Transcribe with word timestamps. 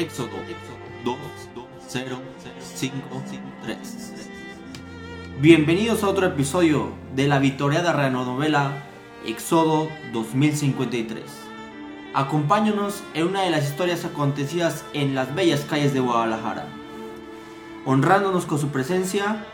Éxodo 0.00 0.30
2, 1.04 1.16
0, 1.88 2.16
5, 2.74 2.96
3. 3.62 3.78
Bienvenidos 5.42 6.02
a 6.02 6.08
otro 6.08 6.26
episodio 6.26 6.88
de 7.14 7.28
la 7.28 7.38
victoriada 7.38 7.92
radionovela 7.92 8.82
Éxodo 9.26 9.90
2053. 10.14 11.22
Acompáñanos 12.14 13.02
en 13.12 13.26
una 13.26 13.42
de 13.42 13.50
las 13.50 13.68
historias 13.68 14.06
acontecidas 14.06 14.86
en 14.94 15.14
las 15.14 15.34
bellas 15.34 15.66
calles 15.68 15.92
de 15.92 16.00
Guadalajara. 16.00 16.64
Honrándonos 17.84 18.46
con 18.46 18.58
su 18.58 18.68
presencia, 18.68 19.44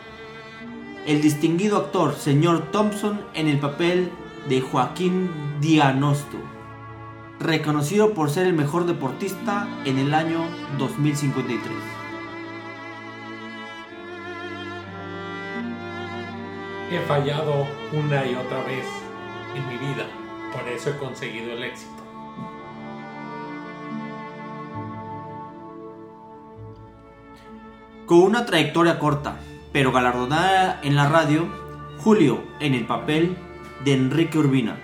el 1.05 1.21
distinguido 1.21 1.75
actor 1.75 2.15
señor 2.15 2.71
Thompson 2.71 3.19
en 3.33 3.49
el 3.49 3.59
papel 3.59 4.13
de 4.47 4.61
Joaquín 4.61 5.29
Dianosto, 5.59 6.37
reconocido 7.39 8.13
por 8.13 8.29
ser 8.29 8.47
el 8.47 8.53
mejor 8.53 8.85
deportista 8.85 9.67
en 9.85 9.99
el 9.99 10.13
año 10.13 10.45
2053. 10.77 11.61
He 16.91 16.99
fallado 17.01 17.67
una 17.91 18.25
y 18.25 18.33
otra 18.35 18.63
vez 18.63 18.85
en 19.55 19.67
mi 19.67 19.77
vida, 19.77 20.05
por 20.53 20.67
eso 20.69 20.89
he 20.89 20.97
conseguido 20.97 21.51
el 21.51 21.63
éxito. 21.63 22.03
Con 28.05 28.19
una 28.19 28.45
trayectoria 28.45 28.99
corta, 28.99 29.37
pero 29.73 29.91
galardonada 29.91 30.79
en 30.81 30.95
la 30.95 31.09
radio, 31.09 31.45
Julio 31.97 32.41
en 32.61 32.73
el 32.73 32.85
papel 32.85 33.35
de 33.83 33.93
Enrique 33.93 34.37
Urbina. 34.37 34.77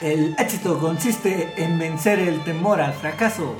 El 0.00 0.34
éxito 0.38 0.78
consiste 0.78 1.52
en 1.62 1.78
vencer 1.78 2.20
el 2.20 2.42
temor 2.42 2.80
al 2.80 2.94
fracaso. 2.94 3.54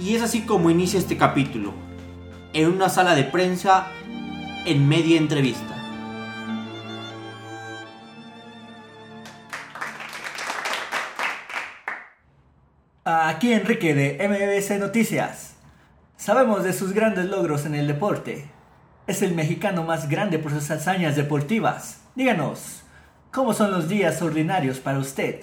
Y 0.00 0.16
es 0.16 0.22
así 0.22 0.44
como 0.44 0.70
inicia 0.70 0.98
este 0.98 1.16
capítulo, 1.16 1.72
en 2.52 2.72
una 2.72 2.88
sala 2.88 3.14
de 3.14 3.22
prensa 3.22 3.86
en 4.66 4.88
media 4.88 5.16
entrevista. 5.16 5.74
Aquí 13.04 13.52
Enrique 13.52 13.94
de 13.94 14.18
MBC 14.28 14.80
Noticias. 14.80 15.54
Sabemos 16.16 16.64
de 16.64 16.72
sus 16.72 16.92
grandes 16.92 17.26
logros 17.26 17.64
en 17.64 17.76
el 17.76 17.86
deporte. 17.86 18.53
Es 19.06 19.20
el 19.20 19.34
mexicano 19.34 19.82
más 19.82 20.08
grande 20.08 20.38
por 20.38 20.50
sus 20.50 20.70
hazañas 20.70 21.14
deportivas. 21.14 22.02
Díganos, 22.14 22.84
¿cómo 23.30 23.52
son 23.52 23.70
los 23.70 23.86
días 23.86 24.22
ordinarios 24.22 24.78
para 24.80 24.98
usted? 24.98 25.42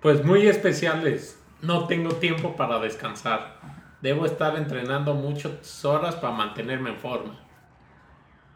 Pues 0.00 0.24
muy 0.24 0.46
especiales. 0.46 1.36
No 1.62 1.88
tengo 1.88 2.14
tiempo 2.14 2.54
para 2.54 2.78
descansar. 2.78 3.56
Debo 4.02 4.24
estar 4.24 4.56
entrenando 4.56 5.14
muchas 5.14 5.84
horas 5.84 6.14
para 6.14 6.32
mantenerme 6.32 6.90
en 6.90 6.98
forma. 6.98 7.40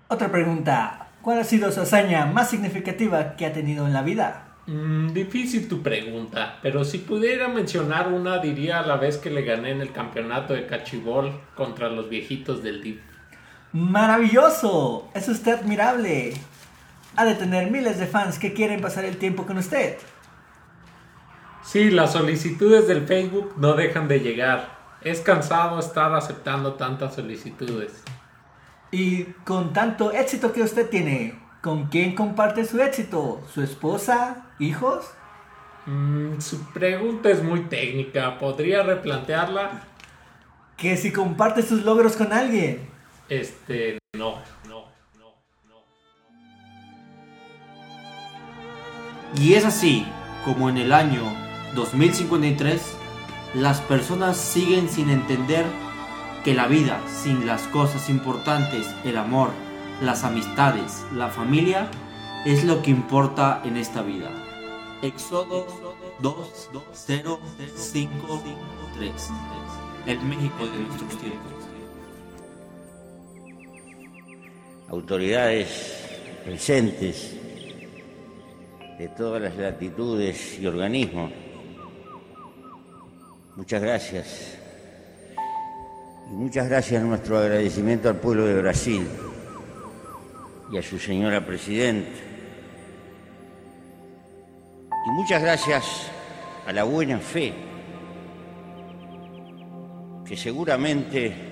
Otra 0.06 0.30
pregunta. 0.30 1.08
¿Cuál 1.22 1.40
ha 1.40 1.44
sido 1.44 1.72
su 1.72 1.80
hazaña 1.80 2.24
más 2.26 2.50
significativa 2.50 3.34
que 3.34 3.46
ha 3.46 3.52
tenido 3.52 3.84
en 3.84 3.92
la 3.92 4.02
vida? 4.02 4.54
Mm, 4.68 5.08
difícil 5.08 5.68
tu 5.68 5.82
pregunta, 5.82 6.60
pero 6.62 6.84
si 6.84 6.98
pudiera 6.98 7.48
mencionar 7.48 8.12
una 8.12 8.38
diría 8.38 8.78
a 8.78 8.86
la 8.86 8.96
vez 8.96 9.18
que 9.18 9.30
le 9.30 9.42
gané 9.42 9.72
en 9.72 9.80
el 9.80 9.90
campeonato 9.90 10.54
de 10.54 10.66
cachibol 10.66 11.32
contra 11.56 11.88
los 11.88 12.08
viejitos 12.08 12.62
del 12.62 12.80
DIF. 12.80 13.09
¡Maravilloso! 13.72 15.08
Es 15.14 15.28
usted 15.28 15.60
admirable. 15.60 16.34
Ha 17.16 17.24
de 17.24 17.36
tener 17.36 17.70
miles 17.70 17.98
de 17.98 18.06
fans 18.06 18.38
que 18.38 18.52
quieren 18.52 18.80
pasar 18.80 19.04
el 19.04 19.16
tiempo 19.16 19.46
con 19.46 19.58
usted. 19.58 19.96
Sí, 21.62 21.90
las 21.90 22.12
solicitudes 22.12 22.88
del 22.88 23.06
Facebook 23.06 23.54
no 23.58 23.74
dejan 23.74 24.08
de 24.08 24.20
llegar. 24.20 24.76
Es 25.02 25.20
cansado 25.20 25.78
estar 25.78 26.12
aceptando 26.14 26.74
tantas 26.74 27.14
solicitudes. 27.14 28.02
Y 28.90 29.24
con 29.44 29.72
tanto 29.72 30.10
éxito 30.10 30.52
que 30.52 30.62
usted 30.62 30.88
tiene, 30.90 31.38
¿con 31.62 31.86
quién 31.86 32.16
comparte 32.16 32.64
su 32.64 32.80
éxito? 32.82 33.40
¿Su 33.54 33.62
esposa? 33.62 34.46
¿Hijos? 34.58 35.06
Mm, 35.86 36.40
su 36.40 36.64
pregunta 36.72 37.30
es 37.30 37.42
muy 37.42 37.60
técnica. 37.60 38.36
¿Podría 38.38 38.82
replantearla? 38.82 39.84
Que 40.76 40.96
si 40.96 41.12
comparte 41.12 41.62
sus 41.62 41.84
logros 41.84 42.16
con 42.16 42.32
alguien. 42.32 42.89
Este, 43.30 43.98
no, 44.18 44.38
no, 44.68 44.86
no, 45.16 45.32
no. 45.68 45.76
Y 49.40 49.54
es 49.54 49.64
así 49.64 50.04
como 50.44 50.68
en 50.68 50.76
el 50.78 50.92
año 50.92 51.22
2053 51.76 52.82
las 53.54 53.80
personas 53.82 54.36
siguen 54.36 54.88
sin 54.88 55.10
entender 55.10 55.64
que 56.44 56.54
la 56.54 56.66
vida 56.66 57.00
sin 57.06 57.46
las 57.46 57.62
cosas 57.68 58.10
importantes, 58.10 58.92
el 59.04 59.16
amor, 59.16 59.50
las 60.02 60.24
amistades, 60.24 61.04
la 61.14 61.28
familia, 61.28 61.88
es 62.44 62.64
lo 62.64 62.82
que 62.82 62.90
importa 62.90 63.62
en 63.64 63.76
esta 63.76 64.02
vida. 64.02 64.28
Éxodo 65.02 65.68
2, 66.18 66.70
0, 66.92 67.40
5, 67.76 68.42
3. 68.98 69.12
El 70.06 70.20
México 70.22 70.66
de 70.66 70.78
nuestros 70.80 71.16
tiempos. 71.20 71.59
Autoridades 74.90 76.02
presentes 76.44 77.36
de 78.98 79.08
todas 79.08 79.40
las 79.40 79.56
latitudes 79.56 80.58
y 80.58 80.66
organismos. 80.66 81.30
Muchas 83.56 83.80
gracias. 83.80 84.58
Y 86.30 86.34
muchas 86.34 86.68
gracias 86.68 87.02
nuestro 87.02 87.38
agradecimiento 87.38 88.08
al 88.08 88.16
pueblo 88.16 88.46
de 88.46 88.60
Brasil 88.60 89.06
y 90.72 90.78
a 90.78 90.82
su 90.82 90.98
señora 90.98 91.44
presidenta. 91.44 92.18
Y 95.06 95.10
muchas 95.12 95.42
gracias 95.42 96.10
a 96.66 96.72
la 96.72 96.84
buena 96.84 97.18
fe 97.18 97.52
que 100.24 100.36
seguramente 100.36 101.50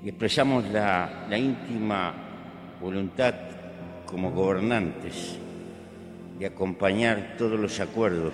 expresamos 0.03 0.65
la 0.65 1.37
íntima 1.37 2.13
voluntad 2.81 3.33
como 4.05 4.31
gobernantes 4.31 5.37
de 6.37 6.45
acompañar 6.45 7.35
todos 7.37 7.59
los 7.59 7.79
acuerdos 7.79 8.33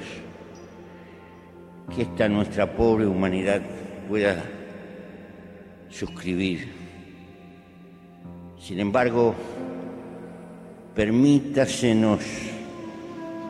que 1.96 2.04
esta 2.04 2.28
nuestra 2.30 2.72
pobre 2.72 3.06
humanidad 3.06 3.62
pueda 4.08 4.44
suscribir. 5.90 6.72
Sin 8.60 8.80
embargo, 8.80 9.36
permítasenos 10.96 12.20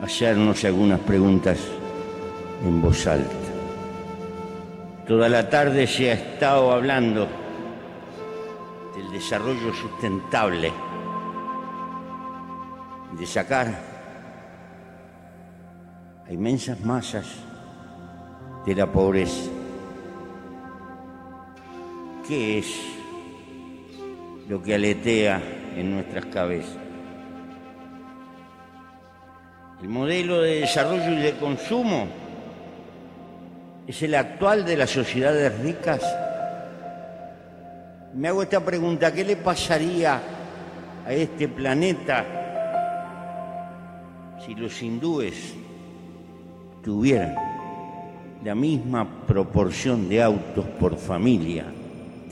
hacernos 0.02 0.64
algunas 0.64 1.00
preguntas 1.00 1.58
en 2.64 2.80
voz 2.80 3.06
alta. 3.06 3.30
Toda 5.06 5.28
la 5.28 5.48
tarde 5.50 5.86
se 5.86 6.10
ha 6.10 6.14
estado 6.14 6.72
hablando 6.72 7.26
del 8.96 9.10
desarrollo 9.10 9.74
sustentable, 9.74 10.72
de 13.18 13.26
sacar 13.26 13.92
a 16.26 16.32
inmensas 16.32 16.80
masas 16.80 17.26
de 18.64 18.74
la 18.74 18.86
pobreza. 18.86 19.50
¿Qué 22.26 22.58
es 22.58 22.80
lo 24.48 24.62
que 24.62 24.74
aletea 24.74 25.42
en 25.76 25.90
nuestras 25.90 26.26
cabezas? 26.26 26.81
El 29.82 29.88
modelo 29.88 30.42
de 30.42 30.60
desarrollo 30.60 31.10
y 31.10 31.22
de 31.22 31.32
consumo 31.32 32.06
es 33.84 34.00
el 34.02 34.14
actual 34.14 34.64
de 34.64 34.76
las 34.76 34.90
sociedades 34.90 35.58
ricas. 35.58 36.00
Me 38.14 38.28
hago 38.28 38.44
esta 38.44 38.64
pregunta, 38.64 39.12
¿qué 39.12 39.24
le 39.24 39.34
pasaría 39.34 40.20
a 41.04 41.12
este 41.12 41.48
planeta 41.48 42.24
si 44.46 44.54
los 44.54 44.80
hindúes 44.80 45.52
tuvieran 46.84 47.34
la 48.44 48.54
misma 48.54 49.26
proporción 49.26 50.08
de 50.08 50.22
autos 50.22 50.64
por 50.78 50.96
familia 50.96 51.64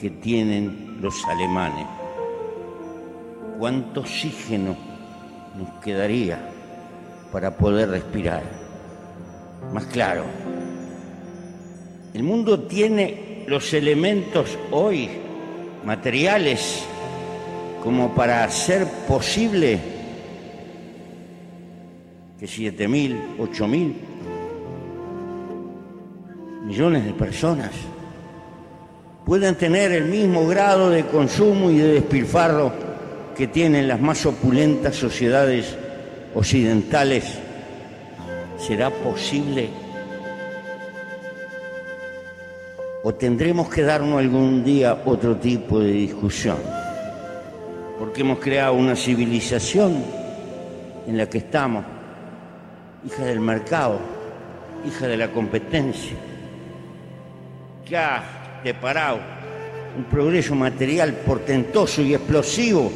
que 0.01 0.09
tienen 0.09 0.99
los 1.01 1.17
alemanes? 1.25 1.87
¿Cuánto 3.59 4.03
oxígeno 4.03 4.77
nos 5.59 5.83
quedaría? 5.83 6.50
Para 7.33 7.57
poder 7.57 7.91
respirar. 7.91 8.43
más 9.73 9.85
claro. 9.87 10.25
El 12.13 12.23
mundo 12.23 12.61
tiene 12.61 13.45
los 13.47 13.73
elementos 13.73 14.59
hoy 14.71 15.09
materiales 15.85 16.83
como 17.83 18.15
para 18.15 18.45
hacer 18.45 18.87
posible 19.07 19.79
que 22.39 22.47
7 22.47 22.89
mil, 22.89 23.17
8 23.39 23.67
mil 23.69 23.95
millones 26.67 27.05
de 27.05 27.13
personas 27.13 27.71
puedan 29.25 29.55
tener 29.55 29.93
el 29.93 30.07
mismo 30.07 30.47
grado 30.47 30.91
de 30.91 31.05
consumo 31.07 31.71
y 31.71 31.79
de 31.79 31.95
despilfarro 31.95 32.73
que 33.37 33.47
tienen 33.47 33.89
las 33.89 34.01
más 34.01 34.27
opulentas 34.27 34.97
sociedades 34.97 35.77
occidentales, 36.35 37.39
¿será 38.59 38.91
posible? 38.91 39.71
¿O 43.03 43.15
tendremos 43.15 43.69
que 43.71 43.83
darnos 43.83 44.19
algún 44.19 44.63
día 44.63 45.03
otro 45.05 45.37
tipo 45.37 45.81
de 45.81 45.93
discusión? 45.93 46.59
Porque 47.99 48.21
hemos 48.21 48.39
creado 48.39 48.75
una 48.75 48.95
civilización 48.95 50.05
en 51.07 51.17
la 51.17 51.29
que 51.29 51.39
estamos, 51.39 51.85
hija 53.07 53.25
del 53.25 53.41
mercado, 53.41 53.99
hija 54.87 55.07
de 55.07 55.17
la 55.17 55.29
competencia, 55.29 56.17
que 57.85 57.97
ha 57.97 58.61
deparado 58.63 59.19
un 59.97 60.05
progreso 60.05 60.55
material 60.55 61.15
portentoso 61.15 62.03
y 62.03 62.15
explosivo. 62.15 62.93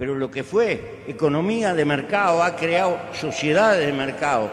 Pero 0.00 0.14
lo 0.14 0.30
que 0.30 0.42
fue 0.42 1.02
economía 1.06 1.74
de 1.74 1.84
mercado 1.84 2.42
ha 2.42 2.56
creado 2.56 2.98
sociedades 3.12 3.86
de 3.86 3.92
mercado 3.92 4.48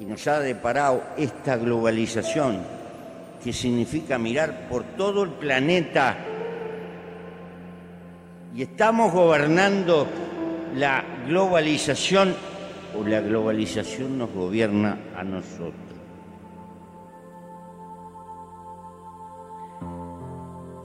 y 0.00 0.04
nos 0.04 0.26
ha 0.26 0.40
deparado 0.40 1.04
esta 1.16 1.56
globalización 1.56 2.58
que 3.44 3.52
significa 3.52 4.18
mirar 4.18 4.66
por 4.68 4.82
todo 4.82 5.22
el 5.22 5.30
planeta 5.30 6.16
y 8.56 8.62
estamos 8.62 9.12
gobernando 9.12 10.08
la 10.74 11.04
globalización 11.28 12.34
o 12.98 13.06
la 13.06 13.20
globalización 13.20 14.18
nos 14.18 14.32
gobierna 14.32 14.98
a 15.16 15.22
nosotros. 15.22 15.87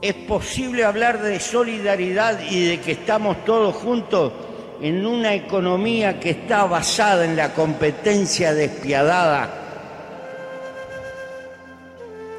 Es 0.04 0.12
posible 0.12 0.84
hablar 0.84 1.22
de 1.22 1.40
solidaridad 1.40 2.38
y 2.50 2.66
de 2.66 2.78
que 2.78 2.92
estamos 2.92 3.42
todos 3.46 3.74
juntos 3.74 4.34
en 4.82 5.06
una 5.06 5.32
economía 5.32 6.20
que 6.20 6.28
está 6.28 6.66
basada 6.66 7.24
en 7.24 7.34
la 7.36 7.54
competencia 7.54 8.52
despiadada. 8.52 9.48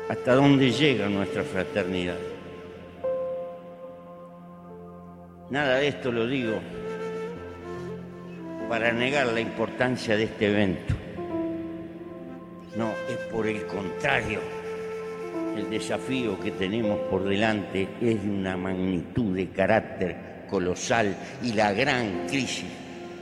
¿Hasta 0.08 0.36
dónde 0.36 0.70
llega 0.70 1.10
nuestra 1.10 1.42
fraternidad? 1.42 2.20
Nada 5.50 5.78
de 5.78 5.88
esto 5.88 6.12
lo 6.12 6.28
digo 6.28 6.60
para 8.70 8.92
negar 8.92 9.26
la 9.26 9.40
importancia 9.40 10.16
de 10.16 10.26
este 10.26 10.52
evento. 10.52 10.94
No, 12.76 12.92
es 13.10 13.18
por 13.32 13.48
el 13.48 13.66
contrario. 13.66 14.55
El 15.56 15.70
desafío 15.70 16.40
que 16.40 16.52
tenemos 16.52 17.00
por 17.10 17.24
delante 17.24 17.88
es 18.02 18.24
de 18.24 18.30
una 18.30 18.58
magnitud 18.58 19.36
de 19.36 19.50
carácter 19.50 20.46
colosal 20.50 21.16
y 21.44 21.54
la 21.54 21.72
gran 21.74 22.28
crisis 22.28 22.66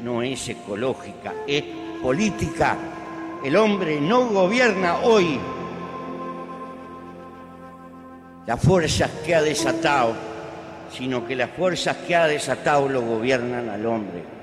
no 0.03 0.21
es 0.21 0.49
ecológica, 0.49 1.33
es 1.47 1.63
política. 2.01 2.77
El 3.43 3.55
hombre 3.55 4.01
no 4.01 4.27
gobierna 4.27 4.97
hoy 4.99 5.39
las 8.45 8.61
fuerzas 8.61 9.09
que 9.25 9.35
ha 9.35 9.41
desatado, 9.41 10.13
sino 10.91 11.25
que 11.25 11.35
las 11.35 11.51
fuerzas 11.51 11.97
que 11.97 12.15
ha 12.15 12.27
desatado 12.27 12.89
lo 12.89 13.01
gobiernan 13.01 13.69
al 13.69 13.85
hombre 13.85 14.33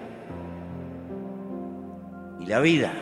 la 2.50 2.58
vida. 2.58 2.92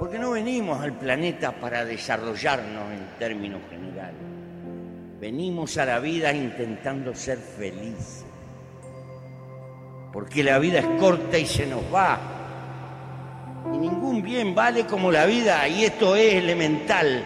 Porque 0.00 0.18
no 0.18 0.30
venimos 0.30 0.80
al 0.80 0.94
planeta 0.94 1.52
para 1.52 1.84
desarrollarnos 1.84 2.90
en 2.90 3.18
términos 3.18 3.60
generales. 3.68 4.16
Venimos 5.20 5.76
a 5.76 5.84
la 5.84 5.98
vida 5.98 6.32
intentando 6.32 7.14
ser 7.14 7.36
felices. 7.36 8.24
Porque 10.10 10.42
la 10.42 10.58
vida 10.58 10.78
es 10.78 10.86
corta 10.98 11.36
y 11.36 11.44
se 11.44 11.66
nos 11.66 11.82
va. 11.94 12.18
Y 13.74 13.76
ningún 13.76 14.22
bien 14.22 14.54
vale 14.54 14.86
como 14.86 15.12
la 15.12 15.26
vida, 15.26 15.68
y 15.68 15.84
esto 15.84 16.16
es 16.16 16.32
elemental. 16.32 17.22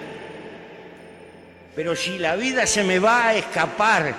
Pero 1.77 1.95
si 1.95 2.19
la 2.19 2.35
vida 2.35 2.67
se 2.67 2.83
me 2.83 2.99
va 2.99 3.29
a 3.29 3.35
escapar, 3.37 4.13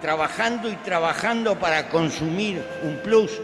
trabajando 0.00 0.70
y 0.70 0.76
trabajando 0.76 1.58
para 1.58 1.90
consumir 1.90 2.64
un 2.82 2.96
plus, 3.04 3.38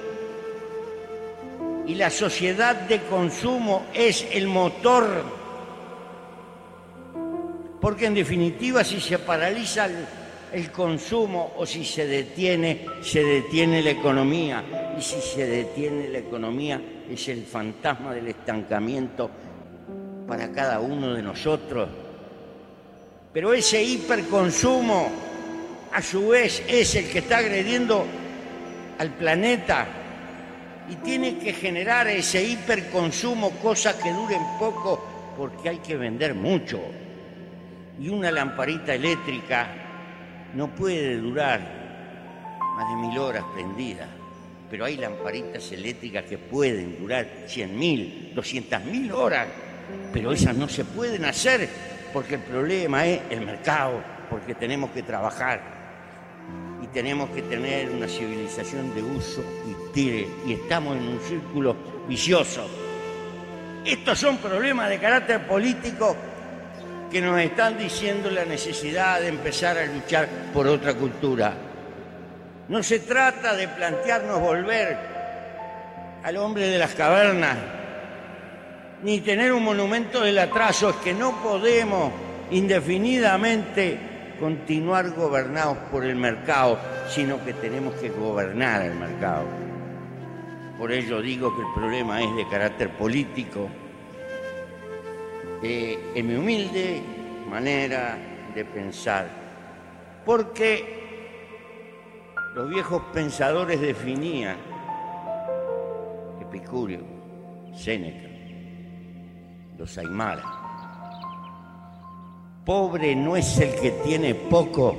y 1.86 1.94
la 1.94 2.10
sociedad 2.10 2.76
de 2.76 3.00
consumo 3.02 3.86
es 3.92 4.26
el 4.32 4.46
motor, 4.46 5.24
porque 7.80 8.06
en 8.06 8.14
definitiva 8.14 8.84
si 8.84 9.00
se 9.00 9.18
paraliza 9.18 9.86
el, 10.52 10.70
consumo 10.70 11.54
o 11.56 11.66
si 11.66 11.84
se 11.84 12.06
detiene, 12.06 12.86
se 13.02 13.24
detiene 13.24 13.82
la 13.82 13.90
economía, 13.90 14.94
y 14.96 15.02
si 15.02 15.20
se 15.20 15.46
detiene 15.46 16.08
la 16.08 16.18
economía 16.18 16.80
es 17.10 17.28
el 17.28 17.44
fantasma 17.44 18.14
del 18.14 18.28
estancamiento 18.28 19.30
para 20.28 20.52
cada 20.52 20.78
uno 20.78 21.14
de 21.14 21.22
nosotros. 21.22 21.88
Pero 23.32 23.52
ese 23.54 23.82
hiperconsumo 23.82 25.08
a 25.92 26.02
su 26.02 26.28
vez 26.28 26.62
es 26.68 26.94
el 26.94 27.08
que 27.08 27.18
está 27.20 27.38
agrediendo 27.38 28.06
al 28.98 29.10
planeta 29.14 30.01
y 30.88 30.96
tiene 30.96 31.38
que 31.38 31.52
generar 31.52 32.08
ese 32.08 32.42
hiperconsumo, 32.42 33.50
cosas 33.52 33.94
que 33.96 34.12
duren 34.12 34.42
poco, 34.58 35.04
porque 35.36 35.68
hay 35.68 35.78
que 35.78 35.96
vender 35.96 36.34
mucho. 36.34 36.80
Y 38.00 38.08
una 38.08 38.30
lamparita 38.30 38.94
eléctrica 38.94 39.68
no 40.54 40.68
puede 40.68 41.16
durar 41.16 41.60
más 42.76 42.88
de 42.88 43.08
mil 43.08 43.18
horas 43.18 43.44
prendida, 43.54 44.06
pero 44.70 44.84
hay 44.84 44.96
lamparitas 44.96 45.70
eléctricas 45.72 46.24
que 46.24 46.38
pueden 46.38 46.98
durar 46.98 47.26
cien 47.46 47.78
mil, 47.78 48.32
doscientas 48.34 48.84
mil 48.84 49.12
horas, 49.12 49.48
pero 50.12 50.32
esas 50.32 50.56
no 50.56 50.68
se 50.68 50.84
pueden 50.84 51.24
hacer 51.24 51.68
porque 52.12 52.34
el 52.34 52.40
problema 52.40 53.06
es 53.06 53.20
el 53.30 53.40
mercado, 53.40 54.02
porque 54.28 54.54
tenemos 54.54 54.90
que 54.90 55.02
trabajar 55.02 55.81
tenemos 56.92 57.30
que 57.30 57.42
tener 57.42 57.90
una 57.90 58.06
civilización 58.06 58.94
de 58.94 59.02
uso 59.02 59.42
y 59.66 59.92
tire 59.92 60.28
y 60.46 60.52
estamos 60.52 60.96
en 60.96 61.08
un 61.08 61.20
círculo 61.20 61.76
vicioso. 62.08 62.66
Estos 63.84 64.18
son 64.18 64.38
problemas 64.38 64.88
de 64.90 64.98
carácter 64.98 65.46
político 65.46 66.14
que 67.10 67.20
nos 67.20 67.40
están 67.40 67.78
diciendo 67.78 68.30
la 68.30 68.44
necesidad 68.44 69.20
de 69.20 69.28
empezar 69.28 69.76
a 69.78 69.86
luchar 69.86 70.28
por 70.52 70.66
otra 70.66 70.94
cultura. 70.94 71.52
No 72.68 72.82
se 72.82 73.00
trata 73.00 73.54
de 73.54 73.68
plantearnos 73.68 74.40
volver 74.40 74.98
al 76.22 76.36
hombre 76.36 76.68
de 76.68 76.78
las 76.78 76.94
cavernas, 76.94 77.58
ni 79.02 79.20
tener 79.20 79.52
un 79.52 79.64
monumento 79.64 80.20
del 80.20 80.38
atraso, 80.38 80.90
es 80.90 80.96
que 80.96 81.12
no 81.12 81.42
podemos 81.42 82.12
indefinidamente 82.50 84.11
continuar 84.42 85.14
gobernados 85.14 85.78
por 85.92 86.04
el 86.04 86.16
mercado, 86.16 86.76
sino 87.06 87.44
que 87.44 87.52
tenemos 87.52 87.94
que 87.94 88.10
gobernar 88.10 88.82
el 88.82 88.96
mercado. 88.96 89.44
Por 90.76 90.90
ello 90.90 91.22
digo 91.22 91.54
que 91.54 91.62
el 91.62 91.72
problema 91.72 92.20
es 92.20 92.34
de 92.34 92.48
carácter 92.48 92.90
político. 92.96 93.68
Eh, 95.62 95.96
en 96.16 96.26
mi 96.26 96.34
humilde 96.34 97.00
manera 97.48 98.18
de 98.52 98.64
pensar, 98.64 99.28
porque 100.26 101.02
los 102.56 102.68
viejos 102.68 103.00
pensadores 103.12 103.80
definían, 103.80 104.56
Epicurio, 106.40 107.04
Séneca, 107.76 108.28
los 109.78 109.96
Aymaras, 109.98 110.61
Pobre 112.64 113.14
no 113.16 113.36
es 113.36 113.58
el 113.58 113.74
que 113.74 113.90
tiene 114.04 114.34
poco, 114.34 114.96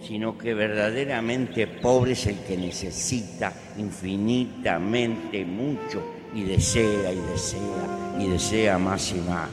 sino 0.00 0.38
que 0.38 0.54
verdaderamente 0.54 1.66
pobre 1.66 2.12
es 2.12 2.26
el 2.26 2.38
que 2.40 2.56
necesita 2.56 3.52
infinitamente 3.78 5.44
mucho 5.44 6.02
y 6.34 6.44
desea 6.44 7.12
y 7.12 7.20
desea 7.30 8.16
y 8.18 8.28
desea 8.28 8.78
más 8.78 9.12
y 9.12 9.20
más. 9.20 9.48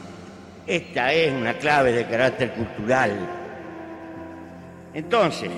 Esta 0.67 1.11
es 1.13 1.31
una 1.31 1.53
clave 1.55 1.91
de 1.91 2.05
carácter 2.05 2.53
cultural. 2.53 3.11
Entonces, 4.93 5.49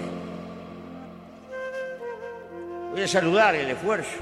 Voy 2.92 3.04
a 3.04 3.08
saludar 3.08 3.56
el 3.56 3.70
esfuerzo 3.70 4.18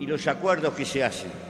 y 0.00 0.06
los 0.06 0.26
acuerdos 0.26 0.72
que 0.72 0.86
se 0.86 1.04
hacen. 1.04 1.43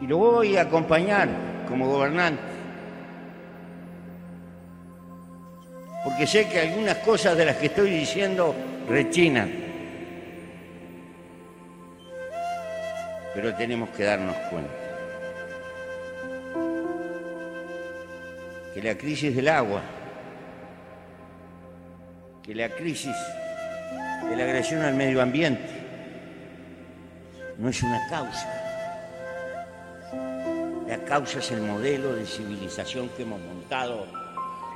Y 0.00 0.06
lo 0.06 0.18
voy 0.18 0.56
a 0.56 0.62
acompañar 0.62 1.28
como 1.68 1.88
gobernante. 1.88 2.42
Porque 6.04 6.26
sé 6.26 6.48
que 6.48 6.60
algunas 6.60 6.98
cosas 6.98 7.36
de 7.36 7.46
las 7.46 7.56
que 7.56 7.66
estoy 7.66 7.90
diciendo 7.90 8.54
rechinan. 8.88 9.50
Pero 13.34 13.54
tenemos 13.54 13.88
que 13.90 14.04
darnos 14.04 14.36
cuenta. 14.50 14.74
Que 18.74 18.82
la 18.82 18.94
crisis 18.96 19.34
del 19.34 19.48
agua, 19.48 19.80
que 22.42 22.54
la 22.54 22.68
crisis 22.68 23.16
de 24.28 24.36
la 24.36 24.44
agresión 24.44 24.82
al 24.82 24.94
medio 24.94 25.22
ambiente 25.22 25.70
no 27.58 27.68
es 27.68 27.82
una 27.82 28.06
causa. 28.08 28.53
Causa 31.06 31.38
es 31.38 31.50
el 31.50 31.60
modelo 31.60 32.14
de 32.14 32.24
civilización 32.24 33.10
que 33.10 33.22
hemos 33.22 33.40
montado 33.40 34.06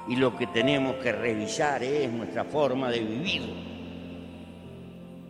y 0.09 0.17
lo 0.17 0.37
que 0.37 0.47
tenemos 0.49 0.97
que 0.97 1.11
revisar 1.13 1.83
es 1.83 2.11
nuestra 2.11 2.45
forma 2.45 2.91
de 2.91 3.01
vivir. 3.01 3.43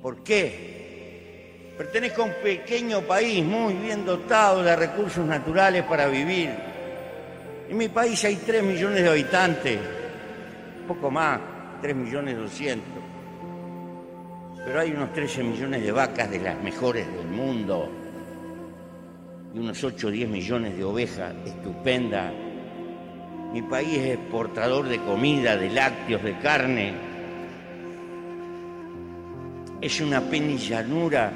¿Por 0.02 0.22
qué? 0.24 1.74
Pertenezco 1.76 2.22
a 2.22 2.24
un 2.26 2.34
pequeño 2.42 3.02
país 3.02 3.44
muy 3.44 3.74
bien 3.74 4.04
dotado 4.04 4.62
de 4.64 4.74
recursos 4.74 5.24
naturales 5.24 5.84
para 5.84 6.08
vivir. 6.08 6.50
En 7.68 7.76
mi 7.76 7.88
país 7.88 8.24
hay 8.24 8.36
3 8.36 8.62
millones 8.64 9.02
de 9.02 9.08
habitantes, 9.08 9.78
poco 10.88 11.10
más, 11.10 11.38
3 11.80 11.94
millones 11.94 12.36
200. 12.36 12.84
Pero 14.64 14.80
hay 14.80 14.90
unos 14.90 15.12
13 15.12 15.44
millones 15.44 15.82
de 15.82 15.92
vacas 15.92 16.28
de 16.30 16.40
las 16.40 16.60
mejores 16.60 17.06
del 17.06 17.28
mundo 17.28 17.97
y 19.58 19.60
unos 19.60 19.82
8 19.82 20.06
o 20.06 20.10
10 20.10 20.28
millones 20.28 20.76
de 20.76 20.84
ovejas 20.84 21.34
estupendas. 21.44 22.32
Mi 23.52 23.62
país 23.62 23.98
es 23.98 24.18
exportador 24.18 24.86
de 24.86 25.00
comida, 25.00 25.56
de 25.56 25.70
lácteos, 25.70 26.22
de 26.22 26.38
carne. 26.38 26.94
Es 29.80 30.00
una 30.00 30.20
penillanura, 30.20 31.32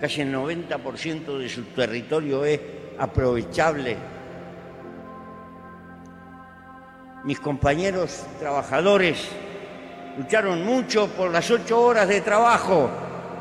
casi 0.00 0.22
el 0.22 0.34
90% 0.34 1.38
de 1.38 1.48
su 1.48 1.62
territorio 1.64 2.44
es 2.44 2.60
aprovechable. 2.98 3.96
Mis 7.24 7.38
compañeros 7.38 8.24
trabajadores 8.38 9.28
lucharon 10.16 10.64
mucho 10.64 11.08
por 11.08 11.30
las 11.30 11.50
ocho 11.50 11.82
horas 11.82 12.08
de 12.08 12.20
trabajo, 12.20 12.90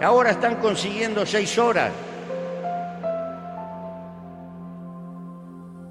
ahora 0.02 0.32
están 0.32 0.56
consiguiendo 0.56 1.26
seis 1.26 1.58
horas. 1.58 1.92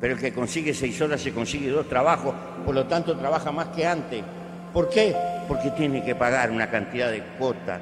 Pero 0.00 0.14
el 0.14 0.20
que 0.20 0.32
consigue 0.32 0.72
seis 0.72 1.00
horas 1.02 1.20
se 1.20 1.32
consigue 1.32 1.68
dos 1.68 1.88
trabajos, 1.88 2.34
por 2.64 2.74
lo 2.74 2.86
tanto 2.86 3.16
trabaja 3.16 3.52
más 3.52 3.68
que 3.68 3.86
antes. 3.86 4.24
¿Por 4.72 4.88
qué? 4.88 5.14
Porque 5.46 5.70
tiene 5.72 6.02
que 6.02 6.14
pagar 6.14 6.50
una 6.50 6.70
cantidad 6.70 7.10
de 7.10 7.22
cuotas, 7.38 7.80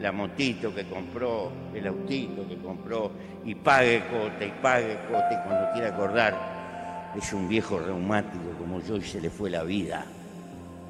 la 0.00 0.10
motito 0.10 0.74
que 0.74 0.86
compró, 0.86 1.52
el 1.74 1.86
autito 1.86 2.48
que 2.48 2.56
compró, 2.56 3.10
y 3.44 3.54
pague 3.54 4.04
cuota, 4.10 4.44
y 4.44 4.52
pague 4.62 4.98
cuota, 5.08 5.28
y 5.32 5.46
cuando 5.46 5.72
quiera 5.72 5.88
acordar, 5.88 7.14
es 7.16 7.32
un 7.32 7.48
viejo 7.48 7.78
reumático 7.78 8.52
como 8.58 8.80
yo 8.80 8.96
y 8.96 9.02
se 9.02 9.20
le 9.20 9.28
fue 9.28 9.50
la 9.50 9.62
vida. 9.62 10.04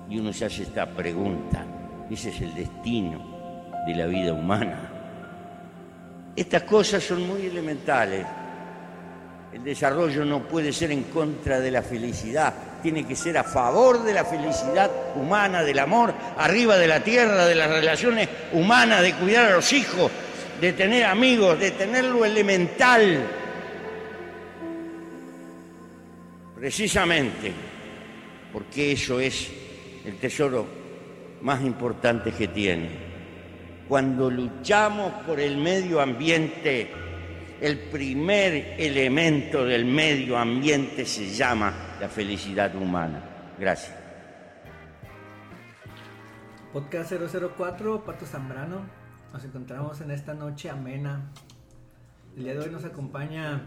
Y 0.09 0.19
uno 0.19 0.33
se 0.33 0.45
hace 0.45 0.63
esta 0.63 0.87
pregunta, 0.87 1.65
ese 2.11 2.29
es 2.29 2.41
el 2.43 2.55
destino 2.55 3.71
de 3.87 3.95
la 3.95 4.07
vida 4.07 4.33
humana. 4.33 4.91
Estas 6.37 6.63
cosas 6.63 7.03
son 7.03 7.27
muy 7.27 7.47
elementales. 7.47 8.25
El 9.53 9.65
desarrollo 9.65 10.25
no 10.25 10.45
puede 10.45 10.73
ser 10.73 10.93
en 10.93 11.05
contra 11.05 11.59
de 11.59 11.71
la 11.71 11.83
felicidad, 11.83 12.55
tiene 12.83 13.07
que 13.07 13.17
ser 13.17 13.37
a 13.37 13.45
favor 13.45 14.03
de 14.05 14.15
la 14.15 14.25
felicidad 14.25 14.91
humana, 15.17 15.63
del 15.63 15.81
amor, 15.81 16.15
arriba 16.39 16.77
de 16.77 16.87
la 16.87 17.01
tierra, 17.01 17.47
de 17.47 17.57
las 17.57 17.69
relaciones 17.69 18.29
humanas, 18.53 19.03
de 19.03 19.15
cuidar 19.15 19.51
a 19.51 19.57
los 19.57 19.73
hijos, 19.73 20.11
de 20.61 20.73
tener 20.73 21.05
amigos, 21.05 21.59
de 21.59 21.73
tener 21.73 22.05
lo 22.05 22.25
elemental. 22.25 23.27
Precisamente 26.55 27.53
porque 28.53 28.93
eso 28.93 29.21
es 29.21 29.51
el 30.05 30.17
tesoro 30.17 30.67
más 31.43 31.63
importante 31.63 32.33
que 32.33 32.49
tiene. 32.49 33.11
Cuando 33.89 34.31
luchamos 34.31 35.13
por 35.25 35.41
el 35.41 35.57
medio 35.57 36.01
ambiente, 36.01 36.91
el 37.61 37.79
primer 37.79 38.81
elemento 38.81 39.65
del 39.65 39.85
medio 39.85 40.39
ambiente 40.39 41.05
se 41.05 41.29
llama 41.29 41.97
la 42.01 42.09
felicidad 42.09 42.75
humana. 42.75 43.23
Gracias. 43.59 43.95
Podcast 46.73 47.13
004, 47.13 48.05
Pato 48.05 48.25
Zambrano. 48.25 48.87
Nos 49.33 49.45
encontramos 49.45 50.01
en 50.01 50.11
esta 50.11 50.33
noche 50.33 50.71
amena. 50.71 51.31
El 52.37 52.45
día 52.45 52.55
de 52.55 52.61
hoy 52.61 52.71
nos 52.71 52.85
acompaña 52.85 53.67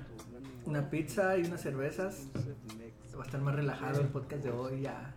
una 0.65 0.89
pizza 0.89 1.37
y 1.37 1.43
unas 1.43 1.61
cervezas. 1.61 2.27
Va 3.15 3.21
a 3.21 3.25
estar 3.25 3.41
más 3.41 3.53
relajado 3.53 4.01
el 4.01 4.07
podcast 4.07 4.43
de 4.43 4.49
hoy. 4.49 4.81
Ya 4.81 5.13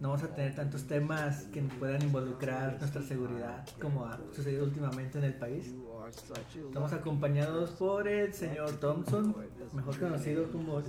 no 0.00 0.10
vamos 0.10 0.24
a 0.24 0.34
tener 0.34 0.54
tantos 0.54 0.86
temas 0.86 1.44
que 1.52 1.60
puedan 1.62 2.00
involucrar 2.00 2.78
nuestra 2.78 3.02
seguridad 3.02 3.66
como 3.80 4.06
ha 4.06 4.18
sucedido 4.34 4.64
últimamente 4.64 5.18
en 5.18 5.24
el 5.24 5.34
país. 5.34 5.74
Estamos 6.08 6.92
acompañados 6.92 7.70
por 7.70 8.06
el 8.06 8.32
señor 8.32 8.70
Thompson, 8.78 9.34
mejor 9.72 9.98
conocido 9.98 10.48
como 10.52 10.80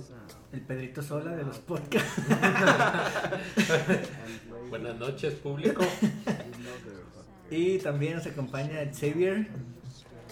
el 0.52 0.60
Pedrito 0.60 1.02
Sola 1.02 1.34
de 1.34 1.42
los 1.42 1.58
podcasts. 1.58 2.22
Buenas 4.70 4.96
noches, 4.96 5.34
público. 5.34 5.82
y 7.50 7.78
también 7.78 8.14
nos 8.14 8.26
acompaña 8.26 8.78
Xavier. 8.92 9.48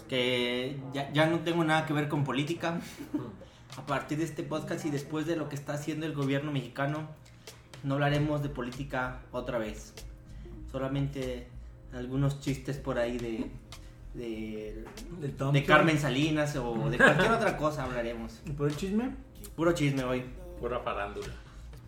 Que 0.08 0.78
ya, 0.94 1.12
ya 1.12 1.26
no 1.26 1.40
tengo 1.40 1.64
nada 1.64 1.84
que 1.84 1.92
ver 1.92 2.08
con 2.08 2.22
política. 2.22 2.80
A 3.76 3.86
partir 3.86 4.18
de 4.18 4.24
este 4.24 4.44
podcast 4.44 4.84
y 4.84 4.90
después 4.90 5.26
de 5.26 5.34
lo 5.34 5.48
que 5.48 5.56
está 5.56 5.74
haciendo 5.74 6.06
el 6.06 6.14
gobierno 6.14 6.52
mexicano, 6.52 7.08
no 7.82 7.94
hablaremos 7.94 8.40
de 8.40 8.50
política 8.50 9.22
otra 9.32 9.58
vez. 9.58 9.94
Solamente 10.70 11.48
algunos 11.92 12.40
chistes 12.40 12.76
por 12.76 12.98
ahí 12.98 13.18
de, 13.18 13.50
de, 14.16 15.64
Carmen 15.66 15.99
Salinas 15.99 16.56
o 16.56 16.90
de 16.90 16.96
cualquier 16.96 17.32
otra 17.32 17.56
cosa 17.56 17.85
hablaremos. 17.85 18.40
¿Y 18.46 18.50
por 18.50 18.68
el 18.68 18.76
chisme? 18.76 19.11
Puro 19.54 19.73
chisme 19.73 20.04
hoy. 20.04 20.25
Pura 20.61 20.80
farándula. 20.80 21.32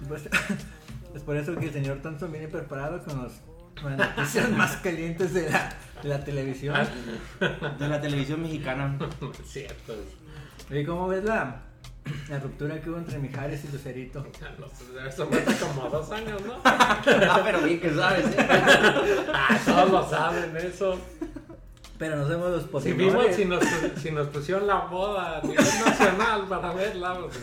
Pues, 0.07 0.29
es 1.15 1.23
por 1.23 1.37
eso 1.37 1.57
que 1.57 1.67
el 1.67 1.73
señor 1.73 1.99
Thompson 2.03 2.31
viene 2.31 2.49
preparado 2.49 3.03
con, 3.03 3.23
los, 3.23 3.33
noticias 3.83 4.51
más 4.51 4.77
calientes 4.77 5.35
de 5.35 5.51
la, 5.51 5.75
de 6.03 6.09
la 6.09 6.25
televisión. 6.25 6.77
De 7.79 7.89
la 7.89 8.01
televisión 8.01 8.43
mexicana. 8.43 8.99
Cierto. 9.45 9.95
¿Y 10.71 10.85
cómo 10.85 11.09
ves 11.09 11.25
la, 11.25 11.63
la 12.29 12.39
ruptura 12.39 12.81
que 12.81 12.91
hubo 12.91 12.99
entre 12.99 13.19
Mijares 13.19 13.65
y 13.65 13.73
Lucerito? 13.73 14.27
No 14.59 14.69
sé, 14.69 15.09
Eso 15.09 15.27
fue 15.27 15.39
hace 15.41 15.67
como 15.67 15.89
dos 15.89 16.11
años, 16.11 16.43
¿no? 16.47 16.61
ah, 16.65 17.41
pero 17.43 17.63
bien 17.63 17.81
que 17.81 17.95
sabes, 17.95 18.27
¿eh? 18.27 18.47
Ah, 19.33 19.59
todos 19.65 19.91
lo 19.91 20.09
saben 20.11 20.57
eso. 20.59 20.99
Pero 21.99 22.17
nos 22.17 22.29
vemos 22.29 22.51
los 22.51 22.63
Si 22.63 22.69
pormenores. 22.69 23.37
vimos, 23.37 23.37
si 23.37 23.45
nos, 23.45 23.65
si 24.01 24.11
nos 24.13 24.29
pusieron 24.29 24.67
la 24.67 24.81
boda 24.87 25.39
a 25.39 25.43
nivel 25.43 25.65
nacional 25.85 26.47
para 26.49 26.73
verla, 26.73 27.19
pues, 27.21 27.39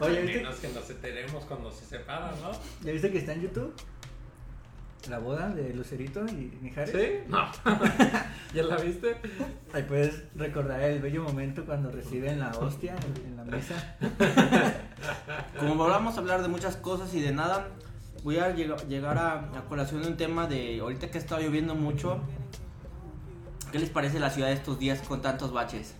Oye, 0.00 0.18
al 0.18 0.22
¿viste? 0.26 0.38
menos 0.42 0.56
que 0.56 0.68
nos 0.68 0.88
enteremos 0.90 1.44
cuando 1.44 1.70
se 1.70 1.84
separan, 1.84 2.30
¿no? 2.42 2.52
¿Ya 2.84 2.92
viste 2.92 3.10
que 3.12 3.18
está 3.18 3.32
en 3.34 3.42
YouTube? 3.42 3.74
La 5.10 5.18
boda 5.18 5.48
de 5.50 5.74
Lucerito 5.74 6.24
y 6.28 6.56
Mijares. 6.62 6.90
¿Sí? 6.92 7.24
No. 7.28 7.50
¿Ya 8.54 8.62
la 8.62 8.76
viste? 8.76 9.16
Ahí 9.74 9.82
puedes 9.82 10.22
recordar 10.36 10.80
el 10.82 11.02
bello 11.02 11.24
momento 11.24 11.64
cuando 11.66 11.90
reciben 11.90 12.38
la 12.38 12.50
hostia 12.52 12.94
en, 13.26 13.36
la 13.36 13.44
mesa. 13.44 13.96
Como 15.58 15.76
vamos 15.88 16.16
a 16.16 16.20
hablar 16.20 16.42
de 16.42 16.48
muchas 16.48 16.76
cosas 16.76 17.12
y 17.14 17.20
de 17.20 17.32
nada, 17.32 17.68
voy 18.22 18.38
a 18.38 18.54
lleg- 18.54 18.86
llegar 18.86 19.18
a, 19.18 19.50
a 19.58 19.64
colación 19.68 20.02
de 20.02 20.08
un 20.08 20.16
tema 20.16 20.46
de 20.46 20.78
ahorita 20.80 21.10
que 21.10 21.18
estado 21.18 21.40
lloviendo 21.40 21.74
mucho. 21.74 22.20
¿Qué 23.72 23.78
les 23.78 23.88
parece 23.88 24.20
la 24.20 24.28
ciudad 24.28 24.48
de 24.48 24.54
estos 24.54 24.78
días 24.78 25.00
con 25.00 25.22
tantos 25.22 25.50
baches? 25.50 25.94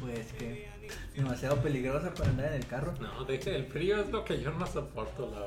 Pues 0.00 0.32
que 0.32 0.70
demasiado 1.16 1.56
peligrosa 1.56 2.14
para 2.14 2.30
andar 2.30 2.46
en 2.46 2.54
el 2.54 2.66
carro. 2.66 2.94
No, 3.00 3.24
deje, 3.24 3.56
el 3.56 3.66
frío 3.66 4.00
es 4.00 4.10
lo 4.10 4.24
que 4.24 4.40
yo 4.40 4.52
no 4.52 4.64
soporto, 4.64 5.28
la 5.28 5.40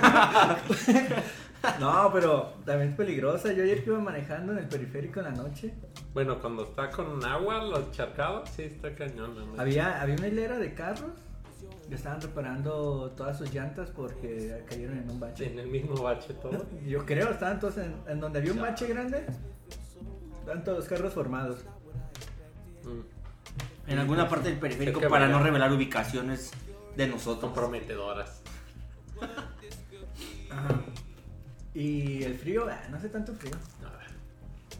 verdad. 0.00 0.58
¿no? 1.80 2.10
Pero 2.12 2.54
también 2.64 2.90
es 2.90 2.96
peligrosa. 2.96 3.52
Yo 3.52 3.62
ayer 3.62 3.84
que 3.84 3.90
iba 3.90 4.00
manejando 4.00 4.52
en 4.52 4.58
el 4.58 4.66
periférico 4.68 5.20
en 5.20 5.26
la 5.26 5.32
noche, 5.32 5.74
Bueno, 6.12 6.40
cuando 6.40 6.64
está 6.64 6.90
con 6.90 7.24
agua, 7.24 7.62
los 7.64 7.92
charcados, 7.92 8.50
sí 8.50 8.62
está 8.62 8.92
cañón. 8.94 9.56
la 9.56 9.62
había, 9.62 10.02
había 10.02 10.16
una 10.16 10.26
hilera 10.26 10.58
de 10.58 10.74
carros 10.74 11.12
Ya 11.88 11.94
estaban 11.96 12.20
reparando 12.20 13.12
todas 13.16 13.38
sus 13.38 13.52
llantas 13.54 13.90
porque 13.90 14.64
cayeron 14.68 14.98
en 14.98 15.08
un 15.08 15.20
bache. 15.20 15.52
En 15.52 15.58
el 15.60 15.68
mismo 15.68 16.02
bache 16.02 16.34
todo. 16.34 16.66
Yo 16.84 17.06
creo, 17.06 17.30
estaban 17.30 17.60
todos 17.60 17.78
en, 17.78 17.94
en 18.08 18.18
donde 18.18 18.40
había 18.40 18.52
un 18.52 18.60
bache 18.60 18.88
grande. 18.88 19.24
Estaban 20.50 20.64
todos 20.64 20.78
los 20.78 20.88
carros 20.88 21.14
formados. 21.14 21.58
Mm, 22.82 23.90
En 23.92 23.98
alguna 24.00 24.28
parte 24.28 24.48
del 24.48 24.58
periférico 24.58 25.00
para 25.08 25.28
no 25.28 25.40
revelar 25.40 25.72
ubicaciones 25.72 26.50
de 26.96 27.06
nosotros. 27.06 27.52
comprometedoras. 27.52 28.42
Ajá. 30.50 30.80
Y 31.72 32.24
el 32.24 32.36
frío, 32.36 32.66
ah, 32.68 32.82
no 32.90 32.96
hace 32.96 33.08
tanto 33.10 33.32
frío. 33.32 33.52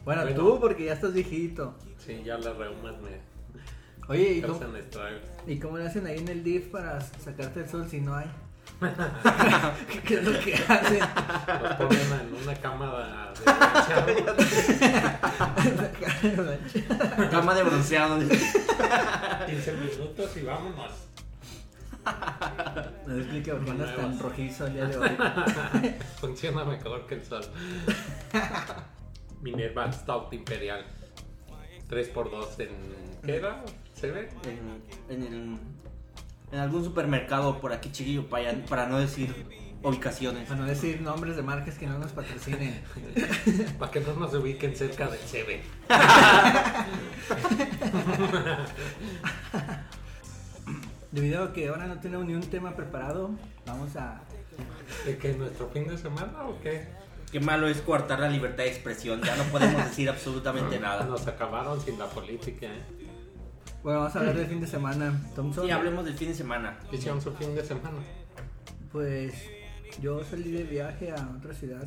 Bueno, 0.03 0.23
Bueno. 0.23 0.35
tú 0.35 0.59
porque 0.59 0.83
ya 0.83 0.93
estás 0.93 1.13
viejito. 1.13 1.73
Sí, 1.99 2.21
ya 2.25 2.37
las 2.37 2.53
reumas 2.57 2.95
me 3.01 3.21
Oye, 4.09 4.33
¿y 4.33 4.41
cómo. 4.41 4.59
¿y 5.47 5.57
cómo 5.57 5.77
le 5.77 5.87
hacen 5.87 6.05
ahí 6.05 6.17
en 6.17 6.27
el 6.27 6.43
DIF 6.43 6.67
para 6.67 6.99
sacarte 6.99 7.61
el 7.61 7.69
sol 7.69 7.87
si 7.89 8.01
no 8.01 8.13
hay? 8.13 8.29
¿Qué 10.07 10.15
es 10.15 10.23
lo 10.23 10.39
que 10.39 10.55
hacen? 10.55 10.99
Los 11.61 11.73
ponen 11.75 12.01
en 12.01 12.33
una 12.43 12.55
cama 12.55 12.87
de, 12.87 12.91
bronceado, 16.23 17.29
Cama 17.29 17.53
de 17.53 17.63
bronceado. 17.63 18.19
15 18.19 19.73
minutos 19.73 20.37
y 20.37 20.41
vámonos. 20.41 20.91
No 23.05 23.13
me 23.13 23.19
explica 23.21 23.51
por 23.53 23.65
qué 23.65 23.71
andas 23.71 23.95
tan 23.95 24.19
rojizo 24.19 24.65
el 24.67 24.73
día 24.73 24.85
de 24.85 24.97
hoy. 24.97 25.09
Funciona 26.19 26.63
mejor 26.65 27.05
que 27.05 27.15
el 27.15 27.25
sol. 27.25 27.45
Minerva 29.41 29.91
Stout 29.91 30.33
Imperial. 30.33 30.85
3x2 31.89 32.59
en. 32.59 32.69
¿Qué 33.23 33.35
era? 33.35 33.63
¿Se 33.93 34.09
ve? 34.11 34.29
en, 34.45 34.81
en 35.09 35.23
el- 35.33 35.59
en 36.51 36.59
algún 36.59 36.83
supermercado 36.83 37.59
por 37.59 37.73
aquí 37.73 37.91
chiquillo 37.91 38.27
para, 38.27 38.53
para 38.65 38.87
no 38.87 38.99
decir 38.99 39.33
ubicaciones. 39.83 40.47
Para 40.47 40.61
no 40.61 40.67
decir 40.67 41.01
nombres 41.01 41.35
de 41.35 41.41
marcas 41.41 41.77
que 41.77 41.87
no 41.87 41.97
nos 41.97 42.11
patrocinen. 42.11 42.81
Para 43.79 43.91
que 43.91 43.99
no 44.01 44.13
nos 44.13 44.33
ubiquen 44.33 44.75
cerca 44.75 45.07
del 45.07 45.19
CB. 45.19 45.61
Debido 51.11 51.43
a 51.43 51.51
que 51.51 51.67
ahora 51.67 51.87
no 51.87 51.99
tenemos 51.99 52.25
ni 52.25 52.35
un 52.35 52.43
tema 52.43 52.75
preparado, 52.75 53.31
vamos 53.65 53.95
a... 53.95 54.21
¿De 55.05 55.17
que 55.17 55.33
nuestro 55.33 55.69
fin 55.69 55.87
de 55.87 55.97
semana 55.97 56.45
o 56.45 56.59
qué? 56.61 56.87
Qué 57.31 57.39
malo 57.39 57.67
es 57.67 57.81
coartar 57.81 58.19
la 58.19 58.29
libertad 58.29 58.63
de 58.63 58.69
expresión. 58.69 59.21
Ya 59.21 59.35
no 59.35 59.43
podemos 59.45 59.83
decir 59.85 60.09
absolutamente 60.09 60.79
nada. 60.79 61.05
Nos 61.05 61.25
acabaron 61.27 61.81
sin 61.81 61.97
la 61.97 62.07
política, 62.07 62.67
¿eh? 62.67 63.00
Bueno, 63.83 63.99
vamos 63.99 64.15
a 64.15 64.19
hablar 64.19 64.35
del 64.35 64.47
fin 64.47 64.61
de 64.61 64.67
semana. 64.67 65.19
Thompson, 65.35 65.67
Y 65.67 65.71
hablemos 65.71 66.05
del 66.05 66.13
fin 66.15 66.27
de 66.29 66.35
semana. 66.35 66.77
¿Qué 66.89 66.97
hicieron 66.97 67.21
su 67.21 67.31
fin 67.33 67.55
de 67.55 67.63
semana? 67.65 67.97
pues 68.91 69.33
yo 70.01 70.21
salí 70.23 70.51
de 70.51 70.63
viaje 70.63 71.11
a 71.11 71.29
otra 71.37 71.53
ciudad. 71.53 71.83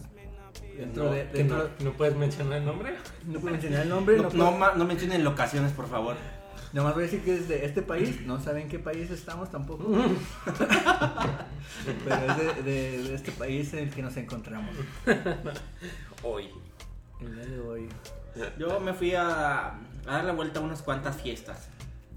Dentro 0.76 1.04
No, 1.04 1.10
de... 1.12 1.26
Dentro, 1.26 1.58
no, 1.78 1.84
¿No 1.84 1.92
puedes 1.92 2.16
mencionar 2.16 2.58
el 2.58 2.64
nombre? 2.64 2.94
no 3.26 3.38
puedo 3.40 3.52
mencionar 3.52 3.82
el 3.82 3.88
nombre, 3.90 4.16
No, 4.16 4.22
no, 4.24 4.28
no, 4.30 4.34
puedo- 4.36 4.52
ma- 4.58 4.72
no 4.74 4.84
mencionen 4.86 5.22
locaciones, 5.22 5.72
por 5.72 5.86
favor. 5.88 6.16
Nomás 6.72 6.94
voy 6.94 7.02
a 7.02 7.06
decir 7.06 7.22
que 7.22 7.34
es 7.34 7.46
de 7.48 7.64
este 7.66 7.82
país, 7.82 8.22
no 8.22 8.40
saben 8.40 8.68
qué 8.68 8.78
país 8.78 9.10
estamos 9.10 9.50
tampoco. 9.50 9.86
Pero 12.04 12.16
es 12.32 12.36
de, 12.38 12.62
de- 12.62 13.02
de 13.04 13.14
este 13.14 13.30
país 13.32 13.72
en 13.74 13.80
el 13.80 13.90
que 13.90 14.02
nos 14.02 14.16
encontramos. 14.16 14.74
Hoy. 16.22 16.48
El 17.20 17.34
día 17.36 17.44
de 17.46 17.60
hoy. 17.60 17.88
Yo 18.58 18.80
me 18.80 18.92
fui 18.94 19.14
a, 19.14 19.68
a 19.68 19.78
dar 20.06 20.24
la 20.24 20.32
vuelta 20.32 20.58
a 20.58 20.62
unas 20.62 20.82
cuantas 20.82 21.20
fiestas. 21.20 21.68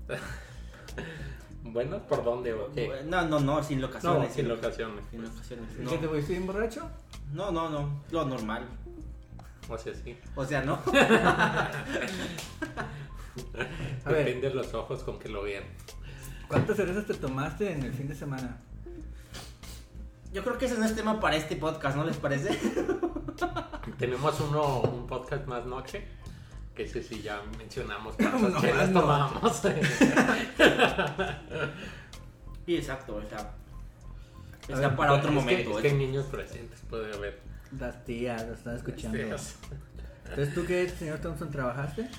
Bueno, 1.64 2.00
¿por 2.08 2.24
dónde 2.24 2.54
o 2.54 2.72
qué? 2.72 3.04
No, 3.06 3.24
no, 3.28 3.40
no, 3.42 3.62
sin 3.62 3.82
No, 3.82 3.88
locaciones. 3.88 4.34
sin 4.34 4.48
locaciones. 4.48 5.04
Sin 5.12 5.22
locaciones. 5.22 5.66
¿Y 5.80 5.86
¿Qué 5.86 5.98
te 5.98 6.05
No. 6.05 6.10
fuiste 6.12 6.31
bien 6.34 6.48
borracho? 6.48 6.90
no, 7.34 7.51
no, 7.51 7.70
no, 7.70 8.03
lo 8.10 8.25
normal. 8.25 8.66
O 9.68 9.77
sea, 9.77 9.94
sí. 9.94 10.18
O 10.36 10.46
sea, 10.46 10.62
no. 10.62 10.79
A 14.05 14.10
ver. 14.10 14.25
Depende 14.25 14.50
de 14.50 14.55
los 14.55 14.74
ojos 14.74 15.03
con 15.03 15.20
que 15.20 15.27
lo 15.29 15.44
vean. 15.44 15.64
¿Cuántas 16.48 16.77
cervezas 16.77 17.05
te 17.05 17.14
tomaste 17.16 17.72
en 17.74 17.84
el 17.84 17.94
fin 17.94 18.08
de 18.08 18.16
semana? 18.16 18.58
Yo 20.31 20.44
creo 20.44 20.58
que 20.58 20.66
ese 20.66 20.77
no 20.77 20.86
es 20.86 20.96
tema 20.96 21.20
para 21.20 21.36
este 21.36 21.55
podcast, 21.58 21.98
¿no 21.98 22.05
les 22.05 22.18
parece? 22.18 22.58
Tenemos 24.00 24.40
uno, 24.40 24.79
un 24.81 25.05
podcast 25.08 25.46
más 25.48 25.66
noche. 25.66 26.08
Que 26.77 26.83
ese 26.83 27.01
sí 27.01 27.22
ya 27.24 27.42
mencionamos 27.57 28.16
cuántas 28.20 28.42
No, 28.53 28.61
chelas 28.61 28.90
no. 28.92 29.01
tomábamos. 29.01 29.61
Sí, 32.66 32.75
exacto, 32.75 33.16
o 33.16 33.22
sea. 33.29 33.51
Está 34.68 34.75
ver, 34.90 34.96
para 34.98 35.13
otro 35.13 35.29
Es 35.29 35.35
que- 35.35 35.42
momento. 35.42 35.72
Es 35.77 35.81
que, 35.81 35.87
hay 35.87 35.94
niños 35.96 36.25
presentes, 36.25 36.79
puede 36.90 37.13
haber. 37.16 37.40
Las 37.79 38.03
tías 38.05 38.46
lo 38.46 38.53
están 38.53 38.75
escuchando. 38.75 39.18
Entonces, 39.18 40.53
¿tú 40.53 40.66
qué, 40.66 40.87
señor 40.90 41.20
Thompson, 41.20 41.50
trabajaste? 41.50 42.09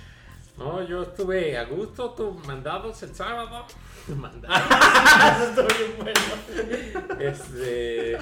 No, 0.57 0.83
yo 0.83 1.03
estuve 1.03 1.57
a 1.59 1.65
gusto, 1.67 2.11
tu 2.15 2.33
mandados 2.47 3.03
el 3.03 3.15
sábado. 3.15 3.67
Mandados. 4.09 4.59
Este. 7.21 8.19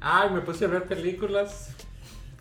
Ay, 0.00 0.30
me 0.30 0.42
puse 0.42 0.66
a 0.66 0.68
ver 0.68 0.84
películas 0.84 1.70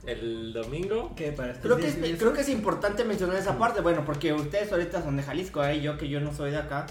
el 0.08 0.54
domingo. 0.54 1.14
¿Qué 1.16 1.32
para 1.32 1.52
estos 1.52 1.64
Creo 1.66 1.78
que, 1.78 1.88
es, 1.88 2.18
creo 2.18 2.34
que 2.34 2.42
es 2.42 2.50
importante 2.50 3.04
mencionar 3.04 3.36
esa 3.38 3.58
parte, 3.58 3.82
bueno, 3.82 4.04
porque 4.06 4.34
ustedes 4.34 4.72
ahorita 4.72 5.02
son 5.04 5.18
de 5.18 5.24
Jalisco, 5.24 5.64
¿eh? 5.64 5.82
yo 5.82 5.98
que 5.98 6.08
yo 6.10 6.20
no 6.20 6.34
soy 6.34 6.52
de 6.52 6.58
acá, 6.58 6.86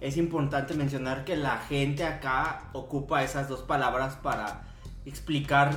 es 0.00 0.16
importante 0.16 0.74
mencionar 0.74 1.24
que 1.24 1.36
la 1.36 1.58
gente 1.58 2.04
acá 2.04 2.68
ocupa 2.74 3.22
esas 3.22 3.48
dos 3.48 3.62
palabras 3.62 4.16
para 4.16 4.64
explicar 5.06 5.70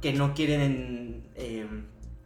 que 0.00 0.12
no 0.12 0.34
quieren 0.34 1.28
eh, 1.36 1.66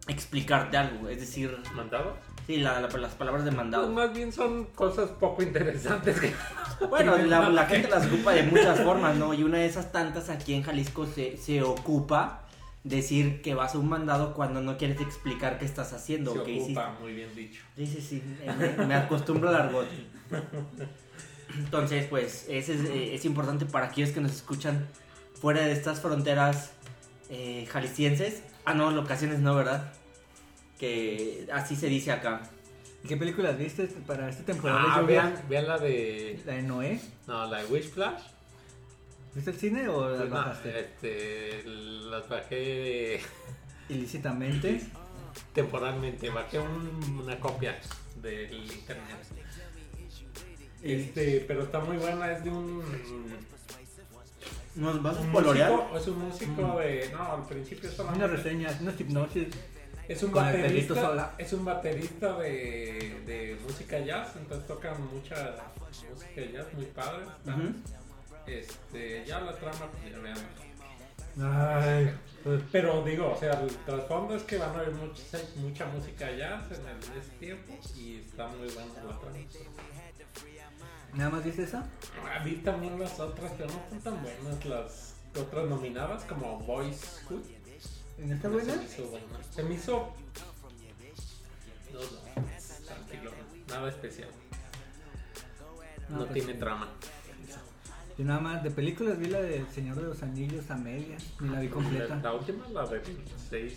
explicarte 0.07 0.77
algo, 0.77 1.09
es 1.09 1.19
decir, 1.19 1.55
¿Mandados? 1.75 2.13
sí, 2.47 2.57
la- 2.57 2.81
la- 2.81 2.87
las 2.87 3.13
palabras 3.13 3.43
de 3.45 3.51
Pues 3.51 3.57
mandado. 3.57 3.89
más 3.91 4.13
bien 4.13 4.31
son 4.33 4.65
cosas 4.73 5.09
poco 5.11 5.43
interesantes 5.43 6.19
que. 6.19 6.33
Bueno, 6.89 7.17
la, 7.17 7.49
la 7.49 7.65
gente 7.67 7.89
las 7.89 8.05
ocupa 8.07 8.31
de 8.31 8.43
muchas 8.43 8.79
formas, 8.79 9.15
¿no? 9.17 9.33
Y 9.33 9.43
una 9.43 9.57
de 9.57 9.65
esas 9.65 9.91
tantas 9.91 10.29
aquí 10.29 10.53
en 10.53 10.63
Jalisco 10.63 11.05
se, 11.05 11.35
se 11.35 11.61
ocupa 11.61 12.43
decir 12.83 13.41
que 13.41 13.53
vas 13.55 13.75
a 13.75 13.77
un 13.77 13.89
mandado 13.89 14.33
cuando 14.33 14.61
no 14.61 14.77
quieres 14.77 15.01
explicar 15.01 15.59
qué 15.59 15.65
estás 15.65 15.93
haciendo 15.93 16.33
Se 16.33 16.39
o 16.39 16.43
qué 16.43 16.51
hiciste. 16.53 16.79
ocupa, 16.79 16.97
muy 17.01 17.13
bien 17.13 17.33
dicho. 17.35 17.61
Sí, 17.75 17.85
sí, 17.87 18.01
sí, 18.01 18.23
me, 18.77 18.85
me 18.85 18.95
acostumbro 18.95 19.49
al 19.49 19.55
argot. 19.55 19.87
Entonces, 21.57 22.05
pues, 22.07 22.45
ese 22.47 22.75
es, 22.75 22.81
eh, 22.85 23.15
es 23.15 23.25
importante 23.25 23.65
para 23.65 23.87
aquellos 23.87 24.11
que 24.11 24.21
nos 24.21 24.31
escuchan 24.31 24.87
fuera 25.39 25.61
de 25.61 25.71
estas 25.71 25.99
fronteras 25.99 26.71
eh, 27.29 27.67
jaliscienses. 27.71 28.43
Ah, 28.65 28.73
no, 28.73 28.91
locaciones 28.91 29.39
no, 29.39 29.55
¿verdad? 29.55 29.91
Que 30.77 31.47
así 31.51 31.75
se 31.75 31.87
dice 31.87 32.11
acá. 32.11 32.41
¿Qué 33.07 33.17
películas 33.17 33.57
viste 33.57 33.85
para 34.05 34.29
esta 34.29 34.43
temporada 34.43 34.83
Ah, 34.87 35.01
vean, 35.01 35.33
vean 35.49 35.67
la 35.67 35.77
de. 35.77 36.39
¿La 36.45 36.53
de 36.53 36.61
Noé? 36.63 36.99
No, 37.27 37.45
la 37.47 37.59
de 37.59 37.65
Wish 37.65 37.89
Flash. 37.91 38.21
¿Viste 39.35 39.51
el 39.51 39.57
cine 39.57 39.87
o 39.87 40.09
la 40.09 40.25
No, 40.25 40.29
bajaste? 40.35 40.79
este, 40.79 41.63
las 41.65 42.27
bajé 42.27 43.19
Ilícitamente. 43.89 44.81
temporalmente, 45.53 46.29
bajé 46.29 46.59
un- 46.59 47.19
una 47.23 47.39
copia 47.39 47.79
del 48.21 48.53
internet. 48.53 49.17
Este, 50.81 51.43
pero 51.47 51.63
está 51.63 51.79
muy 51.81 51.97
buena, 51.97 52.31
es 52.31 52.43
de 52.43 52.49
un, 52.49 52.83
¿Nos 54.75 55.03
vas 55.03 55.17
a 55.17 55.31
colorear? 55.31 55.71
músico, 55.71 55.97
es 55.97 56.07
un 56.07 56.19
músico 56.19 56.79
de, 56.79 57.09
no, 57.11 57.33
al 57.33 57.45
principio 57.47 57.89
Una 57.89 57.97
solamente 57.97 58.27
reseña, 58.27 58.77
una 58.81 58.93
hipnosis. 58.97 59.47
es 60.07 60.23
un 60.23 60.31
baterista, 60.31 61.35
es 61.37 61.53
un 61.53 61.65
baterista 61.65 62.37
de, 62.37 63.21
de 63.25 63.57
música 63.63 63.99
jazz, 63.99 64.35
entonces 64.37 64.65
tocan 64.67 64.95
mucha 65.13 65.57
música 66.13 66.41
jazz 66.53 66.73
muy 66.73 66.85
padre. 66.85 67.25
está. 67.25 67.57
Este, 68.49 69.23
ya 69.25 69.41
la 69.41 69.55
trama, 69.55 69.91
pues 69.91 70.13
ya. 70.13 70.35
Ay. 71.41 72.11
Pero 72.71 73.03
digo, 73.03 73.31
o 73.31 73.39
sea, 73.39 73.61
el 73.61 73.69
trasfondo 73.85 74.35
es 74.35 74.43
que 74.43 74.57
van 74.57 74.71
a 74.71 74.79
haber 74.79 74.91
mucha, 74.91 75.37
mucha 75.57 75.85
música 75.85 76.31
jazz 76.31 76.65
en, 76.71 76.85
el, 76.87 77.03
en 77.03 77.21
ese 77.21 77.31
tiempo 77.39 77.73
y 77.95 78.17
está 78.17 78.47
muy 78.47 78.67
buena 78.69 78.93
la 79.03 79.19
trama. 79.19 79.37
¿Nada 81.13 81.29
más 81.29 81.43
viste 81.43 81.63
esa? 81.63 81.87
Ah, 82.23 82.41
Vi 82.43 82.55
también 82.57 82.99
las 82.99 83.19
otras, 83.19 83.51
pero 83.57 83.69
no 83.69 83.79
están 83.79 84.01
tan 84.01 84.23
buenas 84.23 84.65
las 84.65 85.15
otras 85.39 85.67
nominadas 85.67 86.23
como 86.23 86.59
Boys 86.59 87.21
Hood. 87.27 87.43
Me 88.17 88.35
hizo 88.35 88.49
buena. 88.49 88.73
Se 89.51 89.63
me 89.63 89.75
hizo. 89.75 90.13
No, 91.93 91.99
no, 91.99 92.85
tranquilo, 92.85 93.31
nada 93.67 93.89
especial. 93.89 94.29
No, 96.09 96.19
pues, 96.19 96.33
tiene 96.33 96.53
trama. 96.55 96.89
Yo 98.19 98.25
nada 98.25 98.41
más, 98.41 98.61
de 98.63 98.69
películas 98.69 99.17
vi 99.17 99.27
la 99.27 99.39
de 99.41 99.63
Señor 99.73 99.95
de 99.95 100.03
los 100.03 100.21
Anillos 100.23 100.69
a 100.69 100.75
medias, 100.75 101.23
ni 101.39 101.47
la 101.49 101.61
vi 101.61 101.69
completa. 101.69 102.17
la 102.21 102.33
última, 102.33 102.67
la 102.73 102.85
de 102.85 102.99
26. 102.99 103.73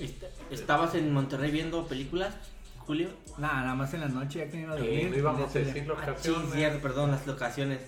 Est- 0.00 0.24
¿Estabas 0.50 0.94
en 0.94 1.12
Monterrey 1.12 1.50
viendo 1.50 1.86
películas, 1.86 2.34
Julio? 2.78 3.10
Nada, 3.36 3.60
nada 3.60 3.74
más 3.74 3.92
en 3.92 4.00
la 4.00 4.08
noche 4.08 4.38
ya 4.38 4.48
que 4.50 4.56
me 4.56 4.62
iba 4.62 4.72
a 4.72 4.76
Eh, 4.78 4.80
dormir. 4.80 5.10
no 5.10 5.16
íbamos 5.18 5.54
a 5.54 5.58
decir 5.58 5.72
Ah, 5.72 5.74
sí, 5.74 5.86
locaciones. 5.86 6.52
cierto, 6.54 6.80
perdón, 6.80 7.10
las 7.10 7.26
locaciones. 7.26 7.80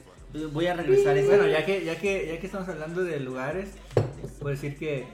Voy 0.53 0.67
a 0.67 0.75
regresar 0.75 1.17
ese. 1.17 1.27
Bueno, 1.27 1.47
ya 1.49 1.65
que, 1.65 1.83
ya 1.87 1.99
que, 1.99 2.27
ya 2.35 2.39
que 2.39 2.47
estamos 2.47 2.69
hablando 2.69 3.03
de 3.03 3.19
lugares, 3.21 3.71
puedo 4.41 4.55
decir 4.55 4.79
que 4.79 5.07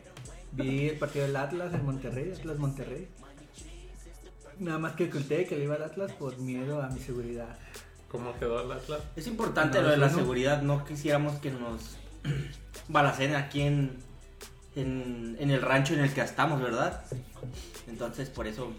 vi 0.53 0.88
el 0.88 0.99
partido 0.99 1.25
del 1.27 1.37
Atlas 1.37 1.73
en 1.73 1.85
Monterrey, 1.87 2.33
Atlas 2.37 2.59
Monterrey. 2.59 3.07
Nada 4.59 4.81
más 4.81 4.94
que 4.94 5.05
oculté 5.05 5.44
que 5.47 5.57
le 5.57 5.64
iba 5.64 5.77
al 5.77 5.85
Atlas 5.85 6.11
por 6.14 6.37
miedo 6.38 6.83
a 6.83 6.88
mi 6.88 6.99
seguridad. 6.99 7.57
¿Cómo 8.11 8.38
quedó 8.38 8.62
el 8.62 8.73
Atlas? 8.73 9.01
Es 9.16 9.27
importante 9.27 9.79
No, 9.79 9.85
lo 9.85 9.90
de 9.90 9.97
la 9.99 10.09
no. 10.09 10.14
seguridad, 10.16 10.62
no 10.62 10.85
quisiéramos 10.85 11.37
que 11.40 11.51
nos 11.51 11.97
balacen 12.88 13.35
aquí 13.35 13.62
en, 13.62 13.99
en, 14.77 15.37
en 15.38 15.51
el 15.51 15.61
rancho 15.61 15.94
en 15.94 16.01
el 16.01 16.12
que 16.12 16.21
estamos, 16.23 16.61
¿verdad? 16.62 17.03
Entonces, 17.87 18.31
por 18.31 18.47
eso 18.47 18.73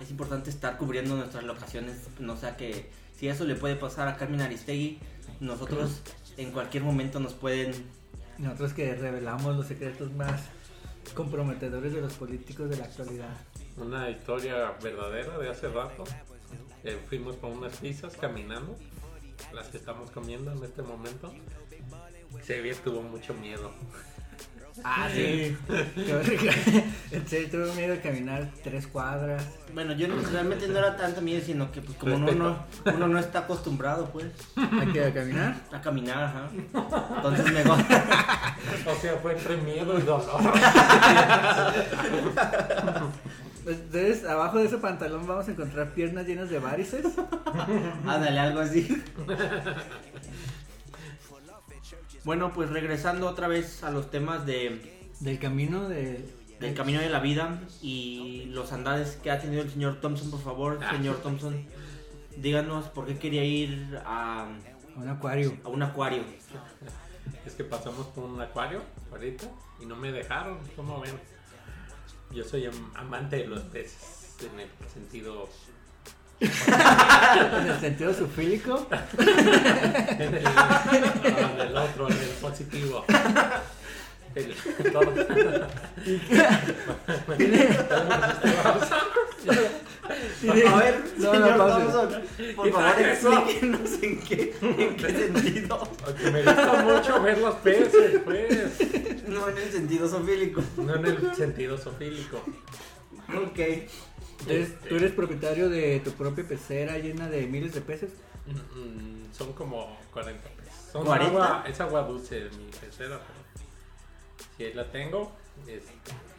es 0.00 0.10
importante 0.10 0.50
estar 0.50 0.76
cubriendo 0.78 1.16
nuestras 1.16 1.44
locaciones, 1.44 1.96
no 2.18 2.36
sea 2.36 2.56
que 2.56 2.90
si 3.18 3.28
eso 3.28 3.44
le 3.44 3.54
puede 3.54 3.76
pasar 3.76 4.08
a 4.08 4.16
Carmen 4.16 4.40
Aristegui, 4.42 4.98
nosotros 5.40 6.02
en 6.36 6.52
cualquier 6.52 6.82
momento 6.82 7.18
nos 7.20 7.32
pueden... 7.34 7.72
Nosotros 8.38 8.74
que 8.74 8.94
revelamos 8.94 9.56
los 9.56 9.66
secretos 9.66 10.12
más 10.12 10.42
comprometedores 11.14 11.94
de 11.94 12.02
los 12.02 12.12
políticos 12.12 12.68
de 12.68 12.76
la 12.76 12.84
actualidad. 12.84 13.34
Una 13.78 14.10
historia 14.10 14.72
verdadera 14.82 15.38
de 15.38 15.48
hace 15.48 15.68
rato. 15.68 16.04
Eh, 16.86 16.96
fuimos 17.08 17.34
con 17.36 17.50
unas 17.50 17.76
pizzas 17.78 18.16
caminando, 18.16 18.76
las 19.52 19.66
que 19.68 19.76
estamos 19.76 20.10
comiendo 20.12 20.52
en 20.52 20.62
este 20.62 20.82
momento. 20.82 21.34
Xavier 22.46 22.76
tuvo 22.76 23.02
mucho 23.02 23.34
miedo. 23.34 23.72
Ah, 24.84 25.08
sí. 25.12 25.56
serio, 27.26 27.50
tuve 27.50 27.72
miedo 27.74 27.94
de 27.94 28.00
caminar 28.00 28.48
tres 28.62 28.86
cuadras. 28.86 29.42
Bueno, 29.74 29.94
yo 29.94 30.06
no- 30.06 30.22
realmente 30.30 30.68
no 30.68 30.78
era 30.78 30.96
tanto 30.96 31.20
miedo, 31.22 31.42
sino 31.44 31.72
que 31.72 31.80
pues 31.80 31.98
como 31.98 32.14
uno 32.14 32.30
no, 32.32 32.64
uno 32.94 33.08
no 33.08 33.18
está 33.18 33.40
acostumbrado 33.40 34.08
pues 34.10 34.26
¿A 34.56 34.86
qué? 34.92 35.06
¿A 35.06 35.12
caminar? 35.12 35.56
a 35.72 35.80
caminar, 35.80 36.22
ajá. 36.22 36.50
Entonces 37.16 37.52
me... 37.52 37.62
O 38.86 38.94
sea, 39.00 39.16
fue 39.16 39.32
entre 39.32 39.56
miedo 39.56 39.98
y 39.98 40.02
dolor. 40.02 40.40
Pues, 43.66 43.80
Entonces, 43.80 44.24
abajo 44.24 44.58
de 44.58 44.66
ese 44.66 44.78
pantalón 44.78 45.26
vamos 45.26 45.48
a 45.48 45.50
encontrar 45.50 45.92
piernas 45.92 46.24
llenas 46.24 46.48
de 46.48 46.60
varices. 46.60 47.04
Ándale, 48.06 48.38
algo 48.38 48.60
así. 48.60 49.02
Bueno, 52.22 52.52
pues 52.52 52.70
regresando 52.70 53.28
otra 53.28 53.48
vez 53.48 53.82
a 53.82 53.90
los 53.90 54.08
temas 54.08 54.46
de, 54.46 55.08
Del 55.18 55.40
camino 55.40 55.88
de... 55.88 56.24
del 56.60 56.74
camino 56.74 57.00
de 57.00 57.10
la 57.10 57.18
vida 57.18 57.60
y 57.82 58.44
los 58.52 58.70
andares 58.70 59.18
que 59.20 59.32
ha 59.32 59.40
tenido 59.40 59.62
el 59.62 59.70
señor 59.70 60.00
Thompson, 60.00 60.30
por 60.30 60.42
favor, 60.42 60.78
señor 60.92 61.16
Thompson, 61.16 61.66
díganos 62.36 62.84
por 62.90 63.06
qué 63.06 63.18
quería 63.18 63.42
ir 63.42 64.00
a, 64.06 64.44
a 64.44 64.48
un 64.94 65.08
acuario. 65.08 65.56
a 65.64 65.70
un 65.70 65.82
acuario. 65.82 66.22
Es 67.44 67.54
que 67.54 67.64
pasamos 67.64 68.06
por 68.06 68.22
un 68.22 68.40
acuario 68.40 68.80
ahorita 69.10 69.48
y 69.82 69.86
no 69.86 69.96
me 69.96 70.12
dejaron, 70.12 70.56
¿cómo 70.76 71.00
ven? 71.00 71.18
Yo 72.30 72.44
soy 72.44 72.66
am- 72.66 72.92
amante 72.94 73.36
de 73.36 73.46
los 73.46 73.60
peces 73.62 74.34
en 74.52 74.60
el 74.60 74.68
sentido 74.92 75.48
En 76.40 77.66
el 77.66 77.80
sentido 77.80 78.12
sufílico. 78.12 78.86
en 79.18 80.34
el, 80.34 80.44
en 80.46 81.60
el 81.60 81.76
otro, 81.76 82.10
en 82.10 82.18
el 82.18 82.28
positivo. 82.42 83.04
El- 84.36 84.54
todo. 84.92 85.00
A 90.48 90.76
ver, 90.78 91.04
No, 91.18 91.32
no, 91.32 91.32
señor 91.32 91.56
pausa. 91.56 91.78
Thompson, 91.78 92.22
por 92.54 92.72
favor, 92.72 93.00
explíquenos 93.00 94.02
en 94.02 94.20
qué, 94.20 94.54
en 94.60 94.96
qué 94.96 95.08
sentido. 95.10 95.78
Porque 96.04 96.30
me 96.30 96.42
gusta 96.42 96.82
mucho 96.84 97.22
ver 97.22 97.38
los 97.38 97.54
peces, 97.56 98.20
pues. 98.24 98.78
No 99.28 99.48
en 99.48 99.58
el 99.58 99.72
sentido 99.72 100.08
sofílico. 100.08 100.62
No 100.76 100.94
en 100.94 101.06
el 101.06 101.34
sentido 101.34 101.76
sofílico. 101.78 102.36
Ok. 103.28 103.58
Entonces, 104.40 104.78
tú 104.88 104.96
eres 104.96 105.12
propietario 105.12 105.68
de 105.68 106.00
tu 106.00 106.12
propia 106.12 106.46
pecera 106.46 106.98
llena 106.98 107.28
de 107.28 107.46
miles 107.46 107.74
de 107.74 107.80
peces. 107.80 108.10
Mm, 108.46 109.32
son 109.32 109.52
como 109.54 109.98
40 110.12 110.48
pesos. 110.50 110.74
Son 110.92 111.04
40. 111.04 111.26
Agua, 111.32 111.64
es 111.66 111.80
agua 111.80 112.02
dulce 112.02 112.44
de 112.44 112.50
mi 112.50 112.70
pecera, 112.70 113.20
ahí 114.64 114.72
la 114.74 114.90
tengo. 114.90 115.32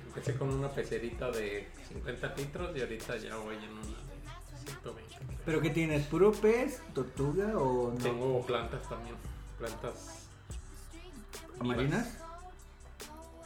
empecé 0.08 0.36
con 0.36 0.50
una 0.50 0.70
pecerita 0.70 1.30
de 1.32 1.68
50 1.90 2.36
litros 2.36 2.76
y 2.76 2.82
ahorita 2.82 3.18
ya 3.18 3.36
voy 3.38 3.56
en 3.56 3.72
una 3.72 3.84
120. 4.82 5.16
¿Pero 5.46 5.62
qué 5.62 5.70
tienes? 5.70 6.06
¿Puro 6.08 6.32
pez, 6.32 6.82
tortuga 6.94 7.58
o 7.58 7.92
no? 7.94 7.98
Tengo 8.04 8.46
plantas 8.46 8.82
también, 8.90 9.16
plantas 9.60 10.28
¿Marinas? 11.62 12.18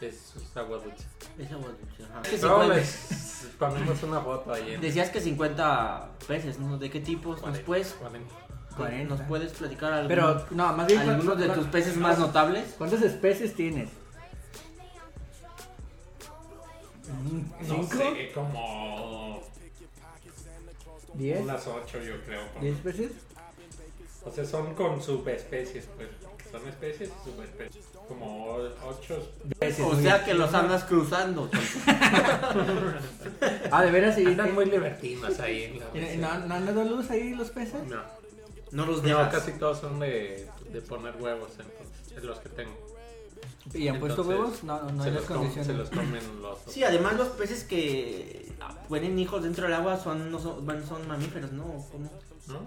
es, 0.02 0.36
es 0.36 0.58
agua 0.58 0.78
dulce. 0.80 1.06
Esa 1.38 1.56
agua 1.56 1.70
dulce, 1.80 2.04
ajá. 2.04 2.22
Que 2.24 2.32
No, 2.38 2.38
50 2.64 2.76
les 2.76 3.48
ponemos 3.60 4.04
una 4.04 4.20
foto 4.22 4.54
ahí 4.54 4.74
en 4.74 4.82
Decías 4.82 5.10
que 5.10 5.22
50 5.22 6.10
peces, 6.28 6.58
¿no? 6.60 6.78
¿De 6.78 6.90
qué 6.90 7.00
tipos? 7.02 7.36
¿Nos 7.36 7.42
40, 7.60 7.66
puedes, 7.66 7.94
40. 7.94 8.36
40. 8.78 9.16
¿Nos 9.16 9.28
puedes 9.28 9.52
platicar 9.54 9.94
algún- 9.94 10.08
Pero, 10.08 10.46
no, 10.52 10.74
más 10.74 10.88
bien... 10.88 11.00
algunos 11.02 11.38
de 11.38 11.46
¿cuántas- 11.46 11.58
tus 11.58 11.68
peces 11.68 11.98
más 11.98 12.18
notables? 12.18 12.74
¿Cuántas 12.78 13.02
especies 13.04 13.54
tienes? 13.56 13.90
No 17.68 17.76
¿Cinco? 17.76 17.88
sé, 17.98 18.32
como 18.34 19.42
¿Diez? 21.14 21.42
unas 21.42 21.68
8 21.68 22.00
yo 22.02 22.22
creo. 22.26 22.48
como- 22.50 22.62
¿Diez 22.64 22.76
especies? 22.78 23.12
O 24.24 24.32
sea, 24.32 24.46
son 24.46 24.74
con 24.76 25.02
subespecies, 25.02 25.88
pues. 25.96 26.10
Son 26.52 26.68
especies 26.68 27.10
y 27.10 27.30
subespecies. 27.30 27.86
Como 28.08 28.56
8. 28.86 29.30
Especies, 29.52 29.88
O 29.88 29.96
sea 30.02 30.24
que 30.26 30.34
los 30.34 30.54
andas 30.54 30.84
cruzando. 30.84 31.50
Ah, 33.72 33.84
¿de 33.84 33.92
veras? 33.92 34.18
¿Y, 34.18 34.26
Están 34.28 34.54
muy 34.54 34.66
libertinos 34.66 35.40
ahí. 35.40 35.80
en 35.94 36.22
la 36.22 36.38
no, 36.40 36.48
¿No 36.48 36.54
han 36.56 36.66
dado 36.66 36.84
luz 36.84 37.10
ahí 37.10 37.34
los 37.34 37.50
peces? 37.52 37.84
No, 37.88 38.02
No 38.72 38.86
los 38.86 38.98
no, 39.02 39.08
debas. 39.08 39.34
casi 39.34 39.54
todos 39.54 39.80
son 39.80 40.00
de, 40.00 40.48
de 40.72 40.82
poner 40.82 41.16
huevos, 41.16 41.50
entonces, 41.52 42.18
es 42.18 42.24
los 42.24 42.40
que 42.40 42.50
tengo. 42.50 42.78
¿Y 43.74 43.88
han 43.88 44.00
puesto 44.00 44.24
huevos? 44.24 44.64
No, 44.64 44.82
no, 44.84 44.92
no 44.92 45.04
se, 45.04 45.10
hay 45.10 45.16
los 45.16 45.24
las 45.30 45.38
condiciones. 45.38 45.68
se 45.68 45.74
los 45.74 45.90
comen 45.90 46.42
los. 46.42 46.58
Sí, 46.68 46.84
además 46.84 47.14
los 47.16 47.28
peces 47.30 47.64
que 47.64 48.52
ponen 48.90 49.18
hijos 49.20 49.44
dentro 49.44 49.66
del 49.66 49.74
agua 49.76 49.98
son, 49.98 50.32
no 50.32 50.40
son, 50.40 50.66
bueno, 50.66 50.86
son 50.86 51.08
mamíferos, 51.08 51.52
¿no? 51.52 51.64
¿Cómo? 51.92 52.10
¿No? 52.48 52.60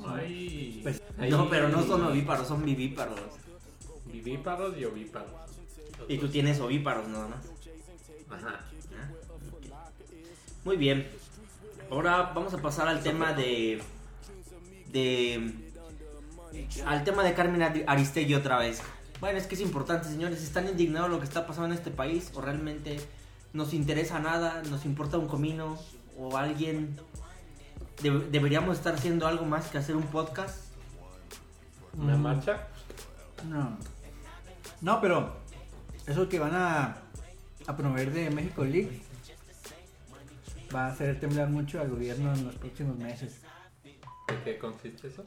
No, 0.00 0.14
hay, 0.14 0.80
Pues, 0.82 1.02
hay 1.18 1.30
No, 1.30 1.50
pero 1.50 1.68
no 1.68 1.82
son 1.84 2.02
ovíparos, 2.04 2.46
son 2.46 2.64
vivíparos. 2.64 3.18
Vivíparos 4.06 4.76
y 4.78 4.84
ovíparos. 4.84 5.30
Los 5.98 6.08
Y 6.10 6.16
tú 6.16 6.22
dos. 6.26 6.32
tienes 6.32 6.60
ovíparos 6.60 7.08
nada 7.08 7.28
más. 7.28 7.44
Ajá. 8.30 8.60
Ah. 8.96 9.08
Muy 10.64 10.76
bien. 10.76 11.08
Ahora 11.90 12.32
vamos 12.34 12.54
a 12.54 12.58
pasar 12.58 12.86
al 12.88 13.02
tema 13.02 13.32
de. 13.32 13.82
de. 14.92 15.52
al 16.86 17.04
tema 17.04 17.22
de 17.24 17.34
Carmen 17.34 17.60
Ari- 17.62 17.84
Aristegui 17.86 18.34
otra 18.34 18.58
vez. 18.58 18.80
Bueno, 19.20 19.38
es 19.38 19.46
que 19.46 19.54
es 19.56 19.60
importante, 19.60 20.08
señores. 20.08 20.42
¿Están 20.42 20.68
indignados 20.68 21.10
lo 21.10 21.18
que 21.18 21.24
está 21.24 21.46
pasando 21.46 21.66
en 21.68 21.72
este 21.72 21.90
país? 21.90 22.30
¿O 22.34 22.40
realmente 22.40 22.98
nos 23.52 23.74
interesa 23.74 24.20
nada? 24.20 24.62
¿Nos 24.70 24.84
importa 24.84 25.18
un 25.18 25.26
comino? 25.28 25.78
¿O 26.18 26.36
alguien? 26.36 26.98
de- 28.02 28.10
¿Deberíamos 28.30 28.76
estar 28.78 28.94
haciendo 28.94 29.26
algo 29.26 29.44
más 29.44 29.66
que 29.68 29.78
hacer 29.78 29.96
un 29.96 30.04
podcast? 30.04 30.56
¿Una 31.96 32.16
Mm. 32.16 32.22
marcha? 32.22 32.68
No. 33.48 33.76
No, 34.80 35.00
pero 35.00 35.36
eso 36.06 36.28
que 36.28 36.38
van 36.38 36.54
a, 36.54 36.98
a 37.66 37.76
promover 37.76 38.12
de 38.12 38.30
México 38.30 38.64
League 38.64 39.02
va 40.72 40.86
a 40.86 40.92
hacer 40.92 41.18
temblar 41.18 41.48
mucho 41.48 41.80
al 41.80 41.88
gobierno 41.90 42.32
en 42.34 42.44
los 42.46 42.54
próximos 42.54 42.96
meses. 42.98 43.40
¿De 44.28 44.42
qué 44.44 44.58
consiste 44.58 45.08
eso? 45.08 45.24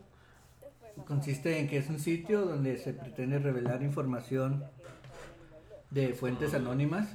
Consiste 1.05 1.59
en 1.59 1.67
que 1.67 1.77
es 1.77 1.89
un 1.89 1.99
sitio 1.99 2.45
donde 2.45 2.77
se 2.77 2.93
pretende 2.93 3.39
revelar 3.39 3.81
información 3.81 4.63
de 5.89 6.13
fuentes 6.13 6.53
anónimas 6.53 7.09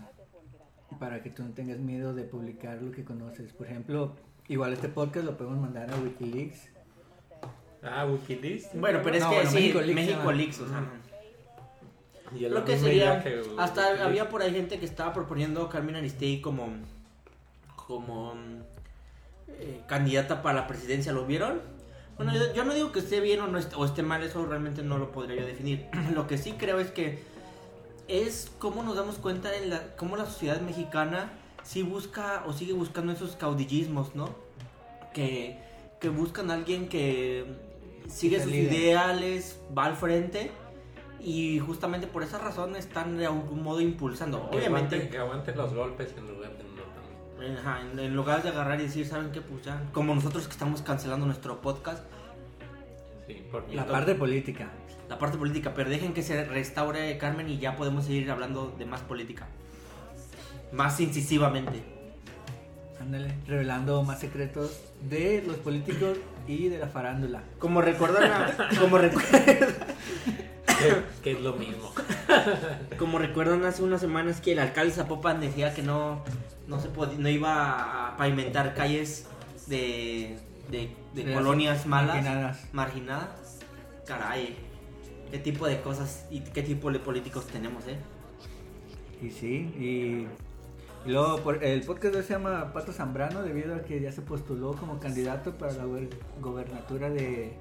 para 0.98 1.22
que 1.22 1.30
tú 1.30 1.42
no 1.42 1.50
tengas 1.50 1.78
miedo 1.78 2.14
de 2.14 2.24
publicar 2.24 2.80
lo 2.82 2.90
que 2.92 3.04
conoces. 3.04 3.52
Por 3.52 3.66
ejemplo, 3.66 4.16
igual 4.48 4.72
este 4.72 4.88
podcast 4.88 5.26
lo 5.26 5.36
podemos 5.36 5.58
mandar 5.60 5.90
a 5.92 5.96
Wikileaks. 5.96 6.68
Ah, 7.82 8.06
Wikileaks. 8.06 8.70
Bueno, 8.74 9.00
pero 9.02 9.16
es 9.16 9.22
No, 9.22 9.30
que 9.30 9.36
bueno, 9.36 9.50
sí, 9.50 9.74
México 9.94 10.32
Leaks, 10.32 10.60
o 10.60 10.68
sea, 10.68 10.84
Y 12.36 12.48
Lo 12.48 12.64
que 12.64 12.76
sería, 12.78 13.22
hasta 13.58 13.80
Wikileaks. 13.82 14.00
había 14.00 14.28
por 14.28 14.42
ahí 14.42 14.52
gente 14.52 14.78
que 14.78 14.86
estaba 14.86 15.12
proponiendo 15.12 15.62
a 15.62 15.68
Carmen 15.70 15.96
Aristegui 15.96 16.40
como, 16.40 16.68
como 17.86 18.34
eh, 19.48 19.82
candidata 19.86 20.42
para 20.42 20.60
la 20.62 20.66
presidencia, 20.66 21.12
¿lo 21.12 21.26
vieron? 21.26 21.60
Bueno, 22.16 22.32
yo, 22.34 22.52
yo 22.54 22.64
no 22.64 22.72
digo 22.74 22.92
que 22.92 23.00
esté 23.00 23.20
bien 23.20 23.40
o, 23.40 23.46
no 23.46 23.58
est- 23.58 23.74
o 23.76 23.84
esté 23.84 24.02
mal, 24.02 24.22
eso 24.22 24.44
realmente 24.46 24.82
no 24.82 24.96
lo 24.98 25.12
podría 25.12 25.40
yo 25.40 25.46
definir. 25.46 25.86
Lo 26.14 26.26
que 26.26 26.38
sí 26.38 26.52
creo 26.52 26.78
es 26.80 26.90
que 26.90 27.18
es 28.08 28.50
cómo 28.58 28.82
nos 28.82 28.96
damos 28.96 29.16
cuenta 29.16 29.54
en 29.54 29.68
la, 29.70 29.94
cómo 29.96 30.16
la 30.16 30.24
sociedad 30.26 30.60
mexicana 30.60 31.30
sí 31.62 31.82
busca 31.82 32.44
o 32.46 32.52
sigue 32.52 32.72
buscando 32.72 33.12
esos 33.12 33.36
caudillismos, 33.36 34.14
¿no? 34.14 34.30
Que, 35.12 35.58
que 36.00 36.08
buscan 36.08 36.50
a 36.50 36.54
alguien 36.54 36.88
que 36.88 37.44
sigue 38.08 38.40
sus 38.42 38.50
líder. 38.52 38.72
ideales, 38.72 39.58
va 39.76 39.86
al 39.86 39.96
frente 39.96 40.50
y 41.20 41.58
justamente 41.58 42.06
por 42.06 42.22
esa 42.22 42.38
razón 42.38 42.76
están 42.76 43.16
de 43.18 43.26
algún 43.26 43.62
modo 43.62 43.80
impulsando. 43.80 44.36
Aguante, 44.38 44.56
Obviamente, 44.58 45.08
que 45.08 45.18
aguante 45.18 45.54
los 45.54 45.74
golpes 45.74 46.14
en 46.16 46.28
lugar 46.28 46.56
de. 46.56 46.65
Ajá, 47.58 47.80
en, 47.82 47.98
en 47.98 48.14
lugar 48.16 48.42
de 48.42 48.48
agarrar 48.50 48.80
y 48.80 48.84
decir, 48.84 49.06
¿saben 49.06 49.30
qué? 49.32 49.40
Pues 49.40 49.64
ya, 49.64 49.82
como 49.92 50.14
nosotros 50.14 50.46
que 50.46 50.52
estamos 50.52 50.82
cancelando 50.82 51.26
nuestro 51.26 51.60
podcast, 51.60 52.02
Sí, 53.26 53.42
porque 53.50 53.74
La 53.74 53.84
parte 53.86 54.14
política. 54.14 54.68
la 55.08 55.18
parte 55.18 55.36
política, 55.36 55.72
pero 55.74 55.90
dejen 55.90 56.14
que 56.14 56.22
se 56.22 56.44
restaure 56.44 57.18
Carmen 57.18 57.48
y 57.48 57.58
ya 57.58 57.76
podemos 57.76 58.04
seguir 58.04 58.30
hablando 58.30 58.72
de 58.78 58.86
más 58.86 59.00
política. 59.00 59.48
Más 60.72 61.00
incisivamente. 61.00 61.82
Ándale, 63.00 63.34
revelando 63.46 64.02
más 64.04 64.20
secretos 64.20 64.80
de 65.08 65.42
los 65.46 65.56
políticos 65.56 66.18
y 66.46 66.68
de 66.68 66.78
la 66.78 66.86
farándula. 66.86 67.42
Como 67.58 67.82
recuerdan, 67.82 68.30
a- 68.30 68.68
como, 68.80 68.98
recu- 68.98 69.22
que, 70.78 71.02
que 71.22 71.32
es 71.32 71.40
lo 71.40 71.54
mismo. 71.54 71.92
como 72.98 73.18
recuerdan 73.18 73.64
hace 73.64 73.82
unas 73.82 74.00
semanas 74.00 74.40
que 74.40 74.52
el 74.52 74.58
alcalde 74.58 74.90
de 74.90 74.96
Zapopan 74.96 75.40
decía 75.40 75.74
que 75.74 75.82
no, 75.82 76.22
no, 76.66 76.80
se 76.80 76.88
podía, 76.88 77.18
no 77.18 77.28
iba 77.28 78.08
a 78.08 78.16
pavimentar 78.16 78.74
calles 78.74 79.26
de, 79.66 80.38
de, 80.70 80.90
de 81.14 81.24
De 81.24 81.34
colonias 81.34 81.86
malas, 81.86 82.14
marginadas. 82.16 82.60
marginadas. 82.72 83.58
Caray, 84.06 84.56
qué 85.30 85.38
tipo 85.38 85.66
de 85.66 85.80
cosas 85.80 86.26
y 86.30 86.40
qué 86.40 86.62
tipo 86.62 86.90
de 86.92 86.98
políticos 87.00 87.46
tenemos, 87.46 87.86
¿eh? 87.88 87.98
Y 89.22 89.30
sí, 89.30 89.72
y, 89.78 91.08
y 91.08 91.12
luego 91.12 91.38
por- 91.40 91.64
el 91.64 91.80
podcast 91.82 92.12
de 92.14 92.20
hoy 92.20 92.26
se 92.26 92.34
llama 92.34 92.72
Pato 92.72 92.92
Zambrano 92.92 93.42
debido 93.42 93.74
a 93.74 93.80
que 93.80 94.00
ya 94.00 94.12
se 94.12 94.20
postuló 94.22 94.74
como 94.74 95.00
candidato 95.00 95.52
para 95.56 95.72
la 95.72 95.84
gober- 95.84 96.10
gobernatura 96.40 97.10
de, 97.10 97.54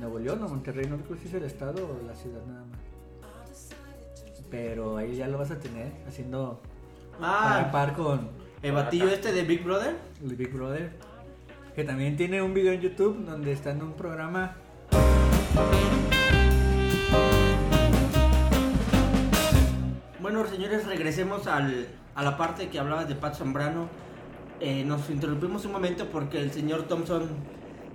Nuevo 0.00 0.18
León 0.18 0.42
o 0.42 0.48
Monterrey, 0.48 0.86
no 0.86 0.96
recuerdo 0.96 1.22
si 1.22 1.28
es 1.28 1.34
el 1.34 1.44
estado 1.44 1.84
o 1.86 2.06
la 2.06 2.14
ciudad 2.14 2.44
nada 2.46 2.64
más. 2.64 3.70
Pero 4.50 4.96
ahí 4.96 5.16
ya 5.16 5.28
lo 5.28 5.38
vas 5.38 5.50
a 5.50 5.58
tener 5.58 5.92
haciendo 6.06 6.60
par 7.20 7.30
a 7.30 7.58
Ah, 7.66 7.72
par 7.72 7.94
con 7.94 8.28
el 8.62 8.72
batillo 8.72 9.08
este 9.08 9.32
de 9.32 9.42
Big 9.42 9.64
Brother. 9.64 9.96
el 10.22 10.36
Big 10.36 10.52
Brother, 10.52 10.92
que 11.74 11.84
también 11.84 12.16
tiene 12.16 12.40
un 12.42 12.54
video 12.54 12.72
en 12.72 12.80
YouTube 12.80 13.24
donde 13.24 13.52
está 13.52 13.70
en 13.70 13.82
un 13.82 13.92
programa 13.94 14.56
Bueno, 20.20 20.44
señores, 20.46 20.86
regresemos 20.86 21.46
al, 21.46 21.86
a 22.14 22.22
la 22.22 22.36
parte 22.36 22.68
que 22.68 22.78
hablabas 22.78 23.08
de 23.08 23.14
Pat 23.14 23.34
Zambrano. 23.36 23.88
Eh, 24.60 24.84
nos 24.84 25.08
interrumpimos 25.10 25.64
un 25.66 25.72
momento 25.72 26.06
porque 26.10 26.40
el 26.40 26.50
señor 26.50 26.84
Thompson 26.84 27.28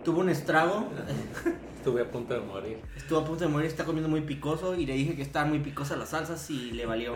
tuvo 0.04 0.22
un 0.22 0.30
estrago. 0.30 0.90
Estuve 1.78 2.02
a 2.02 2.12
punto 2.12 2.36
de 2.36 2.42
morir. 2.42 2.78
Estuvo 2.96 3.20
a 3.20 3.26
punto 3.26 3.44
de 3.44 3.50
morir, 3.50 3.68
está 3.68 3.86
comiendo 3.86 4.08
muy 4.08 4.22
picoso 4.22 4.76
y 4.76 4.86
le 4.86 4.94
dije 4.94 5.16
que 5.16 5.24
estaban 5.24 5.50
muy 5.50 5.60
picosas 5.60 5.98
las 5.98 6.10
salsas 6.10 6.48
y 6.52 6.72
le 6.72 6.86
valió. 6.86 7.16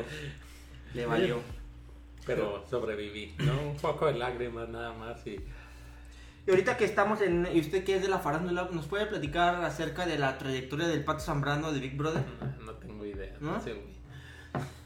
Le 0.94 1.06
valió. 1.06 1.40
Pero 2.26 2.66
sobreviví, 2.68 3.36
¿no? 3.40 3.70
Un 3.70 3.78
poco 3.78 4.08
de 4.08 4.16
lágrimas 4.16 4.68
nada 4.70 4.92
más 4.94 5.26
y 5.28 5.40
Y 6.48 6.50
ahorita 6.50 6.78
que 6.78 6.86
estamos 6.86 7.22
en. 7.22 7.48
Y 7.54 7.60
usted 7.60 7.84
que 7.84 7.96
es 7.96 8.02
de 8.02 8.08
la 8.08 8.18
farándula, 8.18 8.68
¿nos 8.72 8.88
puede 8.88 9.06
platicar 9.06 9.64
acerca 9.64 10.08
de 10.08 10.18
la 10.18 10.40
trayectoria 10.40 10.88
del 10.88 11.04
Pato 11.04 11.20
Zambrano 11.20 11.72
de 11.72 11.80
Big 11.80 11.96
Brother? 11.96 12.24
no, 12.60 12.66
no 12.66 12.74
tengo 12.74 13.06
idea. 13.06 13.38
¿No? 13.40 13.52
No 13.52 13.62
sé. 13.62 13.76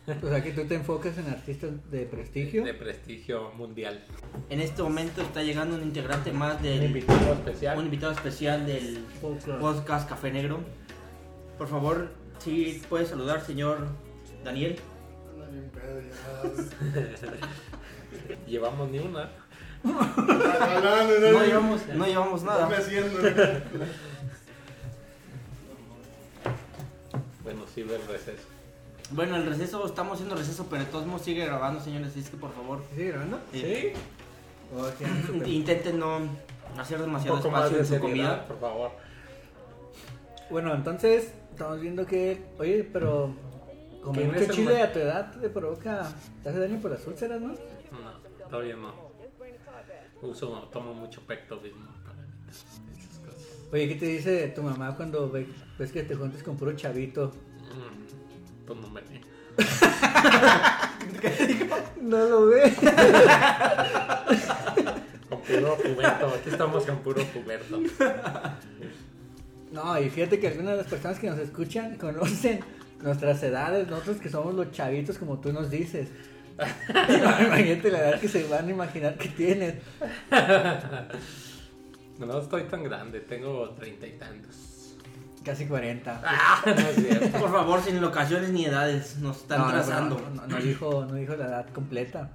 O 0.08 0.28
sea 0.28 0.42
que 0.44 0.52
tú 0.54 0.66
te 0.66 0.74
enfocas 0.76 1.18
en 1.20 1.28
artistas 1.28 1.70
de 1.92 2.06
prestigio. 2.06 2.64
De 2.66 2.74
prestigio 2.74 3.52
mundial. 3.52 4.04
En 4.50 4.60
este 4.60 4.82
momento 4.82 5.22
está 5.22 5.44
llegando 5.44 5.76
un 5.76 5.84
integrante 5.84 6.32
más 6.32 6.58
Un 6.58 6.64
del. 6.64 6.84
invitado 6.86 7.34
especial. 7.34 7.78
un 7.78 7.86
invitado 7.86 8.14
especial 8.14 8.66
del 8.66 9.06
Podcast. 9.22 9.60
podcast 9.60 10.10
Café 10.10 10.32
Negro. 10.32 10.62
Por 11.60 11.68
favor, 11.68 12.10
si 12.40 12.82
puede 12.90 13.06
saludar, 13.06 13.46
señor 13.46 13.88
Daniel. 14.44 14.80
Llevamos 18.48 18.90
ni 18.90 19.00
una. 19.00 19.30
No, 19.84 19.94
no, 19.94 20.82
no, 20.82 21.20
No 21.32 21.46
llevamos, 21.46 21.82
no 21.94 22.06
llevamos 22.06 22.44
nada. 22.44 22.68
haciendo. 22.68 23.20
Bueno, 27.44 27.62
sirve 27.74 27.96
el 27.96 28.08
receso. 28.08 28.44
Bueno, 29.12 29.36
el 29.38 29.46
receso, 29.46 29.86
estamos 29.86 30.14
haciendo 30.14 30.36
receso, 30.36 30.68
pero 30.70 30.84
de 30.84 30.90
todos 30.92 31.06
modos 31.08 31.24
sigue 31.24 31.46
grabando, 31.46 31.80
señores. 31.82 32.10
Así 32.10 32.20
es 32.20 32.30
que 32.30 32.38
por 32.38 32.54
favor, 32.54 32.84
¿Sigue 32.96 33.10
grabando? 33.10 33.40
eh, 33.54 33.94
¿O 34.76 34.86
sí, 34.90 35.04
anda 35.04 35.28
súper- 35.28 35.48
intenten 35.48 36.00
no 36.00 36.20
hacer 36.78 36.98
Un 36.98 37.06
demasiado 37.06 37.38
más 37.38 37.46
espacio 37.46 37.72
de 37.78 37.80
en 37.80 37.86
su 37.88 37.94
seriedad, 37.94 38.02
comida. 38.02 38.48
por 38.48 38.60
favor. 38.60 38.92
Bueno, 40.52 40.74
entonces 40.76 41.34
estamos 41.52 41.80
viendo 41.82 42.06
que, 42.06 42.46
oye, 42.60 42.84
pero 42.94 43.34
como 44.04 44.14
¿Quién 44.14 44.28
mucho 44.28 44.40
es 44.44 44.50
el 44.50 44.56
chile 44.56 44.78
ma- 44.78 44.84
a 44.84 44.94
tu 44.94 45.00
edad 45.00 45.32
te 45.40 45.50
provoca, 45.50 46.14
te 46.44 46.50
hace 46.50 46.60
daño 46.60 46.80
por 46.80 46.92
las 46.92 47.06
úlceras, 47.08 47.42
¿no? 47.42 47.48
No, 47.50 47.58
todavía 48.50 48.76
no. 48.76 48.94
Uso, 50.22 50.70
tomo 50.72 50.94
mucho 50.94 51.22
pectovismo 51.26 51.88
para 52.06 52.20
evitar 52.22 52.50
esas 52.50 53.20
cosas. 53.20 53.70
Oye, 53.72 53.88
¿qué 53.88 53.96
te 53.96 54.06
dice 54.06 54.48
tu 54.50 54.62
mamá 54.62 54.96
cuando 54.96 55.30
ve- 55.32 55.48
ves 55.80 55.92
que 55.92 56.04
te 56.04 56.14
juntas 56.16 56.44
con 56.44 56.58
puro 56.58 56.74
chavito? 56.74 57.32
Mm, 57.60 58.09
pues 58.70 58.82
no 58.82 58.90
me 58.90 59.02
No 62.02 62.26
lo 62.26 62.48
ve. 62.48 62.72
Con 65.30 65.42
puro 65.42 65.78
puberto. 65.78 66.28
Aquí 66.28 66.50
estamos 66.50 66.86
con 66.86 66.98
puro 67.00 67.24
puberto. 67.26 67.82
No, 69.72 70.00
y 70.00 70.10
fíjate 70.10 70.40
que 70.40 70.48
algunas 70.48 70.72
de 70.72 70.78
las 70.78 70.88
personas 70.88 71.20
que 71.20 71.30
nos 71.30 71.40
escuchan 71.40 71.98
conocen 71.98 72.62
nuestras 73.02 73.44
edades, 73.44 73.88
nosotros 73.88 74.18
que 74.18 74.30
somos 74.30 74.56
los 74.56 74.72
chavitos 74.72 75.18
como 75.18 75.40
tú 75.40 75.52
nos 75.52 75.70
dices. 75.70 76.08
Imagínate 76.90 77.92
la 77.92 78.00
edad 78.00 78.20
que 78.20 78.28
se 78.28 78.48
van 78.48 78.68
a 78.68 78.72
imaginar 78.72 79.18
que 79.18 79.30
tienes. 79.30 79.76
No 82.20 82.40
estoy 82.40 82.64
tan 82.64 82.84
grande, 82.84 83.22
tengo 83.22 83.70
treinta 83.72 84.08
y 84.08 84.14
tantos. 84.14 84.69
Casi 85.50 85.66
40. 85.66 86.22
Ah, 86.26 86.62
no 86.64 86.72
es 86.74 86.96
cierto. 86.96 87.40
Por 87.40 87.52
favor, 87.52 87.82
sin 87.82 88.00
locaciones 88.00 88.52
ni 88.52 88.66
edades, 88.66 89.18
nos 89.18 89.38
están 89.38 89.60
No, 89.60 89.66
no, 89.66 89.72
trazando. 89.72 90.20
no, 90.20 90.30
no, 90.42 90.48
no 90.48 90.58
dijo, 90.58 91.06
no 91.06 91.16
dijo 91.16 91.36
la 91.36 91.46
edad 91.48 91.70
completa. 91.74 92.30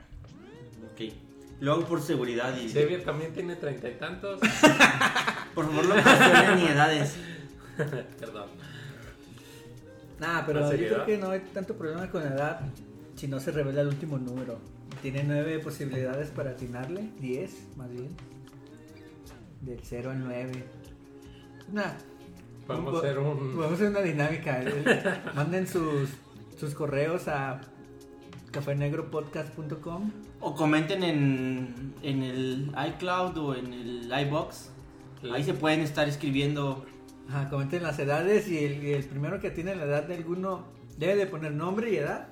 Ok. 0.92 1.12
Lo 1.60 1.74
hago 1.74 1.84
por 1.86 2.02
seguridad 2.02 2.56
y. 2.56 2.68
Xavier 2.68 3.04
también 3.04 3.32
tiene 3.32 3.54
treinta 3.54 3.88
y 3.88 3.94
tantos. 3.94 4.40
Por 5.54 5.66
favor, 5.66 5.84
locaciones 5.86 6.56
ni 6.60 6.66
edades. 6.66 7.14
Perdón. 8.18 8.48
Nah, 10.18 10.42
pero 10.44 10.60
¿Más 10.62 10.70
yo 10.70 10.76
seriedad? 10.76 11.04
creo 11.04 11.06
que 11.06 11.18
no 11.18 11.30
hay 11.30 11.40
tanto 11.52 11.74
problema 11.76 12.10
con 12.10 12.24
la 12.24 12.30
edad 12.30 12.60
si 13.14 13.28
no 13.28 13.38
se 13.38 13.52
revela 13.52 13.82
el 13.82 13.86
último 13.88 14.18
número. 14.18 14.58
Tiene 15.02 15.22
nueve 15.22 15.60
posibilidades 15.60 16.30
para 16.30 16.50
atinarle, 16.50 17.10
10 17.20 17.76
más 17.76 17.90
bien. 17.90 18.08
Del 19.60 19.78
0 19.84 20.10
al 20.10 20.18
9. 20.18 20.64
Nah. 21.72 21.92
Vamos 22.66 22.94
a 22.94 22.98
hacer 22.98 23.18
un. 23.18 23.56
Vamos 23.56 23.72
a 23.72 23.74
hacer 23.74 23.88
una 23.88 24.00
dinámica. 24.00 24.62
eh. 24.64 25.22
Manden 25.34 25.66
sus, 25.66 26.10
sus 26.58 26.74
correos 26.74 27.28
a 27.28 27.60
cafenegropodcast.com. 28.52 30.10
O 30.40 30.54
comenten 30.54 31.02
en, 31.02 31.94
en 32.02 32.22
el 32.22 32.72
iCloud 32.88 33.36
o 33.38 33.54
en 33.54 33.72
el 33.72 34.12
iBox. 34.26 34.70
Ahí 35.32 35.44
se 35.44 35.54
pueden 35.54 35.80
estar 35.80 36.08
escribiendo. 36.08 36.84
Ajá, 37.28 37.48
comenten 37.48 37.82
las 37.82 37.98
edades 37.98 38.48
y 38.48 38.58
el, 38.64 38.84
y 38.84 38.92
el 38.92 39.04
primero 39.04 39.40
que 39.40 39.48
atine 39.48 39.74
la 39.74 39.84
edad 39.84 40.04
de 40.04 40.14
alguno 40.14 40.64
debe 40.98 41.16
de 41.16 41.26
poner 41.26 41.52
nombre 41.52 41.90
y 41.90 41.96
edad. 41.96 42.28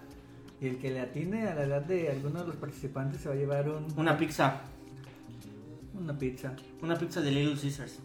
Y 0.61 0.68
el 0.68 0.79
que 0.79 0.90
le 0.90 1.01
atine 1.01 1.49
a 1.49 1.55
la 1.55 1.64
edad 1.64 1.83
de 1.83 2.11
alguno 2.11 2.40
de 2.40 2.47
los 2.47 2.57
participantes 2.57 3.21
se 3.21 3.29
va 3.29 3.35
a 3.35 3.38
llevar 3.38 3.68
un, 3.68 3.87
Una 3.97 4.16
pizza. 4.16 4.61
una 5.99 6.16
pizza. 6.16 6.55
Una 6.83 6.97
pizza 6.97 7.21
de 7.21 7.31
Little 7.33 7.61
Caesars. 7.61 7.99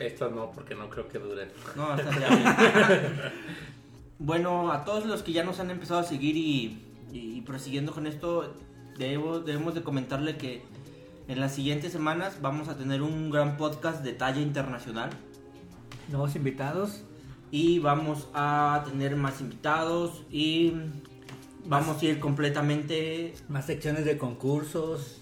Esto 0.00 0.30
no, 0.30 0.50
porque 0.52 0.74
no 0.74 0.88
creo 0.90 1.08
que 1.08 1.18
duren. 1.18 1.48
No, 1.76 1.94
está 1.94 2.10
bien. 2.10 2.44
bueno, 4.18 4.72
a 4.72 4.84
todos 4.84 5.06
los 5.06 5.22
que 5.22 5.32
ya 5.32 5.44
nos 5.44 5.60
han 5.60 5.70
empezado 5.70 6.00
a 6.00 6.04
seguir 6.04 6.36
y, 6.36 6.82
y 7.12 7.40
prosiguiendo 7.42 7.92
con 7.92 8.06
esto, 8.06 8.54
debo- 8.98 9.40
debemos 9.40 9.74
de 9.74 9.82
comentarle 9.82 10.36
que 10.36 10.62
en 11.28 11.40
las 11.40 11.54
siguientes 11.54 11.92
semanas 11.92 12.38
vamos 12.40 12.68
a 12.68 12.76
tener 12.76 13.02
un 13.02 13.30
gran 13.30 13.56
podcast 13.56 14.02
de 14.02 14.12
talla 14.12 14.40
internacional 14.40 15.10
Nuevos 16.08 16.34
invitados. 16.36 17.02
y 17.50 17.78
vamos 17.80 18.28
a 18.34 18.82
tener 18.88 19.14
más 19.14 19.40
invitados 19.42 20.22
y 20.30 20.72
vamos 21.66 22.00
a 22.00 22.04
ir 22.06 22.18
completamente 22.18 23.34
Más 23.48 23.66
secciones 23.66 24.04
de 24.06 24.16
concursos. 24.16 25.20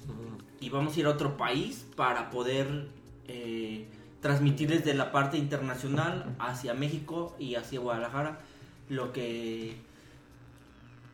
y 0.61 0.71
vamos 0.71 0.97
a 0.97 1.01
ir 1.01 1.07
a 1.07 1.11
otro 1.11 1.37
país 1.37 1.85
para 1.97 2.31
poder 2.31 2.89
eh, 3.27 3.89
transmitir 4.27 4.69
desde 4.69 4.93
la 4.93 5.13
parte 5.13 5.39
internacional 5.39 6.35
hacia 6.41 6.75
México 6.75 7.37
y 7.39 7.55
hacia 7.55 7.79
Guadalajara 7.79 8.41
lo 8.89 9.13
que 9.13 9.77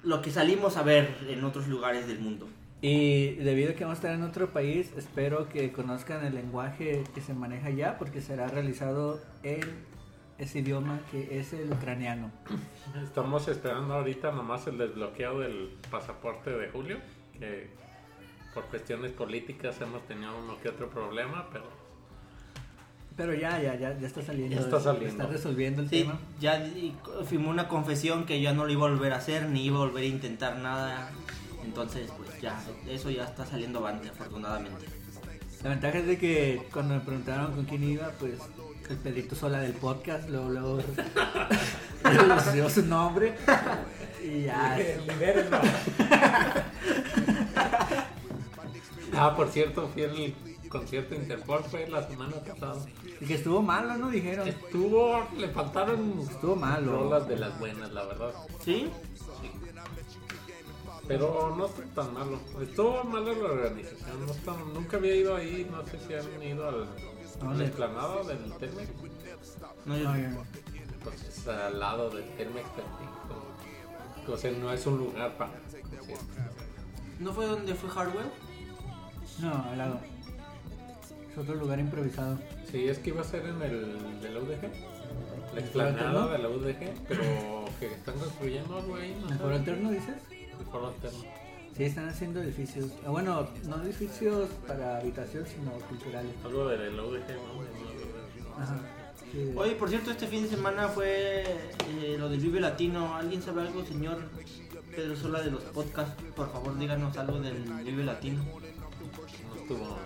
lo 0.03 0.23
que 0.23 0.31
salimos 0.31 0.79
a 0.79 0.83
ver 0.83 1.15
en 1.29 1.45
otros 1.45 1.69
lugares 1.69 2.07
del 2.07 2.21
mundo. 2.21 2.49
Y 2.81 3.35
debido 3.35 3.73
a 3.73 3.75
que 3.75 3.85
vamos 3.85 3.99
a 3.99 4.01
estar 4.01 4.15
en 4.15 4.23
otro 4.25 4.51
país, 4.51 4.93
espero 4.97 5.49
que 5.51 5.73
conozcan 5.73 6.25
el 6.25 6.35
lenguaje 6.35 7.05
que 7.15 7.21
se 7.21 7.35
maneja 7.35 7.69
allá, 7.69 7.99
porque 7.99 8.23
será 8.23 8.49
realizado 8.49 9.21
en 9.43 9.61
ese 10.39 10.61
idioma 10.61 10.99
que 11.11 11.39
es 11.39 11.53
el 11.53 11.71
ucraniano. 11.71 12.33
Estamos 13.05 13.47
esperando 13.47 13.95
ahorita 13.95 14.33
nomás 14.33 14.67
el 14.67 14.79
desbloqueo 14.79 15.39
del 15.39 15.71
pasaporte 15.91 16.51
de 16.51 16.69
Julio, 16.71 16.97
que 17.39 17.69
por 18.55 18.65
cuestiones 18.65 19.13
políticas 19.13 19.81
hemos 19.83 20.03
tenido 20.09 20.37
uno 20.37 20.59
que 20.61 20.71
otro 20.71 20.89
problema, 20.89 21.49
pero 21.53 21.82
Pero 23.17 23.35
ya, 23.35 23.61
ya, 23.61 23.75
ya, 23.75 23.99
ya 23.99 24.07
está 24.07 24.23
saliendo. 24.23 24.55
Ya 24.57 24.61
está 24.63 24.81
saliendo. 24.81 25.09
Está 25.23 25.27
resolviendo 25.27 25.83
el 25.83 25.91
Sí, 25.91 26.01
tema. 26.03 26.19
ya 26.41 26.65
firmó 27.29 27.51
una 27.51 27.69
confesión 27.69 28.25
que 28.25 28.41
ya 28.41 28.53
no 28.53 28.65
lo 28.65 28.73
iba 28.73 28.87
a 28.87 28.91
volver 28.91 29.13
a 29.13 29.17
hacer, 29.17 29.49
ni 29.49 29.65
iba 29.67 29.77
a 29.77 29.81
volver 29.81 30.05
a 30.05 30.07
intentar 30.07 30.57
nada. 30.59 31.11
Entonces, 31.65 32.11
pues 32.17 32.41
ya, 32.41 32.59
eso 32.89 33.11
ya 33.11 33.25
está 33.25 33.45
saliendo 33.47 33.79
avante, 33.81 34.09
afortunadamente. 34.09 34.87
La 35.63 35.71
ventaja 35.71 35.99
es 35.99 36.07
de 36.07 36.19
que 36.19 36.63
cuando 36.73 36.95
me 36.95 37.01
preguntaron 37.01 37.53
con 37.55 37.65
quién 37.67 37.85
iba, 37.85 38.09
pues 38.19 38.35
el 38.91 38.97
Pedrito 38.97 39.37
Sola 39.37 39.61
del 39.61 39.73
podcast, 39.75 40.29
luego, 40.29 40.51
luego 40.51 40.79
le 42.47 42.53
dio 42.53 42.69
su 42.69 42.85
nombre 42.85 43.35
y 44.25 44.43
ya. 44.43 44.77
Ah, 49.15 49.37
por 49.37 49.49
cierto, 49.51 49.89
fui 49.89 50.05
al 50.05 50.13
concierto 50.73 51.15
Interpol, 51.15 51.63
fue 51.65 51.87
la 51.89 52.03
semana 52.09 52.35
pasada. 52.37 52.85
Y 53.21 53.27
que 53.27 53.35
estuvo 53.35 53.63
malo, 53.63 53.97
¿no? 53.97 54.11
Dijeron. 54.11 54.49
Estuvo, 54.49 55.23
le 55.37 55.49
faltaron 55.49 56.19
Estuvo 56.21 56.57
malo. 56.57 56.93
rolas 56.93 57.29
de 57.29 57.37
las 57.39 57.59
buenas, 57.59 57.93
la 57.93 58.05
verdad. 58.05 58.33
¿Sí? 58.65 58.91
Pero 61.07 61.55
no 61.57 61.69
fue 61.69 61.85
tan 61.87 62.15
malo. 62.15 62.39
Estuvo 62.61 63.05
mala 63.05 63.33
la 63.33 63.45
organización. 63.45 64.27
No 64.47 64.57
nunca 64.75 64.97
había 64.97 65.15
ido 65.15 65.37
ahí. 65.37 65.69
No 65.71 65.85
sé 65.87 65.99
si 66.07 66.15
han 66.15 66.43
ido 66.43 66.69
al, 66.69 67.59
la 67.59 67.65
explanada 67.65 68.23
del 68.25 68.53
Telmex. 68.59 68.89
No, 69.85 69.97
yo- 69.99 70.05
No, 70.05 70.17
no. 70.31 70.45
Pues 71.05 71.23
es 71.25 71.49
al 71.49 71.79
lado 71.81 72.11
del 72.11 72.25
Telmex. 72.37 72.67
sí, 72.67 74.31
O 74.33 74.37
sea, 74.37 74.53
no 74.53 74.73
es 74.73 74.87
un 74.87 74.99
lugar 74.99 75.37
para. 75.37 75.53
¿No 77.19 77.33
fue 77.33 77.47
donde 77.47 77.75
fue 77.75 77.91
Hardware? 77.91 78.31
No, 79.41 79.53
al 79.71 79.79
lado. 79.79 80.01
Es 81.33 81.39
otro 81.39 81.55
lugar 81.55 81.79
improvisado. 81.81 82.39
Sí, 82.71 82.89
es 82.89 82.99
que 82.99 83.11
iba 83.11 83.23
a 83.23 83.25
ser 83.25 83.47
en 83.47 83.61
el 83.63 84.21
de 84.21 84.31
la 84.31 84.41
UDG. 84.41 84.63
La 84.63 85.53
¿El 85.53 85.59
explanada 85.59 86.33
de 86.33 86.39
la 86.39 86.49
UDG. 86.49 86.93
Pero 87.09 87.23
que 87.81 87.87
están 87.87 88.19
construyendo 88.19 88.77
algo 88.79 88.97
ahí. 88.97 89.17
No 89.21 89.29
¿El 89.31 89.39
foro 89.39 89.55
alterno 89.55 89.91
dices? 89.91 90.15
El 90.31 90.67
foro 90.67 90.89
alterno. 90.89 91.19
Sí, 91.77 91.85
están 91.85 92.09
haciendo 92.09 92.43
edificios. 92.43 92.91
ah, 93.07 93.11
Bueno, 93.11 93.49
no 93.67 93.83
edificios 93.83 94.49
para 94.67 94.99
habitación, 94.99 95.47
sino 95.47 95.71
culturales. 95.89 96.33
Algo 96.45 96.69
de 96.69 96.91
la 96.91 97.03
UDG, 97.03 97.29
¿no? 97.31 98.63
Ajá. 98.63 98.81
Sí. 99.33 99.53
Oye, 99.57 99.73
por 99.77 99.89
cierto, 99.89 100.11
este 100.11 100.27
fin 100.27 100.43
de 100.43 100.51
semana 100.51 100.89
fue 100.89 101.45
eh, 101.45 102.17
lo 102.19 102.29
del 102.29 102.41
Vive 102.41 102.61
Latino. 102.61 103.15
¿Alguien 103.17 103.41
sabe 103.41 103.63
algo, 103.63 103.83
señor 103.87 104.19
Pedro 104.95 105.17
Sola, 105.17 105.41
de 105.41 105.51
los 105.51 105.63
podcasts? 105.65 106.23
Por 106.37 106.53
favor, 106.53 106.79
díganos 106.79 107.17
algo 107.17 107.41
del 107.41 107.63
Vive 107.85 108.05
Latino. 108.05 108.43
No 108.45 109.55
estuvo 109.63 109.99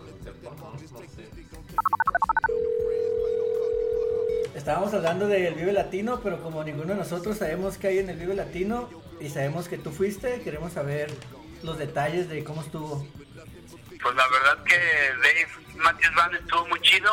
Estábamos 4.55 4.93
hablando 4.95 5.29
del 5.29 5.55
Vive 5.55 5.73
Latino, 5.73 6.21
pero 6.23 6.43
como 6.43 6.65
ninguno 6.65 6.95
de 6.95 6.99
nosotros 6.99 7.37
sabemos 7.39 7.79
qué 7.79 7.89
hay 7.89 7.99
en 7.99 8.11
el 8.11 8.17
Vive 8.17 8.35
Latino 8.35 8.89
y 9.21 9.29
sabemos 9.29 9.69
que 9.69 9.79
tú 9.79 9.93
fuiste, 9.93 10.41
queremos 10.41 10.73
saber 10.73 11.11
los 11.63 11.79
detalles 11.79 12.29
de 12.29 12.43
cómo 12.43 12.63
estuvo. 12.63 13.07
Pues 14.03 14.15
la 14.15 14.25
verdad 14.29 14.65
que 14.65 14.77
Dave 15.23 15.49
Matthews 15.77 16.15
Band 16.15 16.35
estuvo 16.35 16.67
muy 16.67 16.81
chido. 16.81 17.11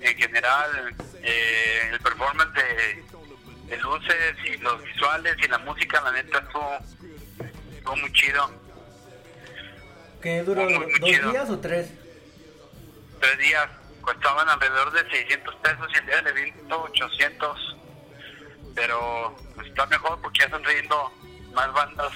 En 0.00 0.16
general, 0.16 0.94
eh, 1.22 1.90
el 1.92 2.00
performance 2.00 2.52
de, 2.54 3.76
de 3.76 3.82
luces 3.82 4.36
y 4.44 4.56
los 4.58 4.82
visuales 4.82 5.36
y 5.42 5.48
la 5.48 5.58
música, 5.58 6.00
la 6.02 6.12
neta, 6.12 6.38
estuvo, 6.38 6.70
estuvo 7.76 7.96
muy 7.96 8.12
chido. 8.12 8.50
¿Qué 10.22 10.42
duró? 10.42 10.62
Muy, 10.64 10.78
muy 10.78 11.00
¿Dos 11.00 11.10
chido. 11.10 11.30
días 11.30 11.50
o 11.50 11.58
tres? 11.58 11.90
Tres 13.26 13.38
días 13.38 13.68
costaban 14.02 14.48
alrededor 14.48 14.92
de 14.92 15.00
600 15.10 15.54
pesos 15.56 15.88
y 15.92 15.98
el 15.98 16.06
día 16.06 16.16
del 16.16 16.26
evento 16.28 16.82
800. 16.84 17.76
Pero 18.76 19.36
pues, 19.56 19.66
está 19.66 19.84
mejor 19.86 20.20
porque 20.22 20.38
ya 20.40 20.44
están 20.44 20.62
trayendo 20.62 21.10
más 21.52 21.72
bandas 21.72 22.12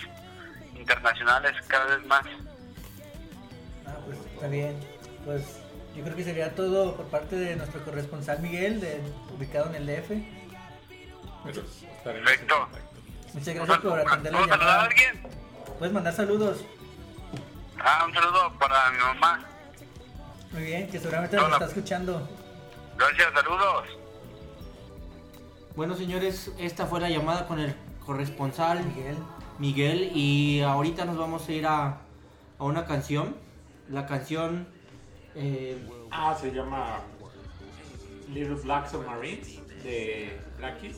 internacionales 0.76 1.52
cada 1.66 1.96
vez 1.96 2.06
más. 2.06 2.22
Ah, 3.86 3.96
pues 4.06 4.18
está 4.34 4.46
bien. 4.46 4.78
Pues 5.24 5.42
yo 5.96 6.04
creo 6.04 6.14
que 6.16 6.22
sería 6.22 6.54
todo 6.54 6.94
por 6.96 7.06
parte 7.06 7.34
de 7.34 7.56
nuestro 7.56 7.84
corresponsal 7.84 8.38
Miguel, 8.38 8.80
de- 8.80 9.00
ubicado 9.36 9.68
en 9.70 9.74
el 9.74 9.86
DF. 9.86 10.10
Perfecto. 12.04 12.68
Muchas 13.34 13.54
gracias 13.54 13.78
por 13.78 13.98
atender 13.98 14.32
la 14.32 14.38
¿Puedo 14.38 14.48
saludar 14.52 14.52
a 14.52 14.56
llamada. 14.58 14.82
alguien? 14.84 15.22
Puedes 15.76 15.92
mandar 15.92 16.14
saludos. 16.14 16.64
Ah, 17.80 18.04
un 18.06 18.14
saludo 18.14 18.52
para 18.60 18.90
mi 18.92 18.98
mamá. 18.98 19.46
Muy 20.52 20.62
bien, 20.64 20.88
que 20.88 20.98
seguramente 20.98 21.36
nos 21.36 21.52
está 21.52 21.64
escuchando. 21.66 22.28
Gracias, 22.96 23.28
saludos. 23.34 23.84
Bueno, 25.76 25.94
señores, 25.94 26.50
esta 26.58 26.86
fue 26.86 27.00
la 27.00 27.08
llamada 27.08 27.46
con 27.46 27.60
el 27.60 27.74
corresponsal 28.04 28.84
Miguel. 28.84 29.16
Miguel 29.58 30.10
y 30.14 30.60
ahorita 30.62 31.04
nos 31.04 31.16
vamos 31.16 31.48
a 31.48 31.52
ir 31.52 31.66
a, 31.66 32.00
a 32.58 32.64
una 32.64 32.84
canción. 32.86 33.36
La 33.88 34.06
canción 34.06 34.66
eh, 35.34 35.78
Ah, 36.10 36.36
se 36.38 36.50
llama 36.52 37.00
Little 38.32 38.56
Black 38.56 38.90
Submarines 38.90 39.60
de 39.84 40.38
Blackies. 40.58 40.96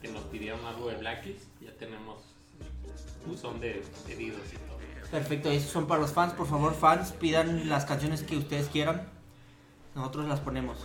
Que 0.00 0.08
nos 0.08 0.22
pidieron 0.24 0.64
algo 0.64 0.88
de 0.88 0.96
Blackies. 0.96 1.46
Ya 1.60 1.72
tenemos 1.72 2.24
buzón 3.26 3.60
de 3.60 3.82
pedidos 4.06 4.40
y 4.52 4.56
todo. 4.56 4.69
Perfecto, 5.10 5.50
esos 5.50 5.70
son 5.70 5.86
para 5.86 6.00
los 6.00 6.12
fans. 6.12 6.32
Por 6.34 6.46
favor, 6.46 6.74
fans, 6.74 7.12
pidan 7.12 7.68
las 7.68 7.84
canciones 7.84 8.22
que 8.22 8.36
ustedes 8.36 8.68
quieran. 8.68 9.08
Nosotros 9.94 10.26
las 10.28 10.40
ponemos. 10.40 10.78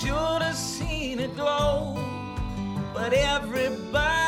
Should 0.00 0.42
have 0.42 0.56
seen 0.56 1.20
it 1.20 1.36
glow. 1.36 1.96
But 2.92 3.12
everybody 3.12 4.23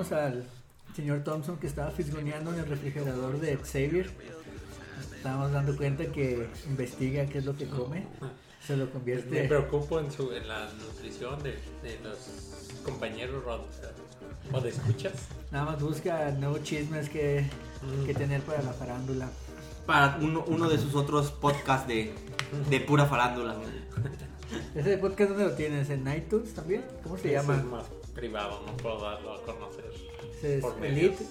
encontramos 0.00 0.12
al 0.12 0.44
señor 0.94 1.24
Thompson 1.24 1.56
que 1.58 1.66
estaba 1.66 1.90
fisgoneando 1.90 2.52
en 2.52 2.60
el 2.60 2.66
refrigerador 2.66 3.38
de 3.40 3.56
Xavier. 3.56 4.10
Estábamos 5.16 5.52
dando 5.52 5.76
cuenta 5.76 6.06
que 6.06 6.46
investiga 6.68 7.26
qué 7.26 7.38
es 7.38 7.44
lo 7.44 7.56
que 7.56 7.66
come. 7.66 8.06
Se 8.64 8.76
lo 8.76 8.86
Me 8.86 8.90
convierte. 8.90 9.44
preocupo 9.48 10.00
en, 10.00 10.10
su, 10.10 10.32
en 10.32 10.48
la 10.48 10.68
nutrición 10.72 11.42
de, 11.42 11.52
de 11.82 11.98
los 12.02 12.18
compañeros 12.84 13.42
o 14.52 14.60
de 14.60 14.68
escuchas. 14.68 15.12
Nada 15.50 15.64
más 15.72 15.80
busca 15.82 16.30
nuevos 16.32 16.62
chismes 16.62 17.08
que, 17.08 17.44
que 18.04 18.14
tener 18.14 18.42
para 18.42 18.62
la 18.62 18.72
farándula. 18.72 19.28
Para 19.86 20.18
uno, 20.20 20.44
uno 20.48 20.68
de 20.68 20.78
sus 20.78 20.94
otros 20.94 21.30
podcasts 21.30 21.86
de, 21.86 22.12
de 22.68 22.80
pura 22.80 23.06
farándula. 23.06 23.56
¿Ese 24.74 24.98
podcast 24.98 25.30
dónde 25.30 25.44
lo 25.44 25.52
tienes? 25.52 25.90
¿En 25.90 26.06
iTunes 26.12 26.54
también? 26.54 26.84
¿Cómo 27.02 27.16
se 27.16 27.28
Ese 27.28 27.32
llama? 27.32 27.56
es 27.56 27.64
más 27.64 27.84
privado, 28.16 28.62
no 28.66 28.76
puedo 28.78 29.00
darlo 29.00 29.34
a 29.34 29.42
conocer. 29.42 29.92
Ese 30.38 30.56
es 30.56 30.62
por. 30.62 30.84
Elite. 30.84 31.24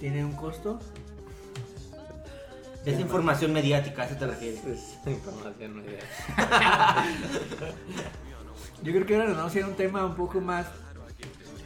¿Tiene 0.00 0.24
un 0.24 0.32
costo? 0.32 0.80
Es 2.84 2.98
información 2.98 3.52
mediática, 3.52 4.02
a 4.02 4.06
eso 4.06 4.16
te 4.16 4.26
refieres. 4.26 4.64
Es 4.64 4.98
información 5.06 5.84
bien. 5.84 6.00
Yo 8.82 8.92
creo 8.92 9.04
que 9.04 9.14
ahora 9.14 9.28
nos 9.28 9.36
vamos 9.36 9.54
a 9.54 9.58
ir 9.58 9.64
a 9.64 9.68
un 9.68 9.74
tema 9.74 10.06
un 10.06 10.14
poco 10.14 10.40
más 10.40 10.66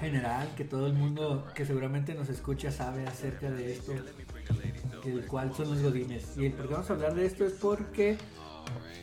general, 0.01 0.53
que 0.57 0.65
todo 0.65 0.89
el 0.89 0.95
mundo 0.95 1.47
que 1.55 1.65
seguramente 1.65 2.13
nos 2.15 2.29
escucha 2.29 2.73
sabe 2.73 3.07
acerca 3.07 3.49
de 3.51 3.75
esto, 3.75 3.93
el 5.05 5.25
cual 5.27 5.55
son 5.55 5.71
los 5.71 5.81
godines. 5.81 6.37
Y 6.37 6.47
el 6.47 6.53
por 6.53 6.67
qué 6.67 6.73
vamos 6.73 6.91
a 6.91 6.95
hablar 6.95 7.15
de 7.15 7.27
esto 7.27 7.45
es 7.45 7.53
porque 7.53 8.19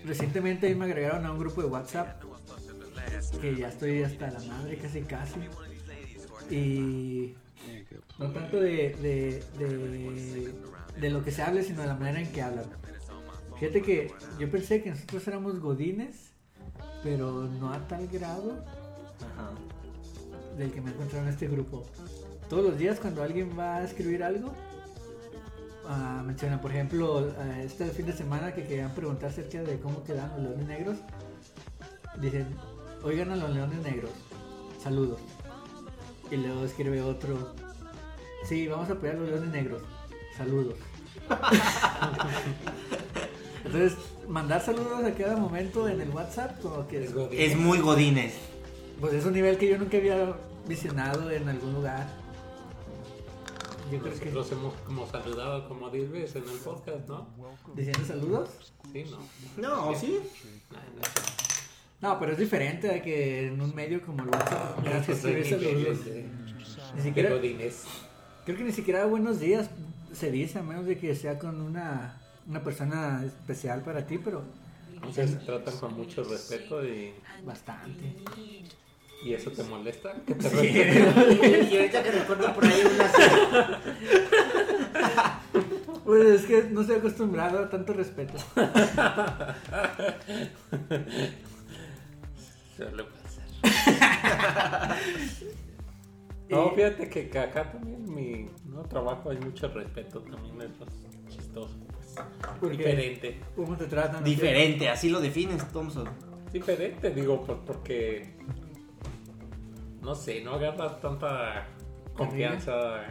recientemente 0.03 0.75
me 0.75 0.83
agregaron 0.85 1.25
a 1.25 1.31
un 1.31 1.39
grupo 1.39 1.61
de 1.61 1.69
WhatsApp, 1.69 2.21
que 3.39 3.55
ya 3.55 3.69
estoy 3.69 4.03
hasta 4.03 4.31
la 4.31 4.39
madre 4.41 4.77
casi 4.77 5.01
casi. 5.01 5.39
Y 6.49 7.35
no 8.19 8.31
tanto 8.31 8.59
de, 8.59 8.95
de, 9.01 9.43
de, 9.57 10.53
de 10.99 11.09
lo 11.09 11.23
que 11.23 11.31
se 11.31 11.41
hable, 11.41 11.63
sino 11.63 11.81
de 11.81 11.87
la 11.87 11.95
manera 11.95 12.21
en 12.21 12.31
que 12.31 12.41
hablan. 12.41 12.65
Fíjate 13.59 13.81
que 13.83 14.11
yo 14.39 14.49
pensé 14.49 14.81
que 14.81 14.89
nosotros 14.89 15.27
éramos 15.27 15.59
godines, 15.59 16.31
pero 17.03 17.43
no 17.43 17.71
a 17.71 17.87
tal 17.87 18.07
grado 18.07 18.65
Ajá. 19.19 19.51
del 20.57 20.71
que 20.71 20.81
me 20.81 20.89
encontraron 20.89 21.27
en 21.27 21.33
este 21.33 21.47
grupo. 21.47 21.85
Todos 22.49 22.65
los 22.65 22.77
días 22.77 22.99
cuando 22.99 23.21
alguien 23.21 23.57
va 23.57 23.77
a 23.77 23.83
escribir 23.83 24.23
algo, 24.23 24.51
ah, 25.87 26.23
mencionan, 26.25 26.59
por 26.59 26.71
ejemplo, 26.71 27.31
ah, 27.37 27.61
este 27.61 27.85
fin 27.91 28.07
de 28.07 28.13
semana 28.13 28.53
que 28.53 28.63
querían 28.63 28.95
preguntar 28.95 29.29
acerca 29.29 29.61
de 29.61 29.79
cómo 29.79 30.03
quedan 30.03 30.29
los 30.31 30.41
leones 30.41 30.67
negros. 30.67 30.97
Dicen, 32.19 32.47
oigan 33.03 33.31
a 33.31 33.35
los 33.35 33.49
leones 33.51 33.79
negros, 33.83 34.11
saludos. 34.81 35.19
Y 36.29 36.37
luego 36.37 36.63
escribe 36.65 37.01
otro, 37.01 37.53
sí, 38.47 38.67
vamos 38.67 38.89
a 38.89 38.93
apoyar 38.93 39.15
a 39.15 39.19
los 39.19 39.29
leones 39.29 39.49
negros, 39.49 39.81
saludos. 40.37 40.75
Entonces, 43.65 43.97
mandar 44.27 44.61
saludos 44.61 45.03
a 45.03 45.13
cada 45.13 45.35
momento 45.37 45.87
en 45.87 46.01
el 46.01 46.09
WhatsApp, 46.09 46.59
como 46.61 46.87
que 46.87 47.03
Es 47.03 47.13
godín. 47.13 47.39
Es 47.39 47.55
muy 47.55 47.79
godines. 47.79 48.33
pues 48.99 49.13
es 49.13 49.25
un 49.25 49.33
nivel 49.33 49.57
que 49.57 49.69
yo 49.69 49.77
nunca 49.77 49.97
había 49.97 50.35
visionado 50.67 51.29
en 51.31 51.47
algún 51.49 51.73
lugar. 51.73 52.07
Yo 53.91 53.99
creo 53.99 54.13
que 54.17 54.25
Nosotros 54.31 54.51
hemos 54.53 54.73
como 54.85 55.05
saludado 55.09 55.67
como 55.67 55.89
10 55.89 56.11
veces 56.11 56.35
en 56.37 56.49
el 56.49 56.57
podcast, 56.59 57.07
¿no? 57.09 57.27
diciendo 57.75 58.05
saludos. 58.07 58.49
Sí, 58.93 59.03
no. 59.57 59.91
No, 59.91 59.99
sí. 59.99 60.19
Nah, 60.71 60.79
no 60.95 61.03
sé. 61.03 61.50
No, 62.01 62.19
pero 62.19 62.31
es 62.31 62.39
diferente 62.39 62.89
a 62.89 63.01
que 63.01 63.47
en 63.47 63.61
un 63.61 63.75
medio 63.75 64.01
como 64.01 64.23
el 64.23 64.29
WhatsApp 64.29 64.83
tengas 64.83 65.05
que 65.05 65.13
de, 65.13 66.25
Ni 66.95 66.95
de 66.95 67.03
siquiera, 67.03 67.29
creo 68.45 68.57
que 68.57 68.63
ni 68.63 68.71
siquiera 68.71 69.05
buenos 69.05 69.39
días 69.39 69.69
se 70.11 70.31
dice, 70.31 70.57
a 70.59 70.63
menos 70.63 70.85
de 70.87 70.97
que 70.97 71.13
sea 71.15 71.37
con 71.37 71.61
una, 71.61 72.17
una 72.47 72.63
persona 72.63 73.23
especial 73.23 73.81
para 73.81 74.03
ti, 74.05 74.17
pero 74.17 74.41
O 75.07 75.13
sea, 75.13 75.27
se 75.27 75.35
tratan 75.37 75.77
con 75.77 75.93
mucho 75.95 76.23
respeto 76.23 76.83
y, 76.83 77.13
bastante. 77.45 78.15
y 79.23 79.33
eso 79.33 79.51
te 79.51 79.63
molesta. 79.63 80.13
Que 80.25 80.33
te 80.35 80.49
Sí. 80.49 80.67
Y 81.71 81.77
ahorita 81.77 82.03
que 82.03 82.11
recuerdo 82.11 82.53
por 82.53 82.65
ahí 82.65 82.81
una 82.95 83.11
Pues 86.03 86.41
es 86.41 86.45
que 86.47 86.63
no 86.71 86.81
estoy 86.81 86.95
acostumbrado 86.97 87.59
a 87.59 87.69
tanto 87.69 87.93
respeto. 87.93 88.33
Suele 92.89 93.03
pasar. 93.03 94.97
No, 96.49 96.71
fíjate 96.71 97.09
que 97.09 97.29
que 97.29 97.39
acá 97.39 97.71
también 97.71 98.13
mi 98.13 98.49
no, 98.65 98.81
trabajo 98.83 99.29
hay 99.29 99.37
mucho 99.37 99.69
respeto, 99.69 100.19
también 100.19 100.61
es 100.61 100.71
pues, 100.77 100.89
chistoso. 101.29 101.77
Pues. 102.59 102.77
Diferente. 102.77 103.39
¿Cómo 103.55 103.77
te 103.77 103.85
tratan? 103.85 104.21
Diferente, 104.21 104.89
así 104.89 105.07
lo 105.09 105.21
defines, 105.21 105.65
Thompson. 105.71 106.09
Diferente, 106.51 107.11
digo, 107.11 107.41
por- 107.45 107.63
porque 107.63 108.35
no 110.01 110.13
sé, 110.13 110.43
no 110.43 110.55
agarras 110.55 110.99
tanta 110.99 111.67
confianza 112.13 113.05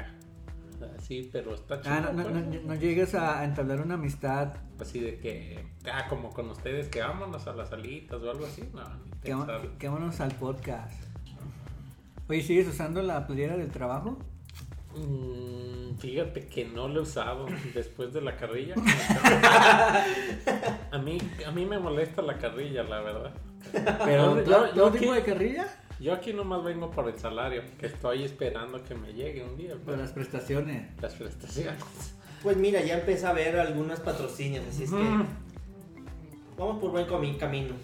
así, 0.83 1.28
pero 1.33 1.55
está 1.55 1.81
chido. 1.81 1.95
Ah, 1.95 2.01
no, 2.01 2.12
no, 2.12 2.31
no, 2.31 2.41
no 2.41 2.74
llegues 2.74 3.14
a, 3.14 3.45
entablar 3.45 3.81
una 3.81 3.95
amistad 3.95 4.55
Así 4.81 4.99
de 4.99 5.18
que, 5.18 5.64
ah, 5.93 6.07
como 6.09 6.31
con 6.31 6.49
ustedes, 6.51 6.89
que 6.89 7.01
vámonos 7.01 7.47
a 7.47 7.53
las 7.53 7.68
salitas 7.68 8.20
o 8.22 8.31
algo 8.31 8.47
así, 8.47 8.62
no, 8.72 8.83
que, 9.78 9.89
vámonos 9.89 10.20
al 10.20 10.33
podcast. 10.33 11.05
Oye, 12.28 12.43
¿sigues 12.43 12.68
usando 12.68 13.03
la 13.03 13.26
playera 13.26 13.57
del 13.57 13.70
trabajo? 13.70 14.18
Mm, 14.95 15.97
fíjate 15.99 16.47
que 16.47 16.64
no 16.64 16.89
lo 16.89 17.01
he 17.01 17.03
usado 17.03 17.47
después 17.74 18.12
de 18.12 18.22
la 18.22 18.37
carrilla. 18.37 18.74
a 20.93 20.99
mí, 20.99 21.18
a 21.47 21.51
mí 21.51 21.66
me 21.66 21.78
molesta 21.78 22.22
la 22.22 22.39
carrilla, 22.39 22.83
la 22.85 23.01
verdad. 23.03 23.33
Pero, 24.05 24.37
Yo- 24.37 24.45
¿todo, 24.45 24.74
yo 24.74 24.91
tipo 24.93 25.12
de 25.12 25.22
carrilla? 25.22 25.80
Yo 26.01 26.14
aquí 26.14 26.32
nomás 26.32 26.64
vengo 26.64 26.90
por 26.90 27.09
el 27.09 27.18
salario, 27.18 27.62
que 27.78 27.86
estoy 27.86 28.24
esperando 28.24 28.82
que 28.82 28.94
me 28.94 29.12
llegue 29.12 29.44
un 29.44 29.57
día. 29.57 29.74
Por 29.84 29.98
las 29.98 30.12
prestaciones. 30.12 30.88
las 31.01 31.14
prestaciones. 31.14 31.80
Pues 32.42 32.57
mira, 32.57 32.80
ya 32.82 32.98
empecé 32.98 33.26
a 33.26 33.32
ver 33.34 33.59
algunas 33.59 34.01
patrocinios, 34.01 34.64
así 34.66 34.84
es 34.84 34.90
que 34.90 34.96
vamos 36.57 36.80
por 36.80 36.90
buen 36.92 37.07
camino. 37.36 37.74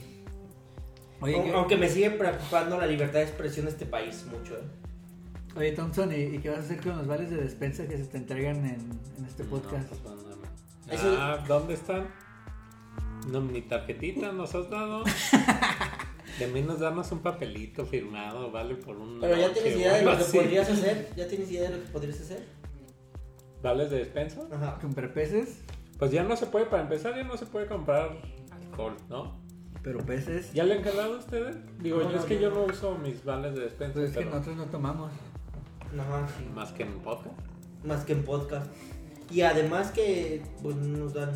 Oye, 1.20 1.34
Aun- 1.36 1.44
¿qué- 1.44 1.52
Aunque 1.52 1.76
me 1.76 1.88
sigue 1.90 2.10
preocupando 2.10 2.78
la 2.78 2.86
libertad 2.86 3.18
de 3.18 3.24
expresión 3.24 3.66
de 3.66 3.72
este 3.72 3.84
país 3.86 4.24
mucho. 4.26 4.54
¿eh? 4.54 4.62
Oye, 5.56 5.72
Thompson, 5.72 6.10
¿y, 6.12 6.16
y 6.16 6.38
qué 6.38 6.48
vas 6.50 6.58
a 6.58 6.62
hacer 6.62 6.80
con 6.80 6.96
los 6.96 7.06
vales 7.06 7.30
de 7.30 7.36
despensa 7.36 7.86
que 7.86 7.96
se 7.98 8.04
te 8.04 8.16
entregan 8.18 8.56
en, 8.64 9.00
en 9.18 9.24
este 9.26 9.44
podcast? 9.44 9.90
No, 9.92 9.98
pues, 9.98 10.14
no, 10.24 10.36
no. 10.36 10.92
Eso- 10.92 11.16
Ah, 11.18 11.44
¿dónde 11.46 11.74
están? 11.74 12.06
No, 13.30 13.40
ni 13.40 13.60
tarjetita 13.62 14.32
nos 14.32 14.54
has 14.54 14.70
dado. 14.70 15.04
De 16.38 16.46
menos 16.48 16.80
darnos 16.80 17.10
un 17.12 17.20
papelito 17.20 17.86
firmado, 17.86 18.50
vale, 18.50 18.74
por 18.74 18.96
un. 18.96 19.20
Pero 19.20 19.36
ya 19.36 19.52
tienes 19.52 19.76
idea 19.76 19.94
de 19.94 20.02
lo 20.04 20.10
que 20.16 20.22
así. 20.22 20.38
podrías 20.38 20.70
hacer. 20.70 21.08
¿Ya 21.16 21.26
tienes 21.28 21.50
idea 21.50 21.70
de 21.70 21.76
lo 21.78 21.82
que 21.84 21.90
podrías 21.90 22.20
hacer? 22.20 22.44
¿Vales 23.62 23.90
de 23.90 23.98
despensa? 23.98 24.46
Ajá. 24.52 24.78
¿Comprar 24.80 25.12
peces? 25.14 25.60
Pues 25.98 26.10
ya 26.10 26.22
no 26.24 26.36
se 26.36 26.46
puede, 26.46 26.66
para 26.66 26.82
empezar, 26.82 27.16
ya 27.16 27.24
no 27.24 27.36
se 27.38 27.46
puede 27.46 27.66
comprar 27.66 28.10
alcohol, 28.50 28.94
¿no? 29.08 29.40
¿Pero 29.82 30.04
peces? 30.04 30.52
¿Ya 30.52 30.64
le 30.64 30.74
han 30.74 30.82
quedado 30.82 31.14
a 31.14 31.18
ustedes? 31.18 31.56
Digo, 31.78 32.02
No, 32.02 32.10
yo 32.12 32.18
es 32.18 32.24
que 32.24 32.34
no. 32.34 32.40
yo 32.42 32.50
no 32.50 32.64
uso 32.64 32.98
mis 32.98 33.24
vales 33.24 33.54
de 33.54 33.60
despensa, 33.62 33.94
Pues 33.94 34.10
es 34.10 34.16
que 34.18 34.24
nosotros 34.26 34.56
no 34.56 34.64
tomamos. 34.66 35.10
Ajá, 35.98 36.26
sí. 36.36 36.44
más 36.54 36.72
que 36.72 36.82
en 36.82 36.98
podcast. 37.00 37.34
Más 37.84 38.04
que 38.04 38.12
en 38.12 38.24
podcast. 38.24 38.66
Y 39.30 39.40
además 39.40 39.90
que 39.90 40.40
pues, 40.62 40.76
nos 40.76 41.12
dan 41.14 41.30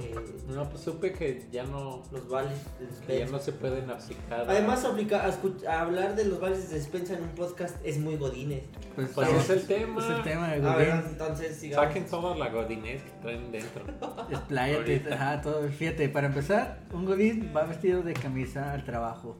eh, 0.00 0.14
No, 0.48 0.68
pues 0.68 0.82
supe 0.82 1.12
que 1.12 1.44
ya 1.50 1.64
no, 1.64 2.02
los 2.12 2.28
vales 2.28 2.56
de 2.78 2.86
que 2.86 2.90
ya 3.18 3.24
despensa. 3.24 3.32
no 3.32 3.38
se 3.40 3.52
pueden 3.52 3.90
aplicar. 3.90 4.44
Además, 4.48 4.84
aplica- 4.84 5.24
a 5.68 5.80
hablar 5.80 6.14
de 6.14 6.24
los 6.26 6.38
vales 6.40 6.68
de 6.70 6.76
despensa 6.76 7.14
en 7.16 7.22
un 7.24 7.30
podcast 7.30 7.76
es 7.84 7.98
muy 7.98 8.16
godines. 8.16 8.62
Pues, 8.94 9.08
Pues 9.14 9.28
es 9.28 9.50
el 9.50 9.66
tema. 9.66 10.00
Es 10.04 10.10
el 10.10 10.22
tema 10.22 10.48
de 10.52 10.68
A 10.68 10.76
ver, 10.76 10.90
Godín. 10.96 11.10
entonces 11.10 11.56
sigamos. 11.56 11.86
Saquen 11.86 12.06
toda 12.06 12.36
la 12.36 12.48
godinez 12.50 13.02
que 13.02 13.10
traen 13.22 13.50
dentro. 13.50 13.84
Expláyate, 14.30 15.02
ajá, 15.12 15.40
todo. 15.42 15.68
Fíjate, 15.68 16.08
para 16.10 16.28
empezar, 16.28 16.84
un 16.92 17.04
Godín 17.06 17.52
va 17.56 17.64
vestido 17.64 18.02
de 18.02 18.12
camisa 18.14 18.72
al 18.72 18.84
trabajo. 18.84 19.38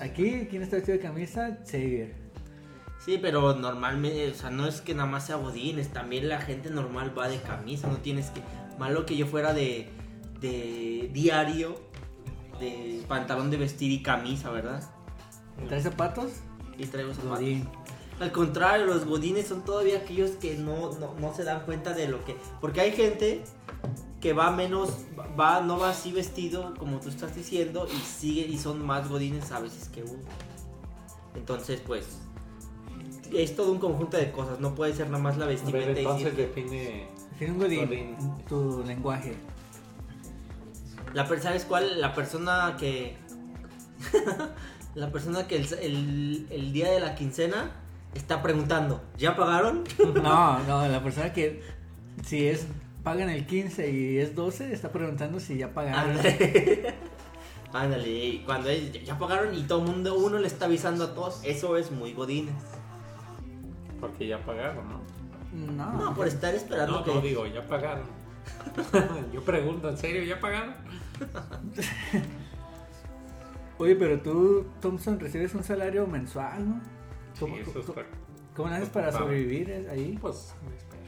Aquí, 0.00 0.46
¿quién 0.50 0.62
está 0.62 0.76
vestido 0.76 0.98
de 0.98 1.02
camisa? 1.04 1.58
Xavier. 1.64 2.27
Sí, 3.08 3.16
pero 3.16 3.54
normalmente, 3.54 4.30
o 4.30 4.34
sea, 4.34 4.50
no 4.50 4.66
es 4.66 4.82
que 4.82 4.92
nada 4.92 5.08
más 5.08 5.24
sea 5.24 5.36
bodines, 5.36 5.90
también 5.90 6.28
la 6.28 6.42
gente 6.42 6.68
normal 6.68 7.18
va 7.18 7.26
de 7.26 7.40
camisa, 7.40 7.88
no 7.88 7.96
tienes 7.96 8.28
que... 8.28 8.42
Malo 8.78 9.06
que 9.06 9.16
yo 9.16 9.26
fuera 9.26 9.54
de, 9.54 9.88
de 10.42 11.08
diario, 11.10 11.74
de 12.60 13.02
pantalón 13.08 13.50
de 13.50 13.56
vestir 13.56 13.90
y 13.92 14.02
camisa, 14.02 14.50
¿verdad? 14.50 14.82
¿Traes 15.68 15.84
zapatos? 15.84 16.32
Y 16.76 16.84
traigo 16.84 17.14
zapatos. 17.14 17.38
Godín. 17.38 17.66
Al 18.20 18.30
contrario, 18.30 18.84
los 18.84 19.06
godines 19.06 19.46
son 19.46 19.64
todavía 19.64 20.00
aquellos 20.00 20.32
que 20.32 20.58
no, 20.58 20.92
no, 20.98 21.14
no 21.18 21.34
se 21.34 21.44
dan 21.44 21.64
cuenta 21.64 21.94
de 21.94 22.08
lo 22.08 22.22
que... 22.26 22.36
Porque 22.60 22.82
hay 22.82 22.92
gente 22.92 23.42
que 24.20 24.34
va 24.34 24.50
menos, 24.50 24.90
va, 25.18 25.62
no 25.62 25.78
va 25.78 25.92
así 25.92 26.12
vestido 26.12 26.74
como 26.74 27.00
tú 27.00 27.08
estás 27.08 27.34
diciendo 27.34 27.88
y 27.90 27.96
sigue 28.00 28.42
y 28.42 28.58
son 28.58 28.84
más 28.84 29.08
godines 29.08 29.50
a 29.50 29.60
veces 29.60 29.88
que 29.88 30.02
uno. 30.02 30.24
Entonces, 31.34 31.80
pues, 31.86 32.18
es 33.34 33.56
todo 33.56 33.72
un 33.72 33.78
conjunto 33.78 34.16
de 34.16 34.30
cosas, 34.30 34.60
no 34.60 34.74
puede 34.74 34.94
ser 34.94 35.06
nada 35.10 35.22
más 35.22 35.36
la 35.36 35.46
ver, 35.46 35.56
vestimenta 35.56 35.92
y 36.00 36.04
entonces 36.04 36.36
decir- 36.36 36.54
define. 36.54 37.08
Tiene 37.38 37.52
un 37.52 37.58
Godín, 37.60 37.86
Godín. 37.86 38.16
tu 38.48 38.82
lenguaje. 38.84 39.34
La, 41.14 41.26
¿Sabes 41.40 41.64
cuál? 41.64 42.00
La 42.00 42.14
persona 42.14 42.76
que... 42.78 43.16
la 44.94 45.10
persona 45.10 45.46
que 45.46 45.56
el, 45.56 45.72
el- 45.80 46.46
el 46.50 46.72
día 46.72 46.90
de 46.90 47.00
la 47.00 47.14
quincena 47.14 47.70
está 48.14 48.42
preguntando, 48.42 49.02
¿ya 49.16 49.36
pagaron? 49.36 49.84
No, 50.22 50.58
no, 50.68 50.88
la 50.88 51.02
persona 51.02 51.32
que 51.32 51.62
si 52.24 52.46
es 52.46 52.66
pagan 53.04 53.30
el 53.30 53.46
15 53.46 53.90
y 53.90 54.18
es 54.18 54.34
12, 54.34 54.72
está 54.72 54.90
preguntando 54.90 55.40
si 55.40 55.56
ya 55.56 55.72
pagaron. 55.72 56.10
Ándale. 56.10 56.94
Ándale, 57.72 58.08
y 58.08 58.38
cuando 58.44 58.68
es, 58.70 59.04
ya 59.04 59.18
pagaron 59.18 59.54
y 59.54 59.62
todo 59.62 59.82
el 59.84 59.90
mundo, 59.90 60.14
uno 60.18 60.38
le 60.38 60.46
está 60.46 60.64
avisando 60.66 61.04
a 61.04 61.14
todos, 61.14 61.40
eso 61.44 61.76
es 61.76 61.90
muy 61.90 62.12
godines. 62.14 62.54
Porque 64.00 64.26
ya 64.28 64.38
pagaron, 64.44 64.88
¿no? 64.88 65.00
No, 65.52 65.92
No, 65.92 66.14
por 66.14 66.26
estar 66.28 66.54
esperando 66.54 67.00
No, 67.00 67.04
que... 67.04 67.14
no 67.14 67.20
digo, 67.20 67.46
ya 67.46 67.66
pagaron. 67.66 68.06
Yo 69.32 69.42
pregunto, 69.42 69.88
¿en 69.90 69.98
serio 69.98 70.22
ya 70.24 70.38
pagaron? 70.40 70.74
Oye, 73.78 73.94
pero 73.94 74.20
tú, 74.20 74.66
Thompson, 74.80 75.20
recibes 75.20 75.54
un 75.54 75.62
salario 75.62 76.06
mensual, 76.06 76.68
¿no? 76.68 76.80
Sí, 77.34 77.40
¿Cómo, 77.40 77.56
eso 77.56 77.82
cómo- 77.94 78.06
cómo 78.56 78.68
haces 78.74 78.88
para 78.88 79.12
sobrevivir 79.12 79.70
eh, 79.70 79.88
ahí? 79.90 80.18
Pues 80.20 80.52
me 80.68 80.76
espero. 80.76 81.02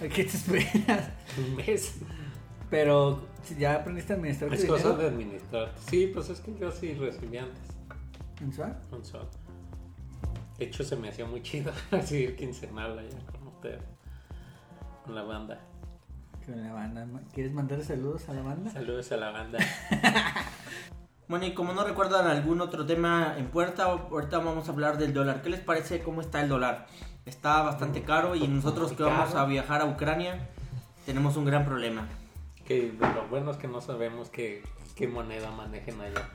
¿A 0.00 0.08
qué 0.14 0.24
te 0.24 0.36
esperas? 0.36 1.10
Un 1.38 1.56
mes. 1.56 1.96
Pero 2.70 3.20
si 3.44 3.54
ya 3.56 3.74
aprendiste 3.76 4.14
a 4.14 4.16
administrar 4.16 4.52
Es 4.54 4.64
cosa 4.64 4.96
de 4.96 5.06
administrar. 5.08 5.72
Sí, 5.88 6.10
pues 6.12 6.30
es 6.30 6.40
que 6.40 6.56
yo 6.58 6.72
sí 6.72 6.94
recibí 6.94 7.36
antes 7.38 7.60
mensual. 8.40 8.76
sueldo. 9.02 9.28
De 10.58 10.64
hecho, 10.64 10.84
se 10.84 10.96
me 10.96 11.08
hacía 11.08 11.26
muy 11.26 11.42
chido 11.42 11.72
recibir 11.90 12.36
quincenal 12.36 12.98
allá 12.98 13.18
con 13.30 13.48
ustedes. 13.48 13.82
Con 15.04 15.14
la 15.14 15.22
banda. 15.22 15.60
Con 16.44 16.62
la 16.62 16.72
banda. 16.72 17.06
¿Quieres 17.32 17.52
mandar 17.52 17.82
saludos 17.82 18.28
a 18.28 18.34
la 18.34 18.42
banda? 18.42 18.70
Saludos 18.70 19.12
a 19.12 19.16
la 19.16 19.30
banda. 19.30 19.58
Bueno, 21.28 21.44
y 21.44 21.54
como 21.54 21.72
no 21.72 21.82
recuerdan 21.82 22.28
algún 22.28 22.60
otro 22.60 22.86
tema 22.86 23.34
en 23.36 23.48
puerta, 23.48 23.86
ahorita 23.86 24.38
vamos 24.38 24.68
a 24.68 24.72
hablar 24.72 24.96
del 24.96 25.12
dólar. 25.12 25.42
¿Qué 25.42 25.50
les 25.50 25.58
parece 25.58 26.00
cómo 26.00 26.20
está 26.20 26.40
el 26.40 26.48
dólar? 26.48 26.86
Está 27.24 27.62
bastante 27.62 28.02
caro 28.02 28.36
y 28.36 28.46
nosotros 28.46 28.92
que 28.92 29.02
vamos 29.02 29.34
a 29.34 29.44
viajar 29.44 29.80
a 29.80 29.86
Ucrania 29.86 30.48
tenemos 31.04 31.36
un 31.36 31.44
gran 31.44 31.64
problema. 31.64 32.06
Que 32.64 32.94
lo 33.00 33.26
bueno 33.28 33.50
es 33.50 33.56
que 33.56 33.66
no 33.66 33.80
sabemos 33.80 34.30
qué, 34.30 34.62
qué 34.94 35.08
moneda 35.08 35.50
manejen 35.50 36.00
allá. 36.00 36.30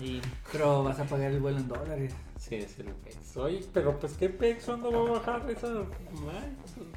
Pero 0.51 0.83
vas 0.83 0.99
a 0.99 1.05
pagar 1.05 1.31
el 1.31 1.39
vuelo 1.39 1.59
en 1.59 1.69
dólares. 1.69 2.13
Sí, 2.41 2.55
es 2.55 2.79
el 2.79 2.87
peso. 2.87 3.43
Oye, 3.43 3.63
pero 3.71 3.99
pues 3.99 4.13
qué 4.13 4.27
peso, 4.27 4.71
¿cuándo 4.71 4.91
va 4.91 5.09
a 5.09 5.19
bajar 5.19 5.49
esa? 5.51 5.67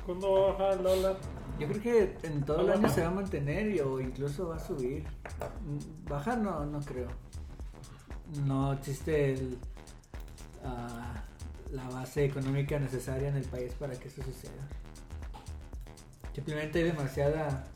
¿Cuándo 0.07 0.32
va 0.32 0.38
a 0.38 0.53
bajar 0.53 0.72
el 0.78 0.82
dólar? 0.82 1.16
Yo 1.59 1.68
creo 1.68 1.82
que 1.82 2.26
en 2.26 2.42
todo 2.45 2.62
el 2.62 2.70
año 2.70 2.88
se 2.88 3.03
va 3.03 3.09
a 3.09 3.11
mantener 3.11 3.68
y, 3.68 3.78
o 3.80 4.01
incluso 4.01 4.49
va 4.49 4.57
a 4.57 4.59
subir. 4.59 5.05
Bajar 6.09 6.38
no, 6.38 6.64
no 6.64 6.80
creo. 6.80 7.09
No 8.47 8.72
existe 8.72 9.34
el, 9.34 9.59
ah, 10.64 11.22
la 11.72 11.90
base 11.90 12.24
económica 12.24 12.78
necesaria 12.78 13.28
en 13.28 13.36
el 13.36 13.45
país 13.45 13.74
para 13.74 13.92
que 13.92 14.09
eso 14.09 14.22
suceda. 14.22 14.66
Simplemente 16.34 16.78
hay 16.78 16.84
demasiada 16.86 17.66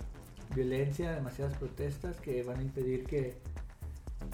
violencia, 0.54 1.12
demasiadas 1.12 1.54
protestas 1.58 2.16
que 2.16 2.42
van 2.42 2.60
a 2.60 2.62
impedir 2.62 3.04
que 3.04 3.36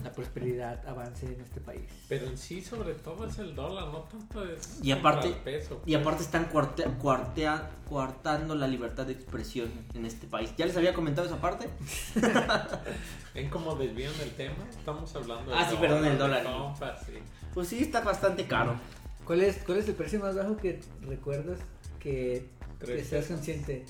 la 0.02 0.12
prosperidad 0.12 0.86
avance 0.88 1.26
en 1.26 1.40
este 1.40 1.60
país. 1.60 1.82
Pero 2.08 2.26
en 2.26 2.36
sí, 2.38 2.60
sobre 2.62 2.94
todo 2.94 3.26
es 3.26 3.38
el 3.38 3.54
dólar, 3.54 3.88
no 3.88 4.00
tanto 4.00 4.44
es 4.44 4.78
Y 4.82 4.92
aparte- 4.92 5.28
el 5.28 5.34
peso. 5.34 5.82
Y 5.86 5.94
aparte 5.94 6.22
están 6.22 6.46
cuarte- 6.50 6.84
cuartea- 6.98 7.70
coartando 7.88 8.54
la 8.54 8.66
libertad 8.66 9.06
de 9.06 9.12
expresión 9.12 9.70
en 9.94 10.04
este 10.06 10.26
país. 10.26 10.52
¿Ya 10.56 10.66
les 10.66 10.76
había 10.76 10.94
comentado 10.94 11.26
esa 11.26 11.40
parte? 11.40 11.68
¿Ven 13.34 13.50
cómo 13.50 13.74
desvían 13.76 14.12
el 14.22 14.30
tema? 14.32 14.56
Estamos 14.70 15.14
hablando 15.16 15.50
del 15.50 15.58
Ah, 15.60 15.68
sí, 15.68 15.76
perdón, 15.80 16.04
el 16.04 16.12
de 16.12 16.18
dólar. 16.18 16.44
compas, 16.44 17.02
sí. 17.06 17.12
Pues 17.52 17.68
sí, 17.68 17.78
está 17.82 18.00
bastante 18.00 18.46
caro. 18.46 18.74
¿Cuál 19.24 19.42
es, 19.42 19.58
¿Cuál 19.64 19.78
es 19.78 19.88
el 19.88 19.94
precio 19.94 20.20
más 20.20 20.34
bajo 20.36 20.56
que 20.56 20.80
recuerdas 21.02 21.58
que 21.98 22.48
Que 22.84 23.02
seas 23.04 23.26
consciente. 23.26 23.84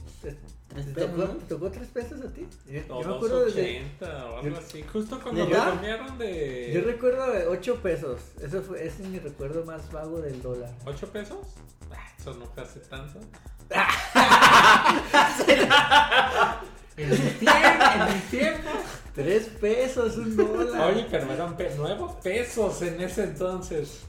¿Te, 0.69 0.75
Tres 0.75 0.87
te 0.87 0.93
pesos, 0.95 1.11
tocó, 1.11 1.23
¿no? 1.33 1.39
te 1.39 1.45
tocó 1.47 1.71
tres 1.71 1.89
pesos 1.89 2.21
a 2.25 2.33
ti? 2.33 2.47
Yo, 2.67 3.03
yo 3.03 3.09
me 3.09 3.15
acuerdo 3.17 3.45
desde... 3.45 3.83
2.80 4.01 4.25
o 4.25 4.37
algo 4.39 4.59
así. 4.59 4.83
Justo 4.83 5.21
cuando 5.23 5.45
lo 5.45 5.51
cambiaron 5.51 6.19
de. 6.19 6.73
Yo 6.75 6.81
recuerdo 6.81 7.31
de 7.33 7.47
8 7.47 7.77
pesos. 7.83 8.21
Eso 8.43 8.63
fue, 8.63 8.85
ese 8.87 9.03
es 9.03 9.09
mi 9.09 9.19
recuerdo 9.21 9.65
más 9.65 9.91
vago 9.93 10.21
del 10.21 10.41
dólar. 10.43 10.71
¿8 10.85 11.07
pesos? 11.09 11.39
Ah, 11.93 11.97
Eso 12.19 12.35
no 12.35 12.47
fue 12.47 12.63
hace 12.63 12.81
tanto. 12.81 13.21
En 16.97 17.11
mi 17.11 17.17
tiempo, 17.17 17.85
en 17.97 18.15
mi 18.15 18.21
tiempo. 18.31 18.71
3 19.17 19.43
pesos, 19.61 20.17
un 20.17 20.37
dólar. 20.37 20.93
Oye, 20.93 21.07
pero 21.11 21.33
eran 21.33 21.57
pe- 21.57 21.75
nuevos 21.77 22.13
pesos 22.23 22.83
en 22.83 23.01
ese 23.01 23.25
entonces. 23.25 24.03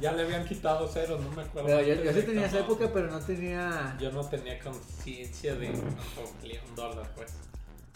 Ya 0.00 0.12
le 0.12 0.22
habían 0.22 0.46
quitado 0.46 0.88
ceros, 0.88 1.20
no 1.20 1.30
me 1.30 1.42
acuerdo. 1.42 1.66
Pero 1.66 1.82
yo, 1.82 1.94
sí 1.94 2.16
de 2.16 2.22
tenía 2.22 2.46
esa 2.46 2.60
época, 2.60 2.90
pero 2.92 3.10
no 3.10 3.20
tenía. 3.20 3.96
Yo 4.00 4.10
no 4.12 4.24
tenía 4.24 4.58
conciencia 4.58 5.54
de 5.54 5.68
cuánto 5.68 6.34
valía 6.40 6.60
un 6.68 6.74
dólar, 6.74 7.10
pues. 7.14 7.32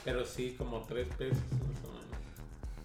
Pero 0.04 0.24
sí, 0.24 0.54
como 0.58 0.80
3 0.82 1.08
pesos. 1.16 1.38
más 1.38 1.84
o 1.84 1.92
menos. 1.92 2.04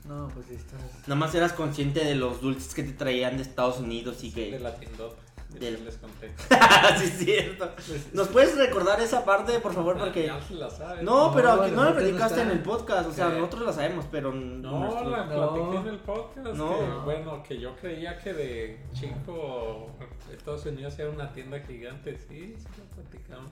No, 0.05 0.33
pues 0.33 0.45
sí 0.47 0.55
estás. 0.55 0.79
Nada 1.07 1.15
más 1.15 1.35
eras 1.35 1.53
consciente 1.53 2.03
de 2.05 2.15
los 2.15 2.41
dulces 2.41 2.73
que 2.73 2.83
te 2.83 2.93
traían 2.93 3.37
de 3.37 3.43
Estados 3.43 3.79
Unidos 3.79 4.23
y 4.23 4.31
De 4.31 4.51
que... 4.51 4.59
la 4.59 4.75
tiendota. 4.75 5.21
Del- 5.59 5.75
Del... 5.77 5.85
les 5.85 5.97
conté. 5.97 6.31
sí, 6.99 7.03
es 7.05 7.17
cierto. 7.17 7.71
¿Nos 8.13 8.27
puedes 8.27 8.55
recordar 8.57 9.01
esa 9.01 9.25
parte, 9.25 9.59
por 9.59 9.73
favor? 9.73 9.97
Porque... 9.97 10.25
Ya 10.27 10.39
se 10.41 10.53
la 10.55 10.69
saben. 10.69 11.03
No, 11.05 11.31
pero 11.33 11.55
No, 11.55 11.61
aquí 11.63 11.71
no 11.71 11.83
la 11.85 11.93
platicaste 11.95 12.41
en 12.41 12.51
el 12.51 12.59
podcast. 12.61 13.09
O 13.09 13.13
sea, 13.13 13.29
¿Qué? 13.29 13.35
nosotros 13.35 13.65
la 13.65 13.73
sabemos, 13.73 14.05
pero... 14.11 14.31
No, 14.31 14.79
nuestro- 14.79 15.09
la 15.09 15.25
No. 15.25 15.53
platiqué 15.53 15.77
en 15.77 15.87
el 15.87 15.99
podcast. 15.99 16.47
No. 16.55 16.77
que, 16.77 16.85
bueno, 17.05 17.43
que 17.43 17.59
yo 17.59 17.75
creía 17.75 18.17
que 18.19 18.33
de 18.33 18.79
chico 18.93 19.89
Estados 20.31 20.65
Unidos 20.67 20.97
era 20.99 21.09
una 21.09 21.31
tienda 21.33 21.59
gigante. 21.61 22.17
Sí, 22.17 22.55
sí 22.57 22.67
lo 22.77 23.01
platicamos. 23.01 23.51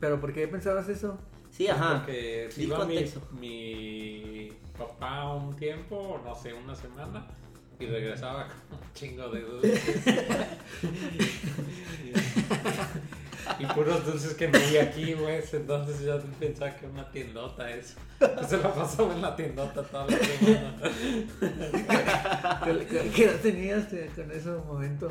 ¿Pero 0.00 0.20
por 0.20 0.32
qué 0.32 0.46
pensabas 0.48 0.88
eso? 0.88 1.18
Sí, 1.50 1.66
ajá. 1.66 1.96
Porque 2.04 2.50
Di 2.54 2.64
iba 2.64 2.84
mi, 2.84 3.04
mi 3.40 4.52
papá 4.76 5.32
un 5.34 5.56
tiempo, 5.56 6.20
no 6.24 6.34
sé, 6.34 6.52
una 6.52 6.74
semana, 6.74 7.26
y 7.80 7.86
regresaba 7.86 8.48
con 8.48 8.78
un 8.78 8.92
chingo 8.94 9.28
de 9.28 9.40
dulces. 9.40 9.82
y 13.58 13.66
puros 13.66 14.04
dulces 14.04 14.34
que 14.34 14.48
me 14.48 14.58
vi 14.58 14.76
aquí, 14.78 15.14
güey. 15.14 15.40
Entonces 15.52 16.00
yo 16.00 16.20
pensaba 16.38 16.74
que 16.74 16.86
era 16.86 16.94
una 16.94 17.08
tiendota 17.10 17.70
eso. 17.70 17.94
Se 18.48 18.56
la 18.58 18.74
pasaba 18.74 19.14
en 19.14 19.22
la 19.22 19.36
tiendota 19.36 19.80
toda 19.82 20.06
la 20.06 20.18
semana. 20.18 20.74
¿Qué, 23.14 23.24
edad 23.24 23.40
tenías 23.40 23.86
con 24.14 24.30
ese 24.32 24.50
momento? 24.50 25.10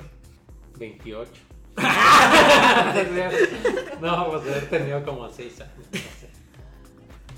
28. 0.78 1.32
no, 4.02 4.32
pues 4.32 4.42
haber 4.42 4.70
tenido 4.70 5.06
como 5.06 5.30
6 5.30 5.62
años. 5.62 5.74
no 5.92 6.00
sé. 6.20 6.28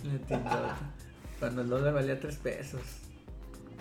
En 0.05 0.11
el 0.11 0.21
tiendota. 0.21 0.77
Cuando 1.39 1.61
el 1.61 1.69
dólar 1.69 1.93
valía 1.93 2.19
3 2.19 2.36
pesos. 2.38 2.82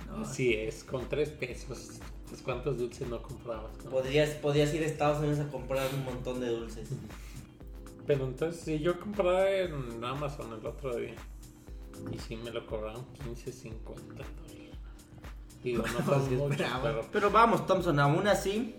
No, 0.08 0.22
Así 0.24 0.54
es, 0.54 0.84
con 0.84 1.08
3 1.08 1.28
pesos. 1.30 2.00
Pues 2.28 2.42
cuántos 2.42 2.78
dulces 2.78 3.08
no 3.08 3.22
comprabas. 3.22 3.70
Podrías, 3.90 4.30
podías 4.30 4.72
ir 4.74 4.82
a 4.82 4.86
Estados 4.86 5.18
Unidos 5.18 5.38
a 5.40 5.48
comprar 5.48 5.88
un 5.94 6.04
montón 6.04 6.40
de 6.40 6.48
dulces. 6.48 6.90
Pero 8.06 8.24
entonces 8.24 8.62
sí, 8.62 8.78
yo 8.78 8.98
compré 8.98 9.64
en 9.64 10.02
Amazon 10.04 10.58
el 10.58 10.66
otro 10.66 10.96
día. 10.96 11.14
Y 12.12 12.18
sí 12.18 12.36
me 12.36 12.50
lo 12.50 12.66
cobraron 12.66 13.04
15, 13.24 13.52
50 13.52 14.02
dólares. 14.14 14.58
Digo, 15.62 15.84
no 15.86 16.16
mucho, 16.48 16.64
pero 16.82 17.06
Pero 17.12 17.30
vamos, 17.30 17.66
Thompson, 17.66 17.98
aún 17.98 18.26
así... 18.28 18.74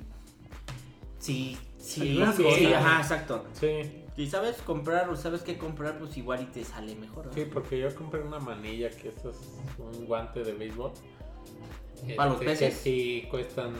Sí, 1.20 1.58
sí, 1.78 2.24
sí, 2.36 2.74
ajá, 2.74 3.02
exacto. 3.02 3.46
sí, 3.52 4.06
Si 4.16 4.28
sabes 4.28 4.58
comprar 4.62 5.10
o 5.10 5.18
sabes 5.18 5.42
qué 5.42 5.58
comprar, 5.58 6.00
pues 6.00 6.16
igual 6.16 6.44
y 6.44 6.46
te 6.46 6.64
sale 6.64 6.96
mejor. 6.96 7.26
¿no? 7.28 7.34
sí, 7.34 7.46
porque 7.52 7.78
yo 7.78 7.94
compré 7.94 8.22
una 8.22 8.40
manilla 8.40 8.90
que 8.90 9.10
esto 9.10 9.32
es 9.32 9.38
un 9.78 10.06
guante 10.06 10.44
de 10.44 10.54
béisbol. 10.54 10.94
¿Para 12.16 12.30
los 12.32 12.40
que 12.40 12.46
peces? 12.46 12.74
sí 12.76 13.28
cuestan 13.30 13.74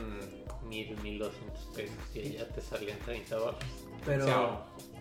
mil, 0.68 0.96
mil 1.02 1.18
doscientos 1.18 1.68
pesos 1.74 1.96
y 2.14 2.32
ya 2.32 2.46
te 2.48 2.60
salían 2.60 2.98
30 3.00 3.36
dólares. 3.36 3.68
Pero- 4.04 4.24
O 4.24 4.26
sea, 4.26 4.40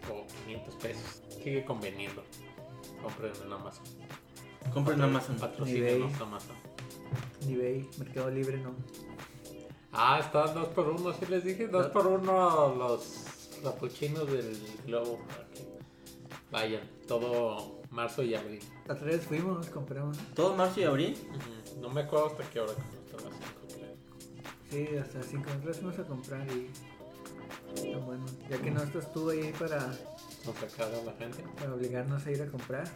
o, 0.10 0.14
o 0.14 0.28
500 0.46 0.76
pesos. 0.76 1.22
Sigue 1.30 1.64
conveniendo. 1.66 2.24
Compren 3.04 3.32
en 3.46 3.54
Amazon. 3.54 3.84
Compra 4.74 4.94
en 4.96 5.02
Amazon. 5.02 5.38
Patrocínenos. 5.38 6.20
Amazon. 6.22 6.56
eBay, 7.48 7.88
Mercado 7.98 8.30
Libre, 8.30 8.58
no. 8.58 8.76
Ah, 9.92 10.20
están 10.20 10.54
dos 10.54 10.68
por 10.70 10.88
uno, 10.90 11.14
sí 11.14 11.26
les 11.30 11.44
dije. 11.44 11.68
Dos 11.68 11.88
por 11.88 12.06
uno 12.08 12.76
los 12.76 13.26
capuchinos 13.64 14.30
del 14.32 14.58
globo. 14.86 15.20
Vayan, 16.52 16.82
todo 17.08 17.82
marzo 17.92 18.24
y 18.24 18.36
abril. 18.36 18.60
La 18.88 18.94
otra 18.96 19.08
vez 19.08 19.24
fuimos, 19.26 19.68
compramos. 19.68 20.18
¿Todo 20.36 20.56
marzo 20.56 20.80
y 20.80 20.84
abril? 20.84 21.18
No 21.80 21.90
me 21.90 22.02
acuerdo 22.02 22.28
hasta 22.28 22.44
qué 22.50 22.60
hora, 22.60 22.74
Sí, 24.70 24.88
hasta 24.98 25.22
5 25.24 25.44
nosotros 25.50 25.78
fuimos 25.78 26.00
a 26.00 26.04
comprar 26.04 26.48
y. 26.52 26.70
Está 27.76 27.98
bueno. 28.00 28.26
Ya 28.50 28.58
que 28.62 28.72
no 28.72 28.84
estás 28.84 29.12
tú 29.14 29.30
ahí 29.30 29.54
para, 29.58 29.80
Con 30.46 30.54
sacar 30.56 30.94
a 30.94 31.04
la 31.04 31.14
gente. 31.14 31.44
para 31.58 31.74
obligarnos 31.74 32.26
a 32.26 32.32
ir 32.32 32.42
a 32.42 32.48
comprar. 32.48 32.88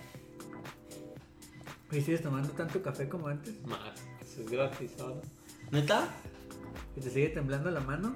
¿Y 1.91 2.01
sigues 2.01 2.21
tomando 2.23 2.49
tanto 2.53 2.81
café 2.81 3.07
como 3.07 3.27
antes? 3.27 3.61
Más, 3.67 3.79
eso 4.21 4.41
es 4.41 4.49
gratis 4.49 4.91
ahora. 4.99 5.21
¿Neta? 5.71 6.09
¿Y 6.95 7.01
te 7.01 7.09
sigue 7.09 7.29
temblando 7.29 7.69
la 7.69 7.81
mano? 7.81 8.15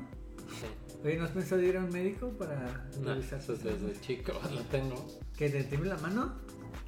Sí. 0.49 0.97
Oye, 1.03 1.17
¿no 1.17 1.25
has 1.25 1.31
pensado 1.31 1.61
ir 1.61 1.77
a 1.77 1.83
un 1.83 1.91
médico 1.91 2.29
para 2.31 2.87
No, 3.01 3.13
revisar 3.13 3.39
eso 3.39 3.53
es 3.53 3.63
desde 3.63 3.99
chico, 4.01 4.33
lo 4.51 4.61
tengo. 4.63 5.07
¿Que 5.37 5.49
te 5.49 5.63
tiemble 5.63 5.89
la 5.89 5.97
mano? 5.97 6.33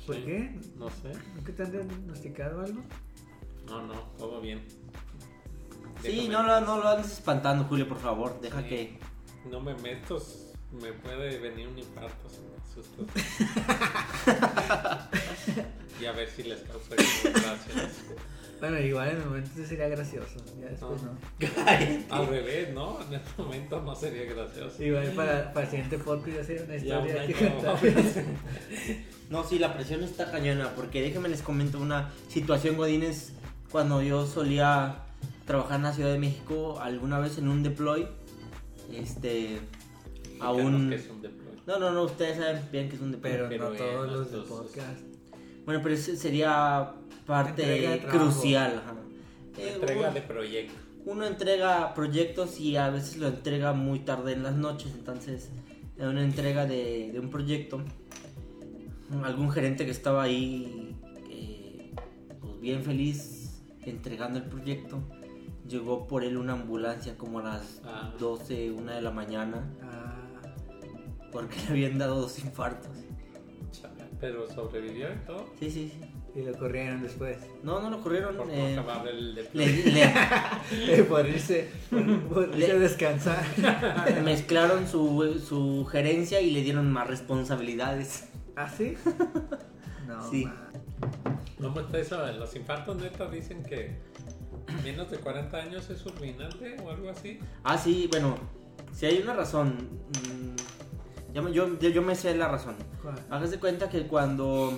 ¿Por 0.07 0.15
Sí. 0.15 0.23
qué? 0.25 0.59
No 0.77 0.89
sé. 0.89 1.11
¿Nunca 1.35 1.53
te 1.53 1.63
han 1.63 1.71
diagnosticado 1.71 2.61
algo? 2.61 2.81
No, 3.67 3.85
no, 3.85 4.01
todo 4.17 4.41
bien. 4.41 4.65
Sí, 6.01 6.27
no 6.29 6.41
lo, 6.43 6.61
no 6.61 6.77
lo 6.79 6.87
andes 6.89 7.11
espantando, 7.11 7.65
Julio, 7.65 7.87
por 7.87 7.99
favor. 7.99 8.39
Deja 8.41 8.61
Sí. 8.63 8.67
que... 8.69 8.99
No 9.49 9.59
me 9.59 9.73
meto, 9.75 10.21
me 10.71 10.91
puede 10.93 11.37
venir 11.39 11.67
un 11.67 11.77
infarto 11.79 12.29
si 12.29 12.37
me 12.41 12.55
asusto. 12.61 13.05
y 16.01 16.05
a 16.05 16.11
ver 16.11 16.29
si 16.29 16.43
les 16.43 16.59
causa 16.61 16.95
gracias. 16.95 17.91
Bueno, 18.59 18.77
igual 18.79 19.09
en 19.09 19.17
el 19.17 19.25
momento 19.25 19.49
sí 19.55 19.65
sería 19.65 19.87
gracioso. 19.87 20.35
Ya 20.59 20.67
después 20.67 21.01
No. 21.01 21.13
no. 21.13 21.19
Al 22.15 22.27
revés, 22.27 22.73
¿no? 22.73 23.01
En 23.03 23.13
este 23.13 23.41
momento 23.41 23.81
no 23.81 23.95
sería 23.95 24.25
gracioso. 24.33 24.83
Igual 24.83 25.11
para, 25.13 25.53
para 25.53 25.65
el 25.65 25.71
siguiente 25.71 25.97
podcast 25.97 26.37
ya 26.37 26.43
sería 26.43 26.63
una 26.65 26.77
Ya 26.77 26.99
un 26.99 27.07
historia 27.07 27.27
que 27.37 27.45
año. 27.45 27.55
contar. 27.55 27.79
No, 29.29 29.43
sí, 29.43 29.59
la 29.59 29.75
presión 29.75 30.03
está 30.03 30.31
cañona, 30.31 30.73
porque 30.75 31.03
déjenme 31.03 31.29
les 31.29 31.43
comento 31.43 31.77
una 31.77 32.09
situación, 32.29 32.77
Godínez, 32.77 33.31
cuando 33.71 34.01
yo 34.01 34.25
solía 34.25 35.03
trabajar 35.49 35.77
en 35.77 35.83
la 35.83 35.93
Ciudad 35.93 36.11
de 36.11 36.19
México, 36.19 36.79
alguna 36.79 37.17
vez 37.17 37.39
en 37.39 37.47
un 37.47 37.63
deploy, 37.63 38.05
este, 38.93 39.59
a 40.39 40.51
un... 40.51 40.89
qué 40.89 40.95
es 40.97 41.09
un 41.09 41.23
deploy. 41.23 41.49
No, 41.65 41.79
no, 41.79 41.91
no, 41.91 42.03
ustedes 42.03 42.37
saben 42.37 42.61
bien 42.71 42.87
que 42.87 42.95
es 42.97 43.01
un 43.01 43.11
deploy. 43.11 43.31
Pero, 43.31 43.49
Pero 43.49 43.69
no 43.71 43.75
todos 43.75 44.11
los 44.11 44.31
de 44.31 44.37
podcast. 44.47 44.99
Bueno, 45.65 45.81
pero 45.81 45.95
ese 45.95 46.15
sería 46.17 46.91
parte 47.25 47.63
Entrega 47.63 47.91
de 47.91 47.99
crucial. 48.03 48.73
ajá. 48.83 48.93
Eh, 49.57 49.71
Entrega 49.73 49.99
uno- 50.01 50.11
de 50.13 50.21
proyecto. 50.21 50.73
uno 51.05 51.25
entrega 51.25 51.93
proyectos 51.95 52.59
y 52.59 52.75
a 52.77 52.91
veces 52.91 53.17
lo 53.17 53.27
entrega 53.27 53.73
muy 53.73 53.99
tarde 54.01 54.33
en 54.33 54.43
las 54.43 54.53
noches, 54.55 54.91
entonces 54.95 55.49
en 55.97 56.07
una 56.09 56.23
entrega 56.23 56.67
de, 56.67 57.09
de 57.11 57.19
un 57.19 57.31
proyecto, 57.31 57.81
algún 59.23 59.49
gerente 59.51 59.83
que 59.85 59.91
estaba 59.91 60.21
ahí, 60.23 60.95
eh, 61.31 61.91
pues 62.39 62.59
bien 62.61 62.83
feliz 62.83 63.61
entregando 63.83 64.37
el 64.37 64.45
proyecto, 64.45 65.01
llegó 65.69 66.07
por 66.07 66.23
él 66.23 66.35
una 66.37 66.53
ambulancia 66.53 67.15
como 67.17 67.39
a 67.39 67.43
las 67.43 67.81
Ah. 67.85 68.11
12, 68.19 68.71
1 68.71 68.91
de 68.91 69.01
la 69.01 69.11
mañana, 69.11 69.63
Ah, 69.81 70.15
porque 71.31 71.55
le 71.61 71.67
habían 71.69 71.97
dado 71.97 72.19
dos 72.21 72.39
infartos. 72.39 72.91
Pero 74.19 74.49
sobrevivió 74.49 75.07
y 75.13 75.25
todo. 75.25 75.45
Sí, 75.59 75.71
sí, 75.71 75.93
sí. 75.93 76.01
y 76.35 76.43
lo 76.43 76.51
corrieron 76.57 77.01
después. 77.01 77.37
No, 77.63 77.79
no 77.79 77.89
lo 77.89 78.01
corrieron. 78.01 78.35
Por 78.35 78.47
no 78.47 78.53
eh, 78.53 78.77
acabar 78.77 79.07
el 79.07 79.33
le- 79.33 79.49
le- 79.53 81.03
por 81.09 81.25
irse, 81.25 81.69
por, 81.89 82.49
irse 82.57 82.71
a 82.73 82.75
descansar. 82.79 83.43
mezclaron 84.25 84.87
su, 84.87 85.39
su 85.39 85.85
gerencia 85.85 86.41
y 86.41 86.51
le 86.51 86.61
dieron 86.63 86.91
más 86.91 87.07
responsabilidades. 87.07 88.27
¿Ah, 88.57 88.69
sí? 88.69 88.95
No, 90.05 90.29
Sí. 90.29 90.45
¿Cómo 91.61 91.79
está 91.79 91.97
eso? 91.99 92.31
Los 92.33 92.53
infartos 92.57 92.97
neta 92.97 93.29
dicen 93.29 93.63
que 93.63 93.97
menos 94.83 95.09
de 95.11 95.17
40 95.17 95.57
años 95.57 95.89
es 95.89 96.01
fulminante 96.03 96.77
o 96.83 96.89
algo 96.89 97.09
así. 97.09 97.39
Ah, 97.63 97.77
sí, 97.77 98.07
bueno, 98.11 98.35
si 98.93 99.05
hay 99.05 99.21
una 99.21 99.33
razón. 99.33 99.89
mm, 100.09 101.33
ya 101.33 101.41
me- 101.41 101.53
yo, 101.53 101.77
yo, 101.79 101.89
yo 101.89 102.01
me 102.01 102.15
sé 102.15 102.35
la 102.35 102.47
razón. 102.47 102.75
Hágase 103.29 103.59
cuenta 103.59 103.89
que 103.89 104.07
cuando, 104.07 104.77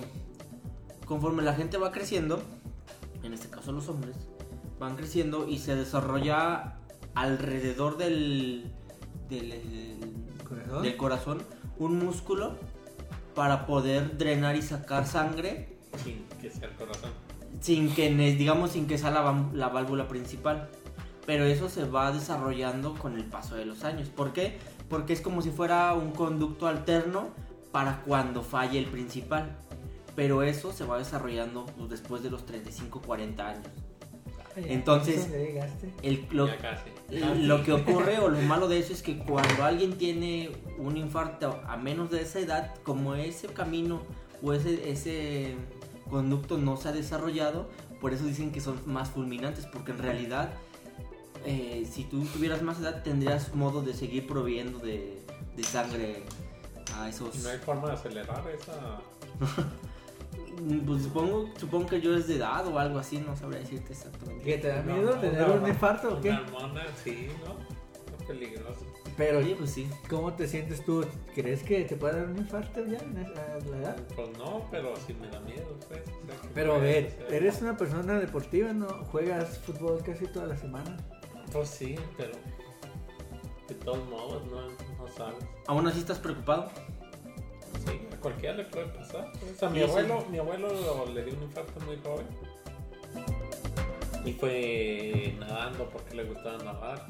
conforme 1.06 1.42
la 1.42 1.54
gente 1.54 1.76
va 1.78 1.90
creciendo, 1.92 2.42
en 3.22 3.32
este 3.34 3.48
caso 3.48 3.72
los 3.72 3.88
hombres, 3.88 4.16
van 4.78 4.96
creciendo 4.96 5.48
y 5.48 5.58
se 5.58 5.76
desarrolla 5.76 6.76
alrededor 7.14 7.96
del, 7.98 8.72
del, 9.28 9.98
¿Corazón? 10.48 10.82
del 10.82 10.96
corazón 10.96 11.42
un 11.78 11.98
músculo 11.98 12.56
para 13.34 13.66
poder 13.66 14.18
drenar 14.18 14.56
y 14.56 14.62
sacar 14.62 15.06
sangre 15.06 15.78
Sin 16.04 16.24
que 16.40 16.50
sea 16.50 16.68
el 16.68 16.74
corazón. 16.74 17.10
Sin 17.62 17.94
que, 17.94 18.10
digamos, 18.10 18.72
sin 18.72 18.86
que 18.86 18.98
sea 18.98 19.10
la, 19.10 19.68
válvula 19.68 20.08
principal. 20.08 20.68
Pero 21.24 21.44
eso 21.44 21.68
se 21.68 21.84
va 21.84 22.10
desarrollando 22.10 22.94
con 22.94 23.16
el 23.16 23.24
paso 23.24 23.54
de 23.54 23.64
los 23.64 23.84
años. 23.84 24.08
¿Por 24.08 24.32
qué? 24.32 24.58
Porque 24.88 25.12
es 25.12 25.20
como 25.20 25.40
si 25.40 25.50
fuera 25.50 25.94
un 25.94 26.10
conducto 26.10 26.66
alterno 26.66 27.28
para 27.70 28.02
cuando 28.02 28.42
falle 28.42 28.80
el 28.80 28.86
principal. 28.86 29.56
Pero 30.16 30.42
eso 30.42 30.72
se 30.72 30.84
va 30.84 30.98
desarrollando 30.98 31.64
pues, 31.78 31.88
después 31.88 32.22
de 32.24 32.30
los 32.30 32.44
35, 32.44 33.00
40 33.00 33.48
años. 33.48 33.68
Entonces- 34.56 35.30
lo, 36.30 36.48
lo 37.36 37.62
que 37.62 37.72
ocurre 37.72 38.18
o 38.18 38.28
lo 38.28 38.40
malo 38.42 38.68
de 38.68 38.80
eso 38.80 38.92
es 38.92 39.02
que 39.02 39.18
cuando 39.18 39.64
alguien 39.64 39.96
tiene 39.96 40.50
un 40.78 40.96
infarto 40.96 41.60
a 41.66 41.76
menos 41.76 42.10
de 42.10 42.22
esa 42.22 42.40
edad, 42.40 42.74
como 42.82 43.14
ese 43.14 43.46
camino 43.46 44.02
o 44.42 44.52
ese, 44.52 44.90
ese 44.90 45.54
conducto 46.12 46.58
no 46.58 46.76
se 46.76 46.90
ha 46.90 46.92
desarrollado, 46.92 47.68
por 48.00 48.12
eso 48.12 48.24
dicen 48.24 48.52
que 48.52 48.60
son 48.60 48.80
más 48.86 49.10
fulminantes, 49.10 49.66
porque 49.66 49.92
en 49.92 49.98
realidad 49.98 50.50
eh, 51.44 51.88
si 51.90 52.04
tú 52.04 52.24
tuvieras 52.26 52.62
más 52.62 52.78
edad 52.78 53.02
tendrías 53.02 53.54
modo 53.54 53.82
de 53.82 53.94
seguir 53.94 54.26
proveyendo 54.26 54.78
de, 54.78 55.18
de 55.56 55.62
sangre 55.64 56.22
a 56.96 57.08
esos... 57.08 57.42
No 57.42 57.48
hay 57.48 57.58
forma 57.58 57.88
de 57.88 57.94
acelerar 57.94 58.44
esa. 58.48 59.00
Pues 60.86 61.04
supongo, 61.04 61.48
supongo 61.58 61.86
que 61.86 62.00
yo 62.00 62.14
es 62.14 62.28
de 62.28 62.36
edad 62.36 62.66
o 62.66 62.78
algo 62.78 62.98
así, 62.98 63.18
no 63.18 63.34
sabría 63.34 63.60
decirte 63.60 63.94
exactamente. 63.94 64.44
¿Qué 64.44 64.58
te 64.58 64.68
da 64.68 64.82
miedo 64.82 65.14
no, 65.14 65.20
tener 65.20 65.48
un 65.48 65.66
infarto 65.66 66.14
o 66.14 66.20
qué? 66.20 66.28
Una 66.28 66.42
hormona, 66.42 66.82
sí, 67.02 67.28
¿no? 67.44 67.81
Peligroso. 68.26 68.80
Pero, 69.16 69.38
Oye, 69.40 69.54
pues 69.56 69.70
sí. 69.70 69.88
¿cómo 70.08 70.32
te 70.32 70.46
sientes 70.48 70.84
tú? 70.84 71.04
¿Crees 71.34 71.62
que 71.62 71.84
te 71.84 71.96
puede 71.96 72.16
dar 72.20 72.28
un 72.28 72.38
infarto 72.38 72.84
ya 72.86 72.98
en 72.98 73.18
esa 73.18 73.58
la 73.70 73.76
edad? 73.78 73.96
Pues 74.16 74.30
no, 74.38 74.66
pero 74.70 74.94
sí 75.06 75.14
me 75.14 75.28
da 75.28 75.40
miedo, 75.40 75.76
pues. 75.88 76.00
o 76.08 76.26
sea, 76.26 76.40
que 76.40 76.48
Pero 76.54 76.74
a 76.74 76.78
ver, 76.78 77.26
eres 77.30 77.60
una 77.60 77.76
persona 77.76 78.18
deportiva, 78.18 78.72
¿no? 78.72 78.86
Juegas 79.10 79.58
fútbol 79.58 80.02
casi 80.04 80.26
toda 80.26 80.46
la 80.46 80.56
semana. 80.56 80.96
Pues 81.52 81.68
sí, 81.68 81.96
pero. 82.16 82.32
De 83.68 83.74
todos 83.76 84.08
modos, 84.08 84.44
no, 84.50 84.68
no 84.68 85.08
sabes. 85.14 85.44
¿Aún 85.66 85.86
así 85.86 85.98
estás 86.00 86.18
preocupado? 86.18 86.70
Sí, 87.86 88.00
a 88.12 88.16
cualquiera 88.20 88.54
le 88.56 88.64
puede 88.64 88.86
pasar. 88.86 89.30
pues. 89.40 89.62
a 89.62 89.68
mi 89.68 89.80
Sí, 89.80 89.84
sí. 89.84 89.90
abuelo, 89.90 90.24
mi 90.30 90.38
abuelo 90.38 90.68
lo- 90.72 91.06
le 91.12 91.24
dio 91.24 91.34
un 91.34 91.42
infarto 91.42 91.80
muy 91.80 91.98
joven. 92.02 92.26
Y 94.24 94.32
fue 94.34 95.34
nadando 95.38 95.88
porque 95.90 96.14
le 96.14 96.24
gustaba 96.24 96.58
nadar. 96.62 97.06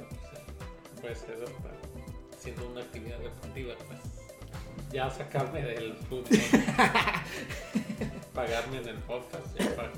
Puede 1.03 1.15
ser 1.17 1.35
hasta 1.35 1.71
haciendo 2.35 2.69
una 2.69 2.81
actividad 2.81 3.19
deportiva, 3.19 3.75
pues. 3.87 3.99
Ya 4.93 5.11
sacarme 5.11 5.63
del 5.63 5.95
fútbol. 5.95 6.25
pagarme 8.35 8.79
en 8.79 8.89
el 8.89 8.99
podcast 8.99 9.45
ya 9.59 9.77
para 9.77 9.91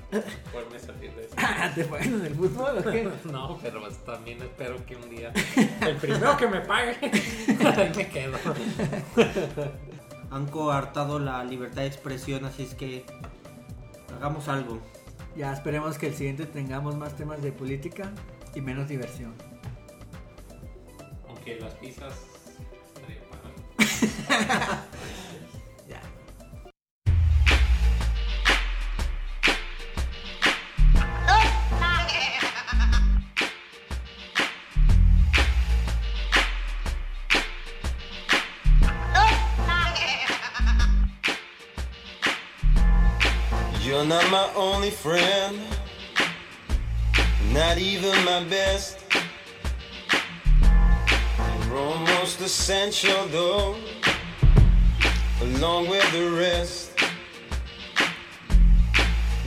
poderme 0.50 0.78
salir 0.78 1.14
de 1.14 1.26
eso. 1.26 1.36
¿Te 1.74 1.84
pagan 1.84 2.14
en 2.14 2.26
el 2.26 2.34
fútbol 2.34 2.78
o 2.78 2.82
qué? 2.82 3.08
No, 3.30 3.58
pero 3.62 3.80
pues, 3.80 3.96
también 4.04 4.42
espero 4.42 4.84
que 4.86 4.96
un 4.96 5.10
día 5.10 5.32
el 5.86 5.96
primero 5.96 6.36
que 6.36 6.48
me 6.48 6.60
pague, 6.60 6.96
ahí 7.00 7.92
me 7.94 8.08
quedo. 8.08 8.38
Han 10.30 10.46
coartado 10.46 11.18
la 11.18 11.44
libertad 11.44 11.82
de 11.82 11.88
expresión, 11.88 12.44
así 12.44 12.64
es 12.64 12.74
que 12.74 13.04
hagamos 14.16 14.48
algo. 14.48 14.80
Ya 15.36 15.52
esperemos 15.52 15.98
que 15.98 16.06
el 16.08 16.14
siguiente 16.14 16.46
tengamos 16.46 16.96
más 16.96 17.16
temas 17.16 17.42
de 17.42 17.52
política 17.52 18.12
y 18.54 18.60
menos 18.60 18.88
diversión. 18.88 19.34
Aunque 21.46 21.60
las 21.60 21.74
pizzas. 21.74 22.14
Ya. 25.86 26.00
You're 43.82 44.06
not 44.06 44.30
my 44.30 44.50
only 44.56 44.90
friend, 44.90 45.60
not 47.52 47.76
even 47.76 48.24
my 48.24 48.42
best. 48.48 49.03
You're 51.74 51.82
almost 51.82 52.40
essential 52.40 53.26
though, 53.32 53.74
along 55.42 55.88
with 55.88 56.08
the 56.12 56.30
rest. 56.30 56.92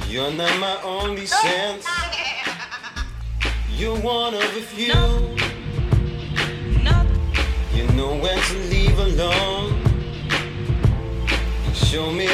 You're 0.09 0.31
not 0.31 0.59
my 0.59 0.77
only 0.83 1.25
sense, 1.25 1.87
you're 3.71 3.95
one 3.95 4.33
of 4.33 4.41
a 4.41 4.61
few. 4.61 4.87
You 7.73 7.87
know 7.95 8.13
when 8.17 8.37
to 8.37 8.55
leave 8.73 8.99
alone, 8.99 9.81
show 11.73 12.11
me 12.11 12.26